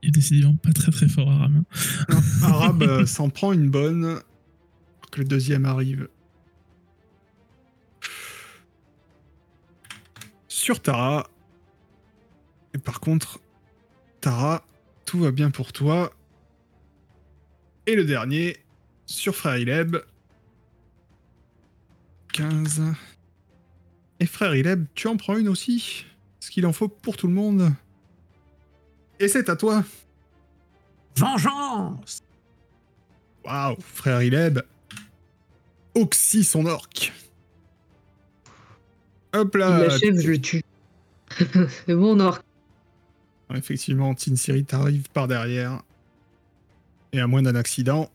Il 0.00 0.08
est 0.08 0.10
décidément 0.10 0.56
pas 0.56 0.72
très 0.72 0.90
très 0.90 1.06
fort 1.06 1.30
à 1.30 1.36
Ram. 1.36 1.64
Non, 2.08 2.18
Arabe 2.44 2.82
euh, 2.88 3.04
s'en 3.04 3.28
prend 3.28 3.52
une 3.52 3.68
bonne. 3.68 4.06
alors 4.06 4.22
Que 5.12 5.20
le 5.20 5.26
deuxième 5.26 5.66
arrive. 5.66 6.08
Sur 10.48 10.80
Tara. 10.80 11.28
Et 12.72 12.78
par 12.78 13.00
contre, 13.00 13.38
Tara, 14.22 14.64
tout 15.04 15.18
va 15.20 15.30
bien 15.30 15.50
pour 15.50 15.74
toi. 15.74 16.14
Et 17.86 17.94
le 17.94 18.04
dernier, 18.04 18.56
sur 19.06 19.34
Frère 19.34 19.56
Ileb. 19.56 19.96
15. 22.32 22.82
Et 24.20 24.26
Frère 24.26 24.54
Ileb, 24.54 24.86
tu 24.94 25.08
en 25.08 25.16
prends 25.16 25.36
une 25.36 25.48
aussi 25.48 26.06
Ce 26.38 26.50
qu'il 26.50 26.66
en 26.66 26.72
faut 26.72 26.88
pour 26.88 27.16
tout 27.16 27.26
le 27.26 27.32
monde. 27.32 27.72
Et 29.18 29.28
c'est 29.28 29.48
à 29.48 29.56
toi. 29.56 29.84
Vengeance 31.16 32.22
Waouh, 33.44 33.76
frère 33.80 34.22
Ileb. 34.22 34.60
Oxy 35.94 36.44
son 36.44 36.66
orc. 36.66 37.12
Hop 39.34 39.50
Il 39.54 39.60
là. 39.60 39.88
je 39.88 40.30
le 40.30 40.40
tue. 40.40 40.62
c'est 41.86 41.94
mon 41.94 42.18
orc. 42.20 42.42
Effectivement, 43.54 44.14
Tin 44.14 44.36
Siri 44.36 44.64
t'arrive 44.64 45.08
par 45.10 45.26
derrière. 45.26 45.82
Et 47.12 47.20
à 47.20 47.26
moins 47.26 47.42
d'un 47.42 47.54
accident, 47.56 48.10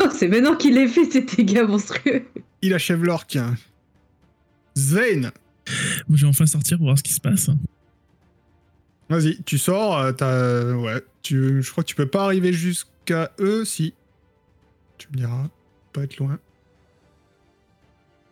Oh, 0.00 0.08
c'est 0.12 0.28
maintenant 0.28 0.54
qu'il 0.54 0.74
les 0.74 0.86
fait, 0.86 1.06
ces 1.10 1.22
dégâts 1.22 1.64
monstrueux. 1.66 2.24
il 2.60 2.72
achève 2.74 3.02
l'orc. 3.04 3.26
Svein, 4.76 5.20
Moi, 5.22 5.30
je 6.14 6.22
vais 6.22 6.28
enfin 6.28 6.46
sortir 6.46 6.76
pour 6.78 6.86
voir 6.86 6.98
ce 6.98 7.02
qui 7.02 7.12
se 7.12 7.20
passe. 7.20 7.48
vas-y, 9.08 9.42
tu 9.44 9.58
sors. 9.58 9.98
euh, 9.98 10.12
t'as- 10.12 10.74
ouais, 10.76 11.02
tu... 11.22 11.62
je 11.62 11.70
crois 11.70 11.82
que 11.82 11.88
tu 11.88 11.94
peux 11.96 12.06
pas 12.06 12.24
arriver 12.24 12.52
jusqu'à 12.52 13.32
eux, 13.40 13.64
si. 13.64 13.94
Tu 14.98 15.08
me 15.12 15.16
diras, 15.16 15.48
pas 15.92 16.02
être 16.04 16.18
loin. 16.18 16.38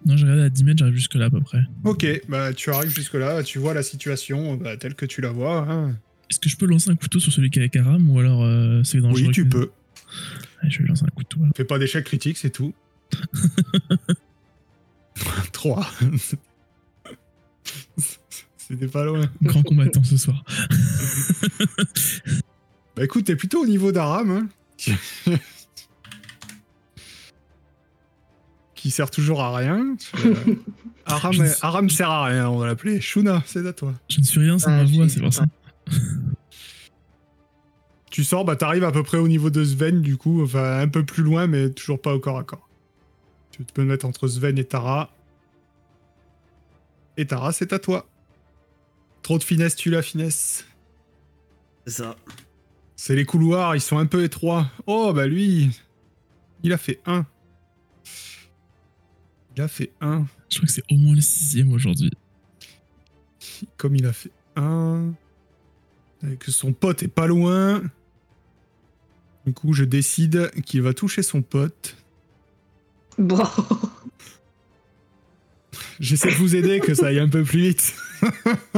Non, 0.07 0.17
j'ai 0.17 0.25
regardé 0.25 0.45
à 0.45 0.51
10 0.51 0.65
mètres, 0.65 0.79
j'arrive 0.79 0.95
jusque 0.95 1.15
là 1.15 1.27
à 1.27 1.31
peu 1.31 1.41
près. 1.41 1.61
Ok, 1.85 2.07
bah 2.29 2.53
tu 2.55 2.71
arrives 2.71 2.91
jusque-là, 2.95 3.43
tu 3.43 3.59
vois 3.59 3.75
la 3.75 3.83
situation 3.83 4.55
bah, 4.57 4.77
telle 4.77 4.95
que 4.95 5.05
tu 5.07 5.21
la 5.21 5.31
vois. 5.31 5.67
hein. 5.69 5.97
Est-ce 6.31 6.39
que 6.39 6.49
je 6.49 6.57
peux 6.57 6.66
lancer 6.66 6.91
un 6.91 6.95
couteau 6.97 7.18
sur 7.18 7.33
celui 7.33 7.51
qui 7.51 7.59
est 7.59 7.62
avec 7.62 7.74
Aram 7.76 8.09
ou 8.09 8.18
alors 8.20 8.43
euh, 8.45 8.83
c'est 8.85 9.01
dangereux 9.01 9.26
Oui, 9.28 9.33
tu 9.33 9.45
que- 9.45 9.49
peux. 9.51 9.70
Je 10.68 10.78
vais 10.83 10.89
lancer 10.89 11.05
un 11.05 11.09
couteau. 11.14 11.39
alors. 11.41 11.53
Fais 11.57 11.64
pas 11.64 11.78
d'échec 11.78 12.05
critique, 12.05 12.37
c'est 12.39 12.51
tout. 12.51 12.72
3. 15.53 15.87
C'était 18.57 18.87
pas 18.89 19.05
loin. 19.05 19.28
Grand 19.43 19.62
combattant 19.62 20.03
ce 20.05 20.16
soir. 20.16 20.43
Bah 22.97 23.05
écoute, 23.05 23.24
t'es 23.24 23.37
plutôt 23.37 23.62
au 23.62 23.66
niveau 23.66 23.93
d'Aram. 23.93 24.31
Hein. 24.31 24.49
qui 28.74 28.91
sert 28.91 29.11
toujours 29.11 29.41
à 29.43 29.57
rien. 29.57 29.95
Euh, 30.24 30.35
Aram, 31.07 31.89
sert 31.89 32.11
à 32.11 32.24
rien, 32.26 32.49
on 32.51 32.59
va 32.59 32.66
l'appeler. 32.66 33.01
Shuna, 33.01 33.43
c'est 33.47 33.64
à 33.66 33.72
toi. 33.72 33.95
Je 34.09 34.18
ne 34.20 34.24
suis 34.24 34.41
rien 34.41 34.59
sans 34.59 34.70
Ah, 34.72 34.76
ma 34.78 34.85
voix, 34.85 35.09
c'est 35.09 35.20
pour 35.20 35.33
ça. 35.33 35.47
Tu 38.11 38.24
sors, 38.24 38.45
bah 38.45 38.57
t'arrives 38.57 38.82
à 38.82 38.91
peu 38.91 39.05
près 39.05 39.18
au 39.18 39.28
niveau 39.28 39.51
de 39.51 39.62
Sven, 39.62 40.03
du 40.03 40.16
coup, 40.16 40.43
enfin 40.43 40.80
un 40.80 40.88
peu 40.88 41.05
plus 41.05 41.22
loin, 41.22 41.47
mais 41.47 41.70
toujours 41.70 42.03
pas 42.03 42.12
au 42.12 42.18
corps 42.18 42.38
à 42.38 42.45
corps. 42.45 42.68
Tu 43.53 43.62
peux 43.62 43.72
te 43.72 43.80
mettre 43.82 44.05
entre 44.05 44.26
Sven 44.26 44.59
et 44.59 44.64
Tara. 44.64 45.14
Et 47.16 47.24
Tara, 47.24 47.53
c'est 47.53 47.72
à 47.72 47.78
toi. 47.78 48.09
Trop 49.22 49.38
de 49.38 49.45
finesse, 49.45 49.76
tu 49.76 49.91
la 49.91 50.03
finesse. 50.03 50.66
C'est 51.86 52.03
ça. 52.03 52.16
C'est 52.97 53.14
les 53.14 53.24
couloirs, 53.24 53.76
ils 53.76 53.80
sont 53.80 53.99
un 53.99 54.07
peu 54.07 54.24
étroits. 54.24 54.70
Oh, 54.86 55.12
bah 55.14 55.26
lui, 55.26 55.70
il 56.62 56.72
a 56.72 56.78
fait 56.78 57.01
un. 57.07 57.24
Il 59.57 59.62
a 59.62 59.68
fait 59.68 59.93
un. 60.01 60.26
Je 60.49 60.57
crois 60.57 60.66
que 60.66 60.72
c'est 60.72 60.84
au 60.91 60.97
moins 60.97 61.14
le 61.14 61.20
sixième 61.20 61.72
aujourd'hui. 61.72 62.11
Comme 63.76 63.95
il 63.95 64.05
a 64.07 64.12
fait 64.12 64.32
un. 64.57 65.12
Que 66.39 66.51
son 66.51 66.73
pote 66.73 67.03
est 67.03 67.09
pas 67.09 67.27
loin. 67.27 67.83
Du 69.47 69.53
coup, 69.55 69.73
je 69.73 69.85
décide 69.85 70.51
qu'il 70.66 70.83
va 70.83 70.93
toucher 70.93 71.23
son 71.23 71.41
pote. 71.43 71.97
Bon. 73.18 73.43
J'essaie 75.99 76.31
de 76.31 76.37
vous 76.37 76.57
aider, 76.57 76.81
que 76.81 76.95
ça 76.95 77.07
aille 77.07 77.21
un 77.21 77.29
peu 77.29 77.43
plus 77.43 77.61
vite. 77.61 77.95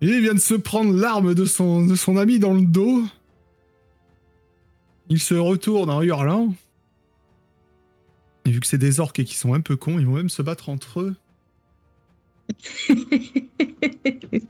Il 0.00 0.20
vient 0.20 0.34
de 0.34 0.38
se 0.38 0.54
prendre 0.54 0.94
l'arme 0.94 1.34
de 1.34 1.44
son, 1.44 1.84
de 1.84 1.96
son 1.96 2.16
ami 2.16 2.38
dans 2.38 2.54
le 2.54 2.62
dos. 2.62 3.02
Il 5.08 5.20
se 5.20 5.34
retourne 5.34 5.90
en 5.90 6.02
hurlant. 6.02 6.54
Et 8.44 8.50
vu 8.50 8.60
que 8.60 8.66
c'est 8.66 8.78
des 8.78 9.00
orques 9.00 9.18
et 9.18 9.24
qu'ils 9.24 9.36
sont 9.36 9.54
un 9.54 9.60
peu 9.60 9.76
cons, 9.76 9.98
ils 9.98 10.06
vont 10.06 10.14
même 10.14 10.28
se 10.28 10.42
battre 10.42 10.68
entre 10.68 11.00
eux. 11.00 11.16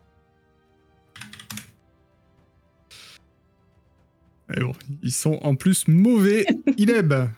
Mais 4.49 4.61
bon, 4.61 4.73
ils 5.03 5.13
sont 5.13 5.39
en 5.43 5.55
plus 5.55 5.89
mauvais. 5.89 6.47
Ileb, 6.79 7.13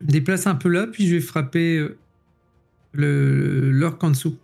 déplace 0.00 0.46
un 0.46 0.54
peu 0.54 0.68
là, 0.68 0.86
puis 0.86 1.06
je 1.06 1.14
vais 1.14 1.20
frapper 1.20 1.78
euh, 1.78 1.98
le 2.92 3.70
l'orc 3.70 4.02
en 4.02 4.10
dessous. 4.10 4.36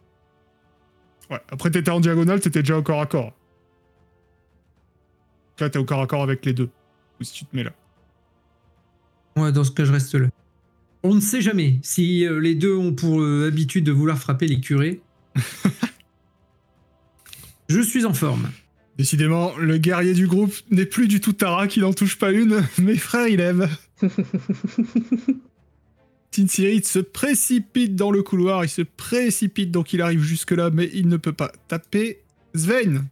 Ouais, 1.30 1.40
après 1.50 1.70
t'étais 1.70 1.90
en 1.90 2.00
diagonale, 2.00 2.40
t'étais 2.40 2.62
déjà 2.62 2.78
au 2.78 2.82
corps 2.82 3.00
à 3.00 3.06
corps. 3.06 3.34
Là, 5.58 5.70
t'es 5.70 5.78
au 5.78 5.84
corps 5.84 6.02
à 6.02 6.06
corps 6.06 6.22
avec 6.22 6.44
les 6.44 6.52
deux. 6.52 6.68
Ou 7.20 7.24
si 7.24 7.32
tu 7.32 7.44
te 7.46 7.56
mets 7.56 7.64
là. 7.64 7.72
Ouais, 9.36 9.52
dans 9.52 9.64
ce 9.64 9.70
cas, 9.70 9.84
je 9.84 9.92
reste 9.92 10.14
là. 10.14 10.28
On 11.02 11.14
ne 11.14 11.20
sait 11.20 11.40
jamais 11.40 11.78
si 11.82 12.26
euh, 12.26 12.40
les 12.40 12.54
deux 12.54 12.76
ont 12.76 12.92
pour 12.92 13.20
euh, 13.20 13.48
habitude 13.48 13.84
de 13.84 13.92
vouloir 13.92 14.18
frapper 14.18 14.46
les 14.46 14.60
curés. 14.60 15.00
je 17.68 17.80
suis 17.80 18.05
en 18.05 18.14
forme. 18.14 18.51
Décidément, 18.97 19.57
le 19.59 19.76
guerrier 19.76 20.14
du 20.14 20.26
groupe 20.26 20.55
n'est 20.70 20.87
plus 20.87 21.07
du 21.07 21.20
tout 21.20 21.34
Tara 21.34 21.68
qui 21.68 21.80
n'en 21.80 21.93
touche 21.93 22.18
pas 22.18 22.32
une, 22.32 22.66
mais 22.78 22.97
frère, 22.97 23.28
il 23.28 23.41
aime. 23.41 23.68
Tinsirit 26.30 26.84
se 26.84 26.99
précipite 26.99 27.95
dans 27.95 28.11
le 28.11 28.22
couloir, 28.22 28.64
il 28.64 28.68
se 28.68 28.82
précipite 28.82 29.70
donc 29.70 29.93
il 29.93 30.03
arrive 30.03 30.22
jusque-là, 30.22 30.70
mais 30.70 30.91
il 30.93 31.09
ne 31.09 31.16
peut 31.16 31.32
pas 31.32 31.53
taper. 31.68 32.20
Sven 32.55 33.07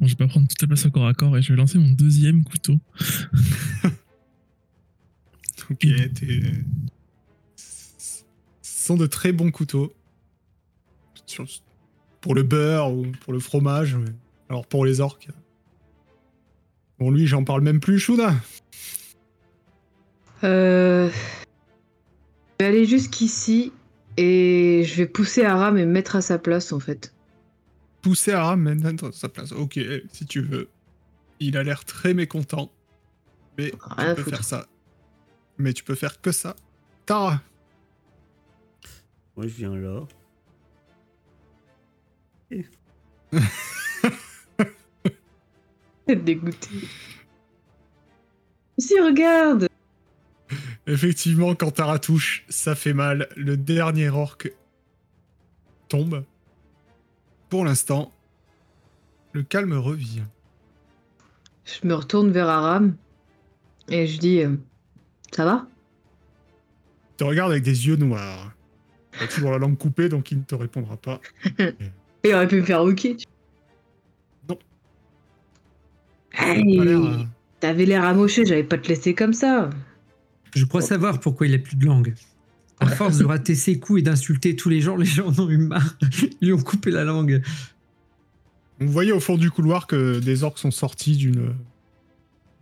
Bon, 0.00 0.06
je 0.06 0.12
vais 0.12 0.16
pas 0.16 0.28
prendre 0.28 0.48
toute 0.48 0.60
la 0.62 0.68
place 0.68 0.86
au 0.86 0.90
corps 0.90 1.06
à 1.06 1.14
corps 1.14 1.36
et 1.36 1.42
je 1.42 1.52
vais 1.52 1.56
lancer 1.56 1.78
mon 1.78 1.90
deuxième 1.90 2.44
couteau. 2.44 2.78
Ok, 5.70 5.80
t'es. 5.80 6.42
Ce 7.56 8.22
sont 8.62 8.96
de 8.96 9.06
très 9.06 9.32
bons 9.32 9.50
couteaux. 9.50 9.92
Pour 12.20 12.34
le 12.34 12.42
beurre 12.42 12.92
ou 12.92 13.06
pour 13.20 13.32
le 13.32 13.40
fromage. 13.40 13.94
mais- 13.96 14.12
Alors 14.48 14.66
pour 14.66 14.84
les 14.84 15.00
orques. 15.00 15.28
Bon, 16.98 17.10
lui, 17.10 17.26
j'en 17.26 17.44
parle 17.44 17.60
même 17.62 17.80
plus, 17.80 17.98
Shuna. 17.98 18.34
Euh... 20.44 21.08
Je 22.58 22.64
vais 22.64 22.70
aller 22.70 22.84
jusqu'ici 22.86 23.72
et 24.16 24.82
je 24.86 24.94
vais 24.96 25.06
pousser 25.06 25.44
Aram 25.44 25.76
et 25.78 25.84
me 25.84 25.92
mettre 25.92 26.16
à 26.16 26.22
sa 26.22 26.38
place 26.38 26.72
en 26.72 26.80
fait. 26.80 27.12
Pousser 28.02 28.32
Aram 28.32 28.62
maintenant 28.62 29.08
à 29.08 29.12
sa 29.12 29.28
place. 29.28 29.52
Ok, 29.52 29.78
si 30.12 30.26
tu 30.26 30.40
veux. 30.40 30.68
Il 31.40 31.56
a 31.58 31.62
l'air 31.62 31.84
très 31.84 32.14
mécontent. 32.14 32.70
Mais 33.58 33.72
Rien 33.96 34.10
tu 34.10 34.16
peux 34.16 34.22
foutre. 34.22 34.36
faire 34.36 34.44
ça. 34.44 34.66
Mais 35.58 35.72
tu 35.74 35.84
peux 35.84 35.94
faire 35.94 36.20
que 36.20 36.32
ça. 36.32 36.56
Tara 37.04 37.40
Moi, 39.36 39.46
je 39.48 39.54
viens 39.54 39.74
là. 39.76 40.00
Dégoûté. 46.08 46.70
Si, 48.78 49.00
regarde 49.00 49.68
Effectivement, 50.86 51.54
quand 51.56 51.72
Tara 51.72 51.98
touche, 51.98 52.44
ça 52.48 52.76
fait 52.76 52.92
mal. 52.92 53.28
Le 53.36 53.56
dernier 53.56 54.08
orc 54.08 54.38
tombe. 55.88 56.24
Pour 57.48 57.64
l'instant, 57.64 58.12
le 59.32 59.42
calme 59.42 59.72
revient. 59.72 60.24
Je 61.64 61.86
me 61.86 61.94
retourne 61.94 62.30
vers 62.30 62.48
Aram 62.48 62.96
et 63.88 64.06
je 64.06 64.18
dis 64.18 64.42
euh, 64.42 64.56
Ça 65.32 65.44
va? 65.44 65.66
Il 67.12 67.16
te 67.16 67.24
regarde 67.24 67.50
avec 67.50 67.64
des 67.64 67.88
yeux 67.88 67.96
noirs. 67.96 68.52
Il 69.14 69.24
a 69.24 69.28
toujours 69.28 69.50
la 69.50 69.58
langue 69.58 69.78
coupée, 69.78 70.08
donc 70.08 70.30
il 70.30 70.38
ne 70.38 70.44
te 70.44 70.54
répondra 70.54 70.96
pas. 70.96 71.20
Il 72.24 72.34
aurait 72.34 72.48
pu 72.48 72.56
me 72.60 72.64
faire 72.64 72.82
ok. 72.82 72.96
tu- 72.96 73.16
Non. 74.48 74.58
Hey, 76.32 76.78
euh, 76.80 77.18
T'avais 77.60 77.84
l'air 77.86 78.04
amoché, 78.04 78.44
j'allais 78.44 78.64
pas 78.64 78.78
te 78.78 78.88
laisser 78.88 79.14
comme 79.14 79.32
ça. 79.32 79.70
Je 80.54 80.64
crois 80.64 80.82
savoir 80.82 81.20
pourquoi 81.20 81.46
il 81.46 81.54
a 81.54 81.58
plus 81.58 81.76
de 81.76 81.86
langue. 81.86 82.14
À 82.80 82.86
force 82.96 83.18
de 83.18 83.24
rater 83.24 83.54
ses 83.54 83.78
coups 83.78 84.00
et 84.00 84.02
d'insulter 84.02 84.56
tous 84.56 84.68
les 84.68 84.80
gens, 84.80 84.96
les 84.96 85.06
gens 85.06 85.28
en 85.28 85.38
ont 85.44 85.48
eu 85.48 85.56
marre. 85.58 85.96
Ils 86.40 86.48
lui 86.48 86.52
ont 86.52 86.62
coupé 86.62 86.90
la 86.90 87.04
langue. 87.04 87.42
Vous 88.80 88.88
voyez 88.92 89.12
au 89.12 89.20
fond 89.20 89.36
du 89.38 89.50
couloir 89.50 89.86
que 89.86 90.18
des 90.18 90.42
orques 90.44 90.58
sont 90.58 90.70
sortis 90.70 91.16
d'une 91.16 91.54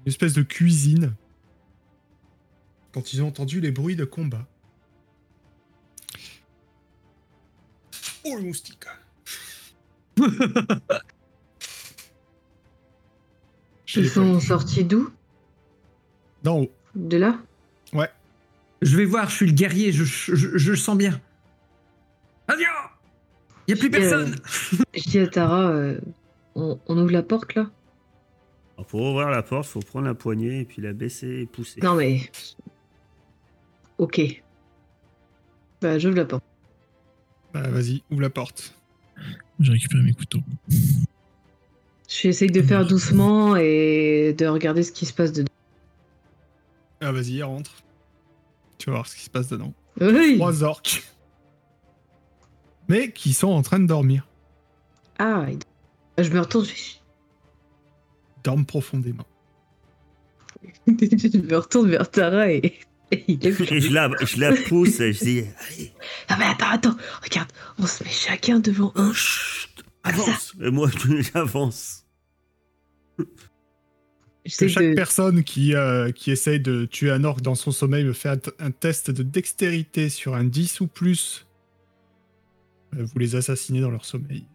une 0.07 0.11
espèce 0.11 0.35
de 0.35 0.43
cuisine 0.43 1.15
quand 2.93 3.13
ils 3.15 3.23
ont 3.23 3.29
entendu 3.29 3.61
les 3.61 3.73
bruits 3.73 3.97
de 3.97 4.05
combat. 4.05 4.47
Oh 8.25 8.37
le 8.37 8.43
moustique 8.43 8.85
Ils 13.97 14.09
sont 14.09 14.41
sortis 14.41 14.85
d'où? 14.85 15.11
D'en 16.43 16.61
haut. 16.62 16.71
De 16.95 17.17
là? 17.17 17.39
Je 18.83 18.97
vais 18.99 19.05
voir, 19.07 19.31
je 19.31 19.37
suis 19.37 19.47
le 19.47 19.53
guerrier, 19.53 19.93
je, 19.93 20.05
je, 20.05 20.35
je 20.59 20.71
le 20.71 20.77
sens 20.77 20.99
bien. 20.99 21.19
Adieu 22.49 22.67
Il 23.67 23.75
n'y 23.75 23.81
a 23.81 23.83
plus 23.83 23.89
Euh, 23.89 23.99
personne 23.99 24.37
Je 24.93 25.03
dis 25.09 25.19
à 25.21 25.27
Tara 25.27 25.71
euh, 25.71 25.99
on, 26.55 26.79
on 26.87 26.99
ouvre 26.99 27.12
la 27.12 27.23
porte 27.23 27.55
là? 27.55 27.71
Alors, 28.77 28.87
pour 28.87 29.01
ouvrir 29.01 29.31
la 29.31 29.43
porte, 29.43 29.67
faut 29.67 29.81
prendre 29.81 30.07
la 30.07 30.15
poignée 30.15 30.61
et 30.61 30.65
puis 30.67 30.83
la 30.83 30.93
baisser 30.93 31.29
et 31.29 31.47
pousser. 31.47 31.81
Non 31.81 31.95
mais. 31.95 32.31
Ok. 33.97 34.21
Bah, 35.81 35.99
j'ouvre 35.99 36.17
la 36.17 36.27
porte. 36.27 36.45
Bah, 37.55 37.69
vas-y, 37.69 38.03
ouvre 38.11 38.21
la 38.21 38.31
porte. 38.31 38.75
J'ai 39.61 39.73
récupéré 39.73 40.03
mes 40.03 40.12
couteaux. 40.12 40.41
Je 40.69 40.77
J'essaye 42.09 42.51
de 42.51 42.62
faire 42.62 42.87
doucement 42.87 43.57
et 43.57 44.35
de 44.37 44.47
regarder 44.47 44.83
ce 44.83 44.93
qui 44.93 45.07
se 45.07 45.12
passe 45.12 45.33
dedans. 45.33 45.53
Ah, 47.01 47.12
vas-y, 47.12 47.43
rentre. 47.43 47.83
Tu 48.79 48.87
vas 48.87 48.97
voir 48.97 49.07
ce 49.07 49.17
qui 49.17 49.23
se 49.25 49.31
passe 49.31 49.49
dedans. 49.49 49.73
Oui. 50.01 50.37
Trois 50.37 50.62
orques. 50.62 51.05
Mais 52.89 53.12
qui 53.12 53.33
sont 53.33 53.49
en 53.49 53.62
train 53.62 53.81
de 53.81 53.87
dormir. 53.87 54.27
Ah, 55.19 55.47
je 56.19 56.31
me 56.31 56.41
retourne. 56.41 56.65
Je, 56.65 56.73
Ils 56.73 58.43
dorment 58.43 58.67
profondément. 58.67 59.27
je 60.87 61.39
me 61.39 61.57
retourne 61.57 61.89
vers 61.89 62.11
Tara 62.11 62.51
et, 62.51 62.81
je 63.13 63.93
la, 63.93 64.11
je 64.25 64.41
la 64.41 64.53
pousse 64.53 65.01
et 65.01 65.13
je 65.13 65.25
dis 65.25 65.39
Allez, 65.71 65.93
Ah 66.29 66.37
mais 66.39 66.47
attends, 66.47 66.71
attends, 66.71 66.97
regarde, 67.23 67.51
on 67.79 67.87
se 67.87 68.03
met 68.05 68.11
chacun 68.11 68.61
devant 68.61 68.93
un. 68.97 69.13
chut, 69.13 69.85
avance. 70.03 70.55
Et 70.63 70.71
moi, 70.71 70.91
j'avance. 71.35 72.07
Chaque 74.47 74.83
de. 74.83 74.95
personne 74.95 75.43
qui, 75.43 75.75
euh, 75.75 76.11
qui 76.13 76.31
essaye 76.31 76.61
de 76.61 76.85
tuer 76.85 77.11
un 77.11 77.25
orque 77.25 77.41
dans 77.41 77.55
son 77.55 77.71
sommeil 77.73 78.05
me 78.05 78.13
fait 78.13 78.51
un 78.59 78.71
test 78.71 79.11
de 79.11 79.23
dextérité 79.23 80.09
sur 80.11 80.35
un 80.35 80.45
10 80.45 80.81
ou 80.81 80.87
plus. 80.87 81.47
Euh, 82.95 83.05
Vous 83.05 83.19
les 83.19 83.37
assassinez 83.37 83.81
dans 83.81 83.91
leur 83.91 84.05
sommeil. 84.05 84.47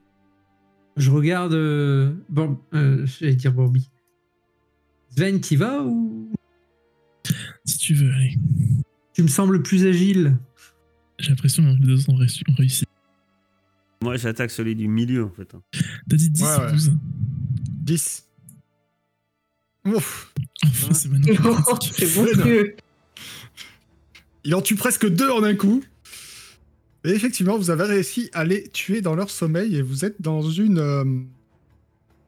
Je 0.95 1.10
regarde. 1.10 1.54
euh, 1.54 2.14
bon, 2.30 2.60
euh, 2.74 3.06
j'allais 3.06 3.36
dire 3.36 3.54
Bambi. 3.54 3.89
Sven, 5.16 5.39
t'y 5.41 5.56
vas 5.56 5.82
ou 5.82 6.32
Si 7.65 7.77
tu 7.77 7.93
veux, 7.93 8.11
allez. 8.13 8.38
tu 9.13 9.23
me 9.23 9.27
sembles 9.27 9.61
plus 9.61 9.86
agile 9.86 10.38
J'ai 11.19 11.30
l'impression 11.30 11.63
que 11.75 11.80
les 11.82 11.88
deux 11.88 12.09
ont 12.09 12.15
réussi. 12.15 12.43
ont 12.49 12.53
réussi. 12.53 12.86
Moi, 14.01 14.15
j'attaque 14.17 14.51
celui 14.51 14.75
du 14.75 14.88
milieu, 14.88 15.25
en 15.25 15.30
fait. 15.32 15.53
T'as 16.09 16.15
dit 16.15 16.30
10 16.30 16.43
Ouais, 16.43 16.55
ou 16.57 16.61
ouais. 16.61 16.71
12 16.71 16.91
10. 17.84 18.25
Ouf. 19.86 20.34
Enfin, 20.65 20.93
c'est 20.93 21.09
maintenant 21.09 21.55
Oh, 21.67 21.75
c'est 21.93 22.13
bon 22.15 22.25
mieux. 22.45 22.75
Il 24.43 24.55
en 24.55 24.61
tue 24.61 24.75
presque 24.75 25.07
deux 25.07 25.30
en 25.30 25.43
un 25.43 25.55
coup. 25.55 25.84
Et 27.03 27.09
effectivement, 27.09 27.57
vous 27.57 27.69
avez 27.69 27.84
réussi 27.84 28.30
à 28.34 28.43
les 28.43 28.67
tuer 28.69 29.01
dans 29.01 29.15
leur 29.15 29.30
sommeil 29.30 29.75
et 29.75 29.82
vous 29.82 30.05
êtes 30.05 30.21
dans 30.21 30.41
une. 30.49 30.80
euh, 30.80 31.03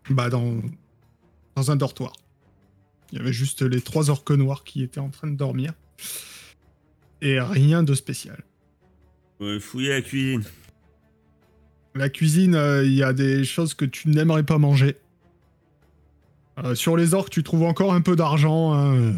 bah, 0.10 0.30
dans. 0.30 0.62
Dans 1.56 1.72
un 1.72 1.76
dortoir. 1.76 2.14
Il 3.12 3.18
y 3.18 3.22
avait 3.22 3.34
juste 3.34 3.62
les 3.62 3.82
trois 3.82 4.10
orques 4.10 4.32
noirs 4.32 4.64
qui 4.64 4.84
étaient 4.84 5.00
en 5.00 5.10
train 5.10 5.28
de 5.28 5.36
dormir. 5.36 5.74
Et 7.22 7.40
rien 7.40 7.84
de 7.84 7.94
spécial. 7.94 8.44
Ouais, 9.40 9.60
fouiller 9.60 9.90
la 9.90 10.02
cuisine. 10.02 10.44
La 11.94 12.10
cuisine, 12.10 12.56
euh, 12.56 12.86
il 12.86 12.94
y 12.94 13.04
a 13.04 13.12
des 13.12 13.44
choses 13.44 13.74
que 13.74 13.86
tu 13.86 14.10
n'aimerais 14.10 14.44
pas 14.44 14.58
manger. 14.58 14.96
Euh, 16.64 16.74
sur 16.76 16.96
les 16.96 17.14
orques, 17.14 17.32
tu 17.32 17.44
trouves 17.44 17.64
encore 17.64 17.94
un 17.94 18.02
peu 18.02 18.16
d'argent. 18.16 18.74
hein, 18.74 18.96
euh. 18.96 19.14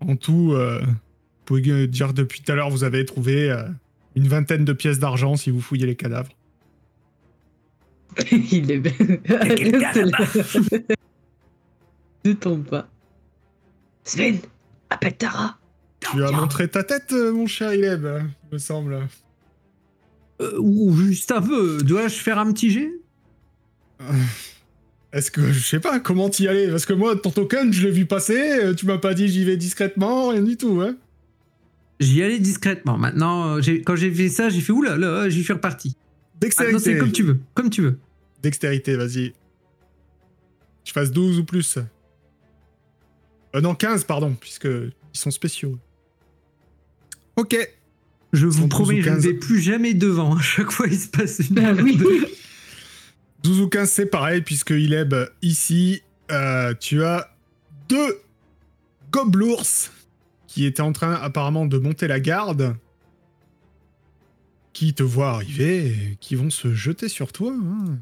En 0.00 0.16
tout, 0.16 0.52
euh, 0.52 0.80
vous 0.80 1.44
pouvez 1.44 1.86
dire 1.88 2.14
depuis 2.14 2.40
tout 2.42 2.52
à 2.52 2.54
l'heure, 2.54 2.70
vous 2.70 2.84
avez 2.84 3.04
trouvé 3.04 3.50
euh, 3.50 3.64
une 4.14 4.28
vingtaine 4.28 4.64
de 4.64 4.72
pièces 4.72 4.98
d'argent 4.98 5.36
si 5.36 5.50
vous 5.50 5.60
fouillez 5.60 5.86
les 5.86 5.96
cadavres. 5.96 6.32
il 8.30 8.70
est 8.70 8.78
belle. 8.78 9.20
Ne 12.24 12.32
tombe 12.32 12.64
pas. 12.64 12.88
Sven, 14.04 14.38
appelle 14.90 15.16
Tara. 15.16 15.58
Tu 16.00 16.22
as 16.24 16.30
montré 16.30 16.68
ta 16.68 16.82
tête, 16.82 17.12
euh, 17.12 17.32
mon 17.32 17.46
cher 17.46 17.74
Ileb, 17.74 18.04
euh, 18.04 18.20
il 18.50 18.54
me 18.54 18.58
semble. 18.58 19.06
Euh, 20.40 20.58
Ou 20.58 20.96
juste 20.96 21.30
un 21.32 21.42
peu. 21.42 21.78
Dois-je 21.82 22.14
faire 22.14 22.38
un 22.38 22.50
petit 22.52 22.70
jet? 22.70 22.90
Est-ce 25.12 25.30
que, 25.30 25.52
je 25.52 25.58
sais 25.60 25.80
pas, 25.80 25.98
comment 26.00 26.30
t'y 26.30 26.46
aller? 26.48 26.68
Parce 26.68 26.86
que 26.86 26.92
moi, 26.92 27.16
ton 27.16 27.30
token, 27.30 27.72
je 27.72 27.82
l'ai 27.82 27.90
vu 27.90 28.06
passer, 28.06 28.38
euh, 28.62 28.74
tu 28.74 28.86
m'as 28.86 28.98
pas 28.98 29.12
dit 29.12 29.28
j'y 29.28 29.44
vais 29.44 29.56
discrètement, 29.56 30.28
rien 30.28 30.42
du 30.42 30.56
tout, 30.56 30.80
hein 30.80 30.96
J'y 31.98 32.22
allais 32.22 32.38
discrètement. 32.38 32.96
Maintenant, 32.96 33.58
euh, 33.58 33.60
quand 33.84 33.96
j'ai 33.96 34.10
fait 34.10 34.30
ça, 34.30 34.48
j'ai 34.48 34.60
fait 34.60 34.72
oula, 34.72 34.96
là, 34.96 35.28
j'y 35.28 35.42
suis 35.44 35.52
reparti. 35.52 35.96
C'est 36.34 36.40
Dextérité. 36.40 36.96
comme 36.96 37.12
tu 37.12 37.22
veux. 37.24 37.40
Comme 37.52 37.68
tu 37.68 37.82
veux. 37.82 37.98
Dextérité, 38.42 38.96
vas-y. 38.96 39.34
Je 40.84 40.92
fasse 40.92 41.10
12 41.10 41.40
ou 41.40 41.44
plus. 41.44 41.78
Euh, 43.54 43.60
non, 43.60 43.74
15, 43.74 44.04
pardon, 44.04 44.34
puisque 44.38 44.64
ils 44.66 44.92
sont 45.18 45.30
spéciaux. 45.30 45.78
Ok. 47.36 47.56
Je 48.32 48.46
vous 48.46 48.60
12 48.60 48.68
promets, 48.68 49.02
je 49.02 49.08
ne 49.10 49.14
15. 49.16 49.24
vais 49.24 49.34
plus 49.34 49.60
jamais 49.60 49.94
devant. 49.94 50.36
À 50.38 50.40
chaque 50.42 50.70
fois, 50.70 50.86
il 50.86 50.98
se 50.98 51.08
passe 51.08 51.40
une. 51.40 51.54
Bah 51.56 51.72
oui. 51.72 51.98
12 53.42 53.60
ou 53.60 53.68
15, 53.68 53.90
c'est 53.90 54.06
pareil, 54.06 54.42
puisque 54.42 54.70
Ileb, 54.70 55.14
ici, 55.42 56.02
euh, 56.30 56.74
tu 56.78 57.02
as 57.02 57.34
deux 57.88 58.20
gobelours 59.10 59.64
qui 60.46 60.64
étaient 60.66 60.82
en 60.82 60.92
train 60.92 61.14
apparemment 61.14 61.66
de 61.66 61.78
monter 61.78 62.06
la 62.06 62.20
garde, 62.20 62.76
qui 64.72 64.94
te 64.94 65.02
voient 65.02 65.30
arriver 65.30 65.86
et 65.88 66.16
qui 66.20 66.34
vont 66.36 66.50
se 66.50 66.72
jeter 66.74 67.08
sur 67.08 67.32
toi. 67.32 67.52
hein. 67.52 67.98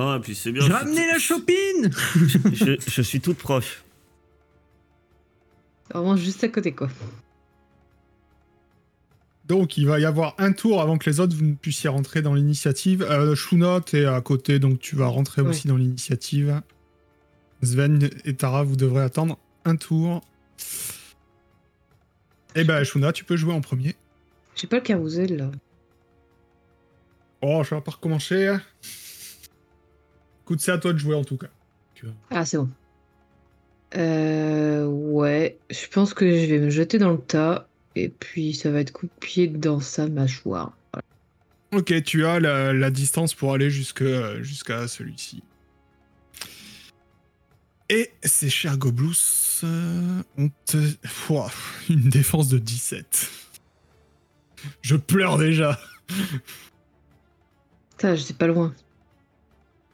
Non, 0.00 0.16
et 0.16 0.20
puis 0.20 0.34
c'est 0.34 0.50
bien. 0.52 0.62
J'ai 0.62 0.68
je- 0.68 0.72
ramené 0.72 1.06
la 1.06 1.18
chopine 1.18 1.90
je, 2.54 2.76
je 2.86 3.02
suis 3.02 3.20
toute 3.20 3.36
proche. 3.36 3.82
Vraiment 5.92 6.16
juste 6.16 6.42
à 6.44 6.48
côté, 6.48 6.72
quoi. 6.72 6.88
Donc, 9.46 9.76
il 9.76 9.86
va 9.86 9.98
y 9.98 10.04
avoir 10.04 10.34
un 10.38 10.52
tour 10.52 10.80
avant 10.80 10.96
que 10.96 11.10
les 11.10 11.18
autres 11.20 11.36
vous 11.36 11.44
ne 11.44 11.54
puissiez 11.54 11.90
rentrer 11.90 12.22
dans 12.22 12.34
l'initiative. 12.34 13.02
Euh, 13.02 13.34
Shuna, 13.34 13.80
t'es 13.80 14.04
à 14.06 14.20
côté, 14.20 14.58
donc 14.60 14.78
tu 14.78 14.94
vas 14.96 15.06
rentrer 15.08 15.42
Ouais. 15.42 15.48
aussi 15.48 15.66
dans 15.68 15.76
l'initiative. 15.76 16.62
Sven 17.62 18.08
et 18.24 18.34
Tara, 18.36 18.62
vous 18.62 18.76
devrez 18.76 19.02
attendre 19.02 19.38
un 19.64 19.76
tour. 19.76 20.22
Eh 22.54 22.64
ben, 22.64 22.84
Shuna, 22.84 23.12
tu 23.12 23.24
peux 23.24 23.36
jouer 23.36 23.52
en 23.52 23.60
premier. 23.60 23.96
J'ai 24.54 24.66
pas 24.68 24.76
le 24.76 24.82
carrousel, 24.82 25.36
là. 25.36 25.50
Oh, 27.42 27.62
je 27.64 27.74
vais 27.74 27.80
pas 27.80 27.90
recommencer. 27.92 28.56
Écoute, 30.50 30.62
c'est 30.62 30.72
à 30.72 30.78
toi 30.78 30.92
de 30.92 30.98
jouer 30.98 31.14
en 31.14 31.22
tout 31.22 31.36
cas. 31.36 31.46
Ah, 32.28 32.44
c'est 32.44 32.56
bon. 32.56 32.68
Euh, 33.94 34.84
ouais, 34.84 35.56
je 35.70 35.86
pense 35.86 36.12
que 36.12 36.28
je 36.28 36.46
vais 36.46 36.58
me 36.58 36.70
jeter 36.70 36.98
dans 36.98 37.12
le 37.12 37.20
tas. 37.20 37.68
Et 37.94 38.08
puis, 38.08 38.52
ça 38.52 38.72
va 38.72 38.80
être 38.80 38.90
coup 38.90 39.06
de 39.06 39.12
pied 39.20 39.46
dans 39.46 39.78
sa 39.78 40.08
mâchoire. 40.08 40.76
Ok, 41.70 42.02
tu 42.02 42.26
as 42.26 42.40
la, 42.40 42.72
la 42.72 42.90
distance 42.90 43.32
pour 43.32 43.52
aller 43.52 43.70
jusque, 43.70 44.02
jusqu'à 44.40 44.88
celui-ci. 44.88 45.44
Et 47.88 48.10
ces 48.24 48.50
chers 48.50 48.76
Goblous 48.76 49.60
euh, 49.62 50.22
ont 50.36 50.50
euh, 50.74 50.90
Pouah, 51.26 51.52
une 51.88 52.08
défense 52.08 52.48
de 52.48 52.58
17. 52.58 53.30
Je 54.82 54.96
pleure 54.96 55.38
déjà. 55.38 55.78
Putain, 57.90 58.16
j'étais 58.16 58.34
pas 58.34 58.48
loin. 58.48 58.74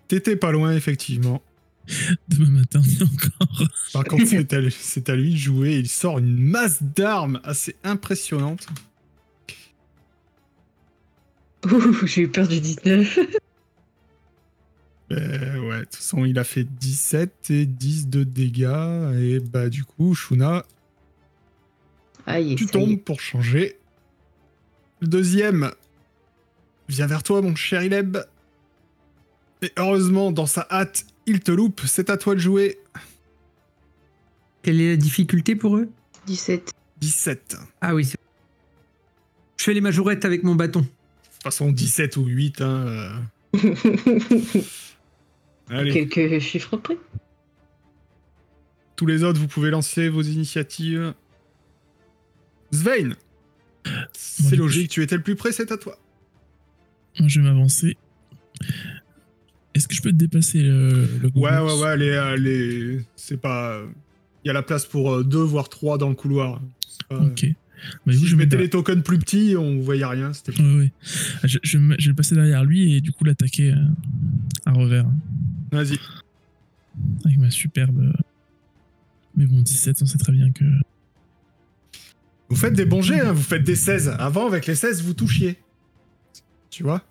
T'étais 0.08 0.36
pas 0.36 0.52
loin, 0.52 0.72
effectivement. 0.74 1.42
Demain 2.28 2.50
matin, 2.60 2.80
on 2.84 2.88
est 2.88 3.02
encore. 3.02 3.68
Par 3.92 4.04
contre, 4.04 4.26
c'est 4.26 4.52
à, 4.52 4.60
lui- 4.60 4.76
c'est 4.78 5.08
à 5.08 5.14
lui 5.16 5.32
de 5.32 5.36
jouer. 5.36 5.76
Il 5.76 5.88
sort 5.88 6.18
une 6.18 6.36
masse 6.36 6.82
d'armes 6.82 7.40
assez 7.44 7.76
impressionnante. 7.84 8.66
Ouh, 11.70 12.06
j'ai 12.06 12.22
eu 12.22 12.28
peur 12.28 12.46
du 12.48 12.60
19. 12.60 13.18
Euh, 15.12 15.58
ouais, 15.68 15.78
de 15.80 15.84
toute 15.84 15.96
façon, 15.96 16.24
il 16.24 16.38
a 16.38 16.44
fait 16.44 16.64
17 16.64 17.50
et 17.50 17.66
10 17.66 18.08
de 18.08 18.24
dégâts. 18.24 19.12
Et 19.18 19.40
bah, 19.40 19.68
du 19.68 19.84
coup, 19.84 20.14
Shuna, 20.14 20.64
Aïe, 22.26 22.54
tu 22.56 22.66
tombes 22.66 23.00
pour 23.00 23.20
changer. 23.20 23.76
Le 25.00 25.06
deuxième 25.08 25.70
vient 26.88 27.06
vers 27.06 27.22
toi, 27.22 27.42
mon 27.42 27.54
cher 27.54 27.82
Ileb. 27.82 28.18
Et 29.66 29.72
heureusement, 29.76 30.30
dans 30.30 30.46
sa 30.46 30.64
hâte, 30.70 31.06
il 31.26 31.40
te 31.40 31.50
loupe. 31.50 31.80
C'est 31.86 32.08
à 32.08 32.16
toi 32.16 32.36
de 32.36 32.40
jouer. 32.40 32.78
Quelle 34.62 34.80
est 34.80 34.90
la 34.90 34.96
difficulté 34.96 35.56
pour 35.56 35.76
eux? 35.76 35.88
17. 36.26 36.72
17. 37.00 37.50
De 37.50 37.56
Ah 37.80 37.94
oui, 37.96 38.04
c'est. 38.04 38.16
Je 39.56 39.64
fais 39.64 39.74
les 39.74 39.80
majourettes 39.80 40.24
avec 40.24 40.44
mon 40.44 40.54
bâton. 40.54 40.82
toute 40.82 41.42
façon, 41.42 41.72
17 41.72 42.16
ou 42.16 42.26
8. 42.26 42.60
Hein, 42.60 43.18
euh. 43.56 43.74
Allez, 45.68 45.92
Quelques 45.92 46.38
chiffres 46.38 46.76
près. 46.76 46.96
tous 48.94 49.06
les 49.06 49.24
autres, 49.24 49.40
vous 49.40 49.48
pouvez 49.48 49.70
lancer 49.70 50.08
vos 50.08 50.22
initiatives. 50.22 51.12
Svein 52.70 53.16
C'est 54.12 54.54
logique, 54.54 54.90
tu 54.90 55.02
étais 55.02 55.16
le 55.16 55.22
plus 55.22 55.34
près, 55.34 55.50
c'est 55.50 55.72
à 55.72 55.76
toi. 55.76 55.98
Moi, 57.18 57.28
je 57.28 57.40
vais 57.40 57.48
m'avancer. 57.48 57.96
Est-ce 59.76 59.86
que 59.88 59.94
je 59.94 60.02
peux 60.02 60.10
te 60.10 60.16
dépasser 60.16 60.62
le, 60.62 61.06
le 61.20 61.30
Ouais, 61.34 61.58
ouais, 61.58 61.80
ouais, 61.82 61.96
les, 61.96 62.08
euh, 62.10 62.36
les... 62.36 63.00
c'est 63.14 63.36
pas... 63.40 63.80
Il 64.44 64.48
y 64.48 64.50
a 64.50 64.52
la 64.52 64.62
place 64.62 64.86
pour 64.86 65.12
euh, 65.12 65.22
deux, 65.24 65.42
voire 65.42 65.68
trois 65.68 65.98
dans 65.98 66.08
le 66.08 66.14
couloir. 66.14 66.60
Pas- 67.08 67.16
Ok. 67.18 67.46
Bah, 68.06 68.12
du 68.12 68.14
Si 68.14 68.20
coup, 68.22 68.26
je 68.30 68.36
mettais 68.36 68.56
les 68.56 68.70
tokens 68.70 69.02
plus 69.02 69.18
petits, 69.18 69.54
on 69.58 69.80
voyait 69.80 70.06
rien. 70.06 70.32
C'était 70.32 70.58
Ouais, 70.60 70.76
ouais. 70.78 70.92
Je, 71.44 71.58
je, 71.62 71.78
je 71.78 71.78
vais 71.78 71.96
le 72.08 72.14
passer 72.14 72.34
derrière 72.34 72.64
lui 72.64 72.94
et 72.94 73.00
du 73.02 73.12
coup 73.12 73.24
l'attaquer 73.24 73.72
euh, 73.72 73.76
à 74.64 74.72
revers. 74.72 75.06
Vas-y. 75.72 75.98
Avec 77.26 77.36
ma 77.38 77.50
superbe. 77.50 77.98
euh, 78.00 78.12
Mais 79.36 79.44
bon, 79.46 79.60
17, 79.60 79.98
on 80.02 80.06
sait 80.06 80.16
très 80.18 80.32
bien 80.32 80.50
que. 80.52 80.64
Vous 82.48 82.56
faites 82.56 82.72
des 82.74 82.86
bons 82.86 83.02
jets, 83.02 83.20
hein, 83.20 83.32
vous 83.32 83.42
faites 83.42 83.64
des 83.64 83.76
16. 83.76 84.14
Avant, 84.18 84.46
avec 84.46 84.66
les 84.66 84.74
16, 84.76 85.02
vous 85.02 85.14
touchiez. 85.14 85.58
Tu 86.70 86.82
vois? 86.82 87.02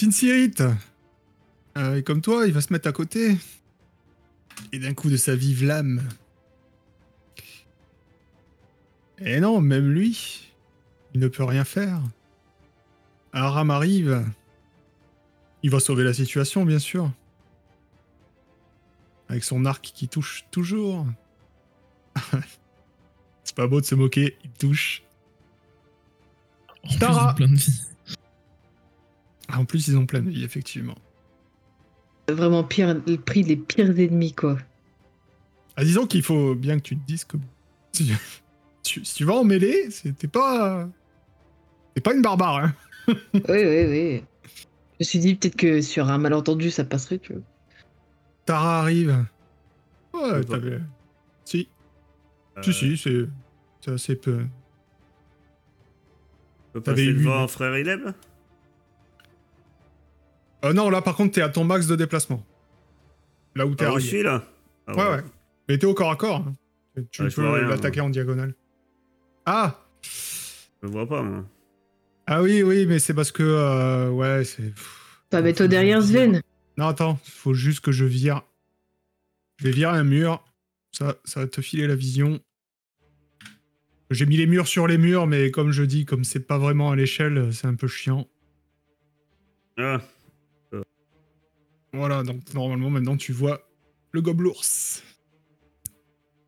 Tinsirit, 0.00 0.54
euh, 1.76 1.96
et 1.96 2.02
comme 2.02 2.22
toi, 2.22 2.46
il 2.46 2.54
va 2.54 2.62
se 2.62 2.72
mettre 2.72 2.88
à 2.88 2.92
côté. 2.92 3.36
Et 4.72 4.78
d'un 4.78 4.94
coup 4.94 5.10
de 5.10 5.18
sa 5.18 5.36
vive 5.36 5.62
lame. 5.62 6.08
Et 9.18 9.40
non, 9.40 9.60
même 9.60 9.90
lui, 9.90 10.50
il 11.12 11.20
ne 11.20 11.28
peut 11.28 11.44
rien 11.44 11.64
faire. 11.64 12.00
Aram 13.34 13.70
arrive. 13.70 14.24
Il 15.62 15.68
va 15.68 15.80
sauver 15.80 16.02
la 16.02 16.14
situation, 16.14 16.64
bien 16.64 16.78
sûr. 16.78 17.12
Avec 19.28 19.44
son 19.44 19.66
arc 19.66 19.82
qui 19.82 20.08
touche 20.08 20.46
toujours. 20.50 21.06
C'est 23.44 23.54
pas 23.54 23.66
beau 23.66 23.82
de 23.82 23.86
se 23.86 23.94
moquer, 23.94 24.38
il 24.44 24.50
touche. 24.52 25.02
En 26.84 26.96
Tara. 26.96 27.26
ils 27.26 27.30
ont 27.32 27.34
plein 27.34 27.48
de 27.48 27.56
vie. 27.56 27.89
En 29.58 29.64
plus, 29.64 29.88
ils 29.88 29.96
ont 29.96 30.06
plein 30.06 30.20
de 30.20 30.30
vie, 30.30 30.44
effectivement. 30.44 30.96
Vraiment 32.28 32.62
pire, 32.64 32.94
le 33.06 33.16
prix 33.16 33.42
des 33.42 33.56
pires 33.56 33.90
ennemis, 33.98 34.32
quoi. 34.34 34.58
Ah, 35.76 35.84
disons 35.84 36.06
qu'il 36.06 36.22
faut 36.22 36.54
bien 36.54 36.76
que 36.78 36.82
tu 36.82 36.96
te 36.96 37.06
dises 37.06 37.24
que 37.24 37.36
si 37.92 38.12
tu, 38.82 39.04
si 39.04 39.14
tu 39.14 39.24
vas 39.24 39.34
en 39.34 39.44
mêlée, 39.44 39.88
t'es 40.18 40.28
pas. 40.28 40.88
T'es 41.94 42.00
pas 42.00 42.14
une 42.14 42.22
barbare, 42.22 42.56
hein. 42.64 42.74
Oui, 43.08 43.40
oui, 43.48 43.84
oui. 43.88 44.24
Je 44.44 44.96
me 45.00 45.04
suis 45.04 45.18
dit 45.18 45.34
peut-être 45.34 45.56
que 45.56 45.80
sur 45.80 46.08
un 46.08 46.18
malentendu, 46.18 46.70
ça 46.70 46.84
passerait, 46.84 47.18
tu 47.18 47.32
vois. 47.32 47.42
Tara 48.44 48.80
arrive. 48.80 49.24
Ouais, 50.12 50.44
t'avais. 50.44 50.80
Si, 51.44 51.68
Euh, 52.58 52.62
si, 52.62 52.72
si, 52.72 52.96
c'est. 52.96 53.26
C'est 53.80 53.92
assez 53.92 54.14
peu. 54.16 54.44
T'avais 56.84 57.04
eu 57.06 57.14
devant 57.14 57.42
une- 57.42 57.48
frère 57.48 57.76
Ileb? 57.78 58.10
Euh, 60.64 60.72
non, 60.72 60.90
là, 60.90 61.00
par 61.02 61.16
contre, 61.16 61.34
t'es 61.34 61.42
à 61.42 61.48
ton 61.48 61.64
max 61.64 61.86
de 61.86 61.96
déplacement. 61.96 62.44
Là 63.56 63.66
où 63.66 63.74
t'es 63.74 63.84
Ah, 63.84 63.88
arrivé. 63.90 64.06
suis 64.08 64.22
là 64.22 64.44
Ah 64.86 64.94
Ouais, 64.96 65.16
ouais. 65.16 65.24
Mais 65.68 65.78
t'es 65.78 65.86
au 65.86 65.94
corps 65.94 66.10
à 66.10 66.16
corps. 66.16 66.44
hein. 66.46 66.54
Tu 67.10 67.28
je 67.30 67.34
peux 67.36 67.60
l'attaquer 67.68 68.00
en 68.00 68.10
diagonale. 68.10 68.54
Ah 69.46 69.80
Je 70.82 70.88
vois 70.88 71.06
pas, 71.08 71.22
moi. 71.22 71.44
Ah 72.26 72.42
oui, 72.42 72.62
oui, 72.62 72.86
mais 72.86 72.98
c'est 72.98 73.14
parce 73.14 73.32
que. 73.32 73.42
euh, 73.42 74.10
ouais, 74.10 74.44
c'est. 74.44 74.72
Bah, 75.30 75.40
mets-toi 75.40 75.66
derrière 75.68 76.02
Sven. 76.02 76.42
Non, 76.76 76.86
attends, 76.88 77.18
faut 77.24 77.54
juste 77.54 77.80
que 77.80 77.92
je 77.92 78.04
vire. 78.04 78.42
Je 79.58 79.64
vais 79.64 79.70
virer 79.70 79.96
un 79.96 80.04
mur. 80.04 80.44
Ça, 80.92 81.16
ça 81.24 81.40
va 81.40 81.46
te 81.46 81.60
filer 81.60 81.86
la 81.86 81.94
vision. 81.94 82.40
J'ai 84.10 84.26
mis 84.26 84.36
les 84.36 84.46
murs 84.46 84.66
sur 84.66 84.86
les 84.88 84.98
murs, 84.98 85.26
mais 85.26 85.50
comme 85.52 85.70
je 85.70 85.84
dis, 85.84 86.04
comme 86.04 86.24
c'est 86.24 86.40
pas 86.40 86.58
vraiment 86.58 86.90
à 86.90 86.96
l'échelle, 86.96 87.52
c'est 87.52 87.66
un 87.68 87.74
peu 87.76 87.86
chiant. 87.86 88.26
Ah, 89.78 90.00
Voilà, 91.92 92.22
donc 92.22 92.54
normalement 92.54 92.90
maintenant 92.90 93.16
tu 93.16 93.32
vois 93.32 93.66
le 94.12 94.20
gobelours. 94.20 94.62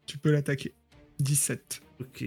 Tu 0.06 0.18
peux 0.18 0.30
l'attaquer. 0.30 0.74
17. 1.18 1.80
ok. 2.00 2.24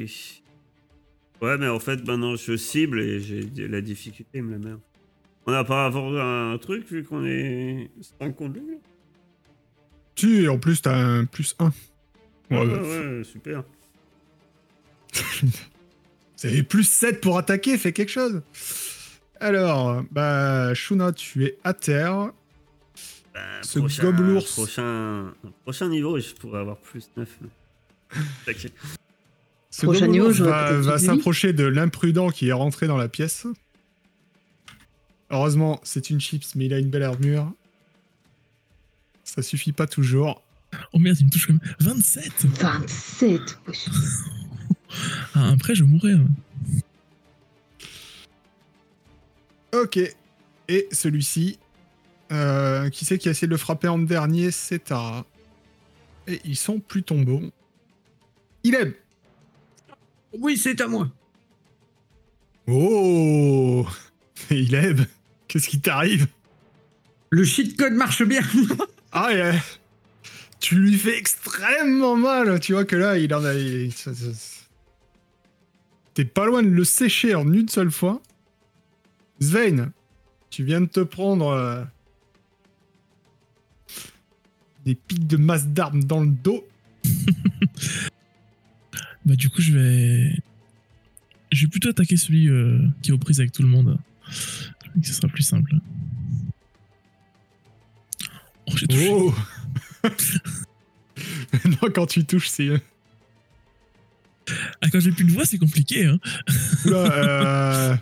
Ouais, 1.41 1.57
mais 1.57 1.67
en 1.67 1.79
fait, 1.79 2.05
maintenant 2.07 2.35
je 2.35 2.55
cible 2.55 3.01
et 3.01 3.19
j'ai 3.19 3.67
la 3.67 3.81
difficulté, 3.81 4.41
me 4.41 4.51
la 4.51 4.57
merde. 4.57 4.79
On 5.45 5.51
n'a 5.51 5.63
pas 5.63 5.83
à 5.83 5.85
avoir 5.87 6.25
un 6.25 6.57
truc 6.57 6.89
vu 6.89 7.03
qu'on 7.03 7.25
est 7.25 7.91
5 8.19 8.35
contre 8.35 8.59
lui 8.59 8.77
Tu, 10.15 10.43
et 10.43 10.47
en 10.47 10.57
plus 10.57 10.81
t'as 10.81 10.95
un 10.95 11.25
plus 11.25 11.55
1. 11.59 11.65
Ouais, 12.51 12.57
Ouais, 12.57 12.65
ouais, 12.65 13.23
super. 13.23 13.63
C'est 16.35 16.63
plus 16.63 16.87
7 16.87 17.21
pour 17.21 17.37
attaquer, 17.37 17.77
fais 17.77 17.93
quelque 17.93 18.11
chose. 18.11 18.41
Alors, 19.39 20.03
bah, 20.11 20.73
Shuna, 20.73 21.11
tu 21.11 21.45
es 21.45 21.57
à 21.63 21.73
terre. 21.73 22.31
Bah, 23.35 23.41
Ce 23.63 23.79
prochain, 23.79 24.03
gobelours. 24.03 24.45
Prochain, 24.45 25.33
prochain 25.63 25.89
niveau, 25.89 26.17
je 26.19 26.33
pourrais 26.33 26.61
avoir 26.61 26.77
plus 26.77 27.09
9. 27.17 27.27
Ok. 28.47 28.71
Ce 29.71 29.85
Prochain 29.85 30.07
gobelours 30.07 30.31
niveau, 30.31 30.45
va, 30.45 30.97
s'approcher 30.97 31.51
de 31.51 31.65
l'imprudent 31.65 32.29
qui 32.29 32.47
est 32.47 32.53
rentré 32.53 32.87
dans 32.87 32.95
la 32.97 33.09
pièce. 33.09 33.45
Heureusement, 35.29 35.81
c'est 35.83 36.09
une 36.09 36.21
chips, 36.21 36.55
mais 36.55 36.67
il 36.67 36.73
a 36.73 36.79
une 36.79 36.89
belle 36.89 37.03
armure. 37.03 37.51
Ça 39.25 39.41
suffit 39.41 39.73
pas 39.73 39.85
toujours. 39.87 40.41
Oh 40.93 40.99
merde, 40.99 41.17
il 41.19 41.25
me 41.25 41.31
touche 41.31 41.47
comme 41.47 41.59
27 41.79 42.45
27. 42.45 43.57
wesh. 43.67 43.85
ah, 45.33 45.49
Après, 45.49 45.75
je 45.75 45.83
mourrais. 45.83 46.13
hein. 46.13 46.27
Ok. 49.73 49.99
Et 50.69 50.87
celui-ci, 50.91 51.59
euh, 52.31 52.89
qui 52.89 53.05
c'est 53.05 53.17
qui 53.17 53.27
a 53.27 53.31
essayé 53.31 53.47
de 53.47 53.51
le 53.51 53.57
frapper 53.57 53.87
en 53.87 53.99
dernier 53.99 54.51
C'est 54.51 54.79
Tara. 54.85 55.25
Et 56.27 56.41
ils 56.45 56.55
sont 56.57 56.79
plus 56.79 57.03
tombés. 57.03 57.51
Il 58.63 58.73
aime. 58.75 58.93
Oui, 60.39 60.57
c'est 60.57 60.81
à 60.81 60.87
moi. 60.87 61.09
Oh 62.67 63.85
Il 64.49 64.73
aime. 64.75 65.05
Qu'est-ce 65.47 65.69
qui 65.69 65.79
t'arrive? 65.79 66.27
Le 67.29 67.43
cheat 67.43 67.77
code 67.77 67.93
marche 67.93 68.23
bien. 68.23 68.41
Ah, 69.11 69.29
euh, 69.31 69.53
tu 70.59 70.75
lui 70.75 70.97
fais 70.97 71.17
extrêmement 71.17 72.15
mal. 72.15 72.59
Tu 72.59 72.73
vois 72.73 72.85
que 72.85 72.95
là, 72.95 73.17
il 73.17 73.33
en 73.33 73.43
a. 73.45 73.53
il- 73.53 73.93
T'es 76.13 76.25
pas 76.25 76.45
loin 76.45 76.63
de 76.63 76.69
le 76.69 76.83
sécher 76.83 77.35
en 77.35 77.51
une 77.51 77.67
seule 77.69 77.91
fois. 77.91 78.21
Svein, 79.41 79.91
tu 80.49 80.63
viens 80.63 80.81
de 80.81 80.85
te 80.87 81.01
prendre 81.01 81.47
euh, 81.49 81.83
des 84.85 84.95
pics 84.95 85.27
de 85.27 85.37
masse 85.37 85.67
d'armes 85.67 86.03
dans 86.03 86.21
le 86.21 86.29
dos. 86.31 86.65
Bah, 89.25 89.35
du 89.35 89.49
coup, 89.49 89.59
je 89.61 89.73
vais. 89.73 90.39
Je 91.51 91.65
vais 91.65 91.67
plutôt 91.67 91.89
attaquer 91.89 92.15
celui 92.15 92.47
euh, 92.47 92.79
qui 93.01 93.09
est 93.09 93.13
aux 93.13 93.17
prises 93.17 93.39
avec 93.39 93.51
tout 93.51 93.63
le 93.63 93.67
monde. 93.67 93.97
Ce 95.01 95.13
sera 95.13 95.27
plus 95.27 95.43
simple. 95.43 95.73
Oh, 98.67 98.73
j'ai 98.75 98.87
touché. 98.87 99.09
Oh 99.11 99.33
Non, 101.65 101.89
quand 101.93 102.05
tu 102.05 102.23
touches, 102.25 102.49
c'est. 102.49 102.69
Ah, 104.81 104.89
quand 104.91 104.99
j'ai 104.99 105.11
plus 105.11 105.25
de 105.25 105.31
voix, 105.31 105.45
c'est 105.45 105.57
compliqué. 105.57 106.05
Hein. 106.05 106.19
Oula, 106.85 106.97
euh... 106.97 107.97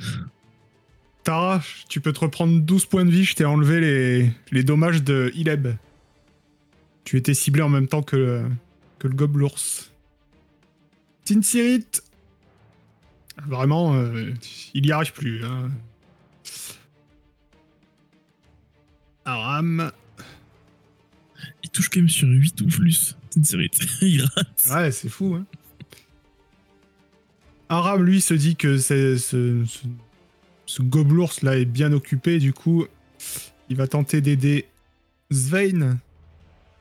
Tara, 1.24 1.64
tu 1.88 2.02
peux 2.02 2.12
te 2.12 2.20
reprendre 2.20 2.60
12 2.60 2.86
points 2.88 3.06
de 3.06 3.12
vie, 3.12 3.24
je 3.24 3.36
t'ai 3.36 3.46
enlevé 3.46 3.80
les, 3.80 4.32
les 4.52 4.64
dommages 4.64 5.04
de 5.04 5.32
Ileb. 5.36 5.70
Tu 7.04 7.18
étais 7.18 7.34
ciblé 7.34 7.62
en 7.62 7.70
même 7.70 7.88
temps 7.88 8.02
que 8.04 8.16
le, 8.16 8.50
que 9.00 9.08
le 9.08 9.16
gobelours. 9.16 9.58
Tinsirit 11.26 11.86
Vraiment, 13.48 13.96
euh, 13.96 14.32
il 14.74 14.86
y 14.86 14.92
arrive 14.92 15.12
plus. 15.14 15.44
Hein. 15.44 15.72
Aram. 19.26 19.92
Il 21.64 21.70
touche 21.70 21.90
quand 21.90 22.00
même 22.00 22.10
sur 22.10 22.28
8 22.28 22.62
ou 22.62 22.68
plus. 22.68 23.18
Il 24.02 24.22
rate. 24.24 24.68
Ouais, 24.70 24.92
c'est 24.92 25.10
fou. 25.10 25.36
Hein. 25.36 25.46
Aram, 27.70 28.04
lui, 28.04 28.22
se 28.22 28.34
dit 28.36 28.56
que 28.56 28.78
c'est- 28.78 29.18
ce, 29.18 29.64
ce, 29.66 29.80
ce 30.68 30.82
gobelours 30.84 31.34
là 31.42 31.58
est 31.58 31.66
bien 31.66 31.92
occupé. 31.94 32.38
Du 32.38 32.54
coup, 32.54 32.86
il 33.70 33.76
va 33.78 33.88
tenter 33.88 34.22
d'aider 34.22 34.68
Svein. 35.32 35.98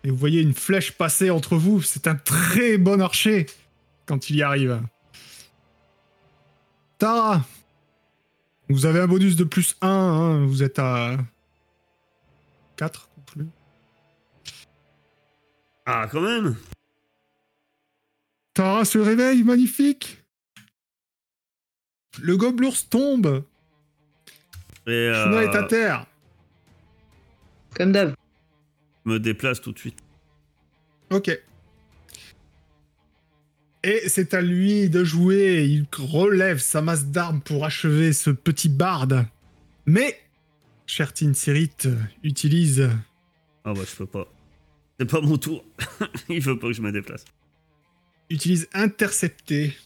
Et 0.05 0.11
vous 0.11 0.17
voyez 0.17 0.41
une 0.41 0.55
flèche 0.55 0.93
passer 0.93 1.31
entre 1.31 1.57
vous. 1.57 1.81
C'est 1.83 2.07
un 2.07 2.17
très 2.17 2.77
bon 2.79 3.01
archer 3.01 3.47
quand 4.07 4.31
il 4.31 4.37
y 4.37 4.43
arrive. 4.43 4.83
Tara, 6.99 7.45
vous 8.69 8.87
avez 8.87 9.01
un 9.01 9.07
bonus 9.07 9.37
de 9.37 9.45
plus 9.45 9.77
1. 9.81 9.89
hein, 9.89 10.47
Vous 10.47 10.63
êtes 10.63 10.79
à 10.79 11.17
4 12.77 13.09
contre 13.15 13.39
lui. 13.39 13.47
Ah, 15.87 16.07
quand 16.11 16.21
même 16.21 16.57
Tara 18.55 18.85
se 18.85 18.99
réveille, 18.99 19.43
magnifique. 19.45 20.23
Le 22.21 22.37
gobelours 22.37 22.89
tombe. 22.89 23.45
Et 24.87 25.13
Shuna 25.15 25.43
est 25.45 25.57
à 25.57 25.63
euh, 25.63 25.67
terre. 25.69 26.07
Comme 27.75 27.93
d'hab. 27.93 28.15
Me 29.05 29.19
déplace 29.19 29.61
tout 29.61 29.73
de 29.73 29.79
suite. 29.79 29.99
Ok. 31.11 31.31
Et 33.85 34.03
c'est 34.09 34.33
à 34.35 34.41
lui 34.41 34.89
de 34.89 35.03
jouer. 35.05 35.65
Il 35.67 35.87
relève 35.97 36.59
sa 36.59 36.83
masse 36.83 37.07
d'armes 37.07 37.41
pour 37.41 37.65
achever 37.65 38.13
ce 38.13 38.31
petit 38.31 38.69
barde. 38.69 39.27
Mais, 39.87 40.21
cher 40.87 41.13
Tinsirit, 41.13 41.71
utilise. 42.23 42.89
Ah 43.65 43.73
bah 43.75 43.81
je 43.89 43.97
peux 43.97 44.07
pas. 44.07 44.27
C'est 45.01 45.11
pas 45.11 45.21
mon 45.21 45.37
tour. 45.37 45.65
Il 46.29 46.41
veut 46.41 46.59
pas 46.59 46.69
que 46.69 46.73
je 46.75 46.83
me 46.83 46.93
déplace. 46.93 47.25
Utilise 48.31 48.69
intercepter. 48.73 49.77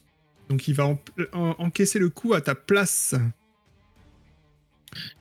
Donc 0.48 0.68
il 0.68 0.74
va 0.74 0.86
en- 0.86 1.00
en- 1.32 1.56
encaisser 1.58 1.98
le 1.98 2.08
coup 2.10 2.34
à 2.34 2.40
ta 2.40 2.54
place. 2.54 3.14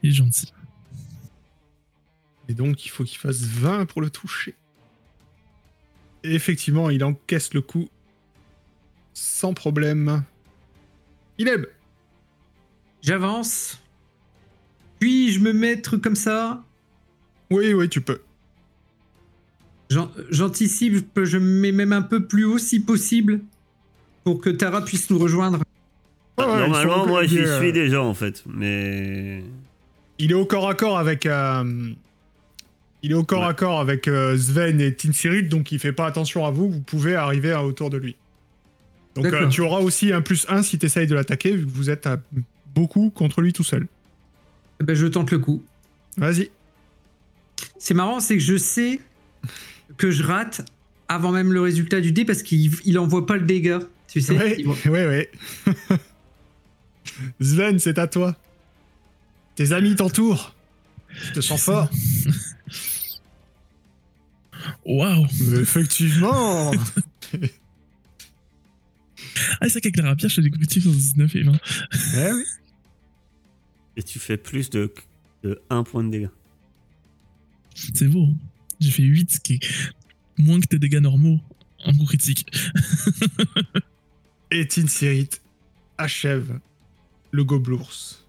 Il 0.03 0.09
est 0.11 0.13
gentil. 0.13 0.51
Et 2.49 2.53
donc 2.53 2.85
il 2.85 2.89
faut 2.89 3.03
qu'il 3.03 3.17
fasse 3.17 3.41
20 3.41 3.85
pour 3.85 4.01
le 4.01 4.09
toucher. 4.09 4.55
Et 6.23 6.33
effectivement, 6.33 6.89
il 6.89 7.03
encaisse 7.03 7.53
le 7.53 7.61
coup 7.61 7.87
sans 9.13 9.53
problème. 9.53 10.23
Il 11.37 11.47
aime. 11.47 11.65
J'avance. 13.01 13.79
Puis-je 14.99 15.39
me 15.39 15.53
mettre 15.53 15.97
comme 15.97 16.15
ça? 16.15 16.63
Oui, 17.51 17.73
oui, 17.73 17.87
tu 17.89 18.01
peux. 18.01 18.21
J'an- 19.89 20.11
J'anticipe, 20.31 20.95
je 20.95 20.99
peux- 21.01 21.25
je 21.25 21.37
me 21.37 21.61
mets 21.61 21.71
même 21.71 21.93
un 21.93 22.01
peu 22.01 22.25
plus 22.25 22.43
haut 22.45 22.57
si 22.57 22.79
possible 22.79 23.41
pour 24.23 24.41
que 24.41 24.49
Tara 24.49 24.83
puisse 24.83 25.09
nous 25.11 25.19
rejoindre. 25.19 25.59
Ouais, 26.37 26.45
Normalement, 26.45 27.05
moi 27.05 27.25
j'y 27.25 27.37
est, 27.37 27.45
euh, 27.45 27.59
suis 27.61 27.71
déjà 27.71 28.01
en 28.01 28.13
fait. 28.13 28.43
Mais. 28.47 29.43
Il 30.17 30.31
est 30.31 30.35
au 30.35 30.45
corps 30.45 30.67
à 30.67 30.73
corps 30.75 30.97
avec. 30.97 31.25
euh, 31.25 31.93
il 33.05 33.11
est 33.11 33.15
au 33.15 33.23
corps 33.23 33.41
Ouais. 33.41 33.47
à 33.49 33.53
corps 33.53 33.79
avec 33.79 34.07
euh, 34.07 34.37
Sven 34.37 34.81
et 34.81 34.93
Tinsirit, 34.93 35.43
donc 35.43 35.71
il 35.71 35.79
fait 35.79 35.93
pas 35.93 36.07
attention 36.07 36.45
à 36.45 36.51
vous. 36.51 36.69
Vous 36.71 36.81
pouvez 36.81 37.15
arriver 37.15 37.51
à 37.51 37.63
autour 37.63 37.89
de 37.89 37.97
lui. 37.97 38.15
Donc 39.15 39.27
euh, 39.27 39.47
tu 39.47 39.61
auras 39.61 39.79
aussi 39.79 40.11
un 40.11 40.21
plus 40.21 40.45
1 40.49 40.63
si 40.63 40.77
tu 40.79 40.85
essayes 40.87 41.07
de 41.07 41.15
l'attaquer, 41.15 41.55
vu 41.55 41.65
que 41.65 41.71
vous 41.71 41.89
êtes 41.89 42.07
à 42.07 42.19
beaucoup 42.73 43.09
contre 43.11 43.41
lui 43.41 43.53
tout 43.53 43.63
seul. 43.63 43.87
Eh 44.81 44.83
Ben, 44.83 44.95
je 44.95 45.05
tente 45.07 45.31
le 45.31 45.39
coup. 45.39 45.63
Vas-y. 46.17 46.49
C'est 47.77 47.93
marrant, 47.93 48.19
c'est 48.19 48.35
que 48.35 48.43
je 48.43 48.57
sais 48.57 48.99
que 49.97 50.11
je 50.11 50.23
rate 50.23 50.65
avant 51.07 51.31
même 51.31 51.53
le 51.53 51.61
résultat 51.61 52.01
du 52.01 52.11
dé 52.11 52.25
parce 52.25 52.41
qu'il 52.43 52.71
il 52.85 52.97
envoie 52.99 53.25
pas 53.25 53.37
le 53.37 53.45
dégât. 53.45 53.79
Tu 54.07 54.19
sais 54.19 54.35
Ouais, 54.37 54.55
Il 54.59 54.67
ouais, 54.67 54.81
ouais. 54.89 55.31
Sven, 57.39 57.79
c'est 57.79 57.97
à 57.99 58.07
toi. 58.07 58.35
Tes 59.55 59.71
amis 59.71 59.95
t'entourent. 59.95 60.53
Je 61.09 61.31
te 61.33 61.41
sens 61.41 61.61
fort. 61.61 61.89
Waouh 64.85 65.25
Mais 65.41 65.59
effectivement. 65.59 66.71
Ah, 69.59 69.67
c'est 69.67 69.71
vrai 69.71 69.81
qu'avec 69.81 69.97
la 69.97 70.05
rapière, 70.09 70.29
je 70.29 70.35
fais 70.41 70.49
des 70.49 70.67
tir 70.67 70.81
sur 70.83 70.91
19 70.91 71.35
et 71.35 71.43
20. 71.43 71.51
Eh 72.17 72.31
oui. 72.33 72.43
Et 73.97 74.03
tu 74.03 74.19
fais 74.19 74.37
plus 74.37 74.69
de, 74.69 74.93
de 75.43 75.61
1 75.69 75.83
point 75.83 76.03
de 76.03 76.09
dégâts. 76.11 76.29
C'est 77.93 78.07
beau. 78.07 78.25
hein. 78.25 78.37
J'ai 78.79 78.91
fait 78.91 79.03
8, 79.03 79.31
ce 79.31 79.39
qui 79.39 79.53
est 79.55 79.59
moins 80.37 80.59
que 80.59 80.67
tes 80.67 80.79
dégâts 80.79 80.99
normaux 80.99 81.39
en 81.85 81.93
coup 81.93 82.05
critique. 82.05 82.49
Et 84.51 84.67
Tinsirit 84.67 85.29
achève 85.97 86.59
le 87.31 87.43
gobelours. 87.43 88.24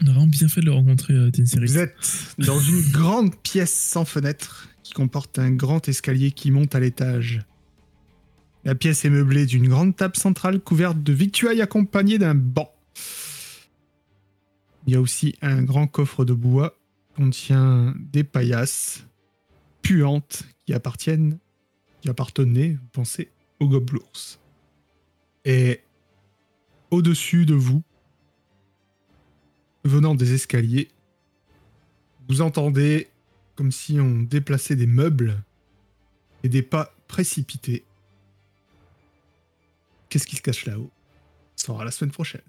On 0.00 0.06
a 0.06 0.10
vraiment 0.10 0.26
bien 0.26 0.48
fait 0.48 0.60
de 0.60 0.66
le 0.66 0.72
rencontrer, 0.72 1.14
euh. 1.14 1.30
Vous 1.36 1.78
êtes 1.78 1.94
dans 2.38 2.60
une 2.60 2.82
grande 2.92 3.36
pièce 3.42 3.74
sans 3.74 4.04
fenêtre 4.04 4.68
qui 4.82 4.92
comporte 4.92 5.38
un 5.38 5.50
grand 5.50 5.88
escalier 5.88 6.30
qui 6.32 6.50
monte 6.50 6.74
à 6.74 6.80
l'étage. 6.80 7.40
La 8.64 8.74
pièce 8.74 9.04
est 9.04 9.10
meublée 9.10 9.46
d'une 9.46 9.68
grande 9.68 9.96
table 9.96 10.16
centrale 10.16 10.60
couverte 10.60 11.02
de 11.02 11.12
victuailles 11.12 11.62
accompagnée 11.62 12.18
d'un 12.18 12.34
banc. 12.34 12.72
Il 14.86 14.92
y 14.92 14.96
a 14.96 15.00
aussi 15.00 15.34
un 15.42 15.62
grand 15.62 15.86
coffre 15.86 16.24
de 16.24 16.32
bois 16.32 16.74
qui 16.98 17.22
contient 17.22 17.94
des 17.98 18.24
paillasses 18.24 19.04
puantes 19.82 20.44
qui 20.64 20.74
appartiennent, 20.74 21.38
qui 22.00 22.08
appartenaient, 22.08 22.78
vous 22.80 22.88
pensez, 22.92 23.30
aux 23.60 23.68
gobelours. 23.68 24.38
Et 25.44 25.80
au-dessus 26.90 27.46
de 27.46 27.54
vous, 27.54 27.82
venant 29.84 30.14
des 30.14 30.34
escaliers, 30.34 30.88
vous 32.28 32.42
entendez 32.42 33.08
comme 33.54 33.72
si 33.72 33.98
on 34.00 34.22
déplaçait 34.22 34.76
des 34.76 34.86
meubles 34.86 35.42
et 36.42 36.48
des 36.48 36.62
pas 36.62 36.94
précipités. 37.08 37.84
Qu'est-ce 40.08 40.26
qui 40.26 40.36
se 40.36 40.42
cache 40.42 40.66
là-haut? 40.66 40.90
Ça 41.56 41.66
sera 41.66 41.84
la 41.84 41.90
semaine 41.90 42.12
prochaine. 42.12 42.42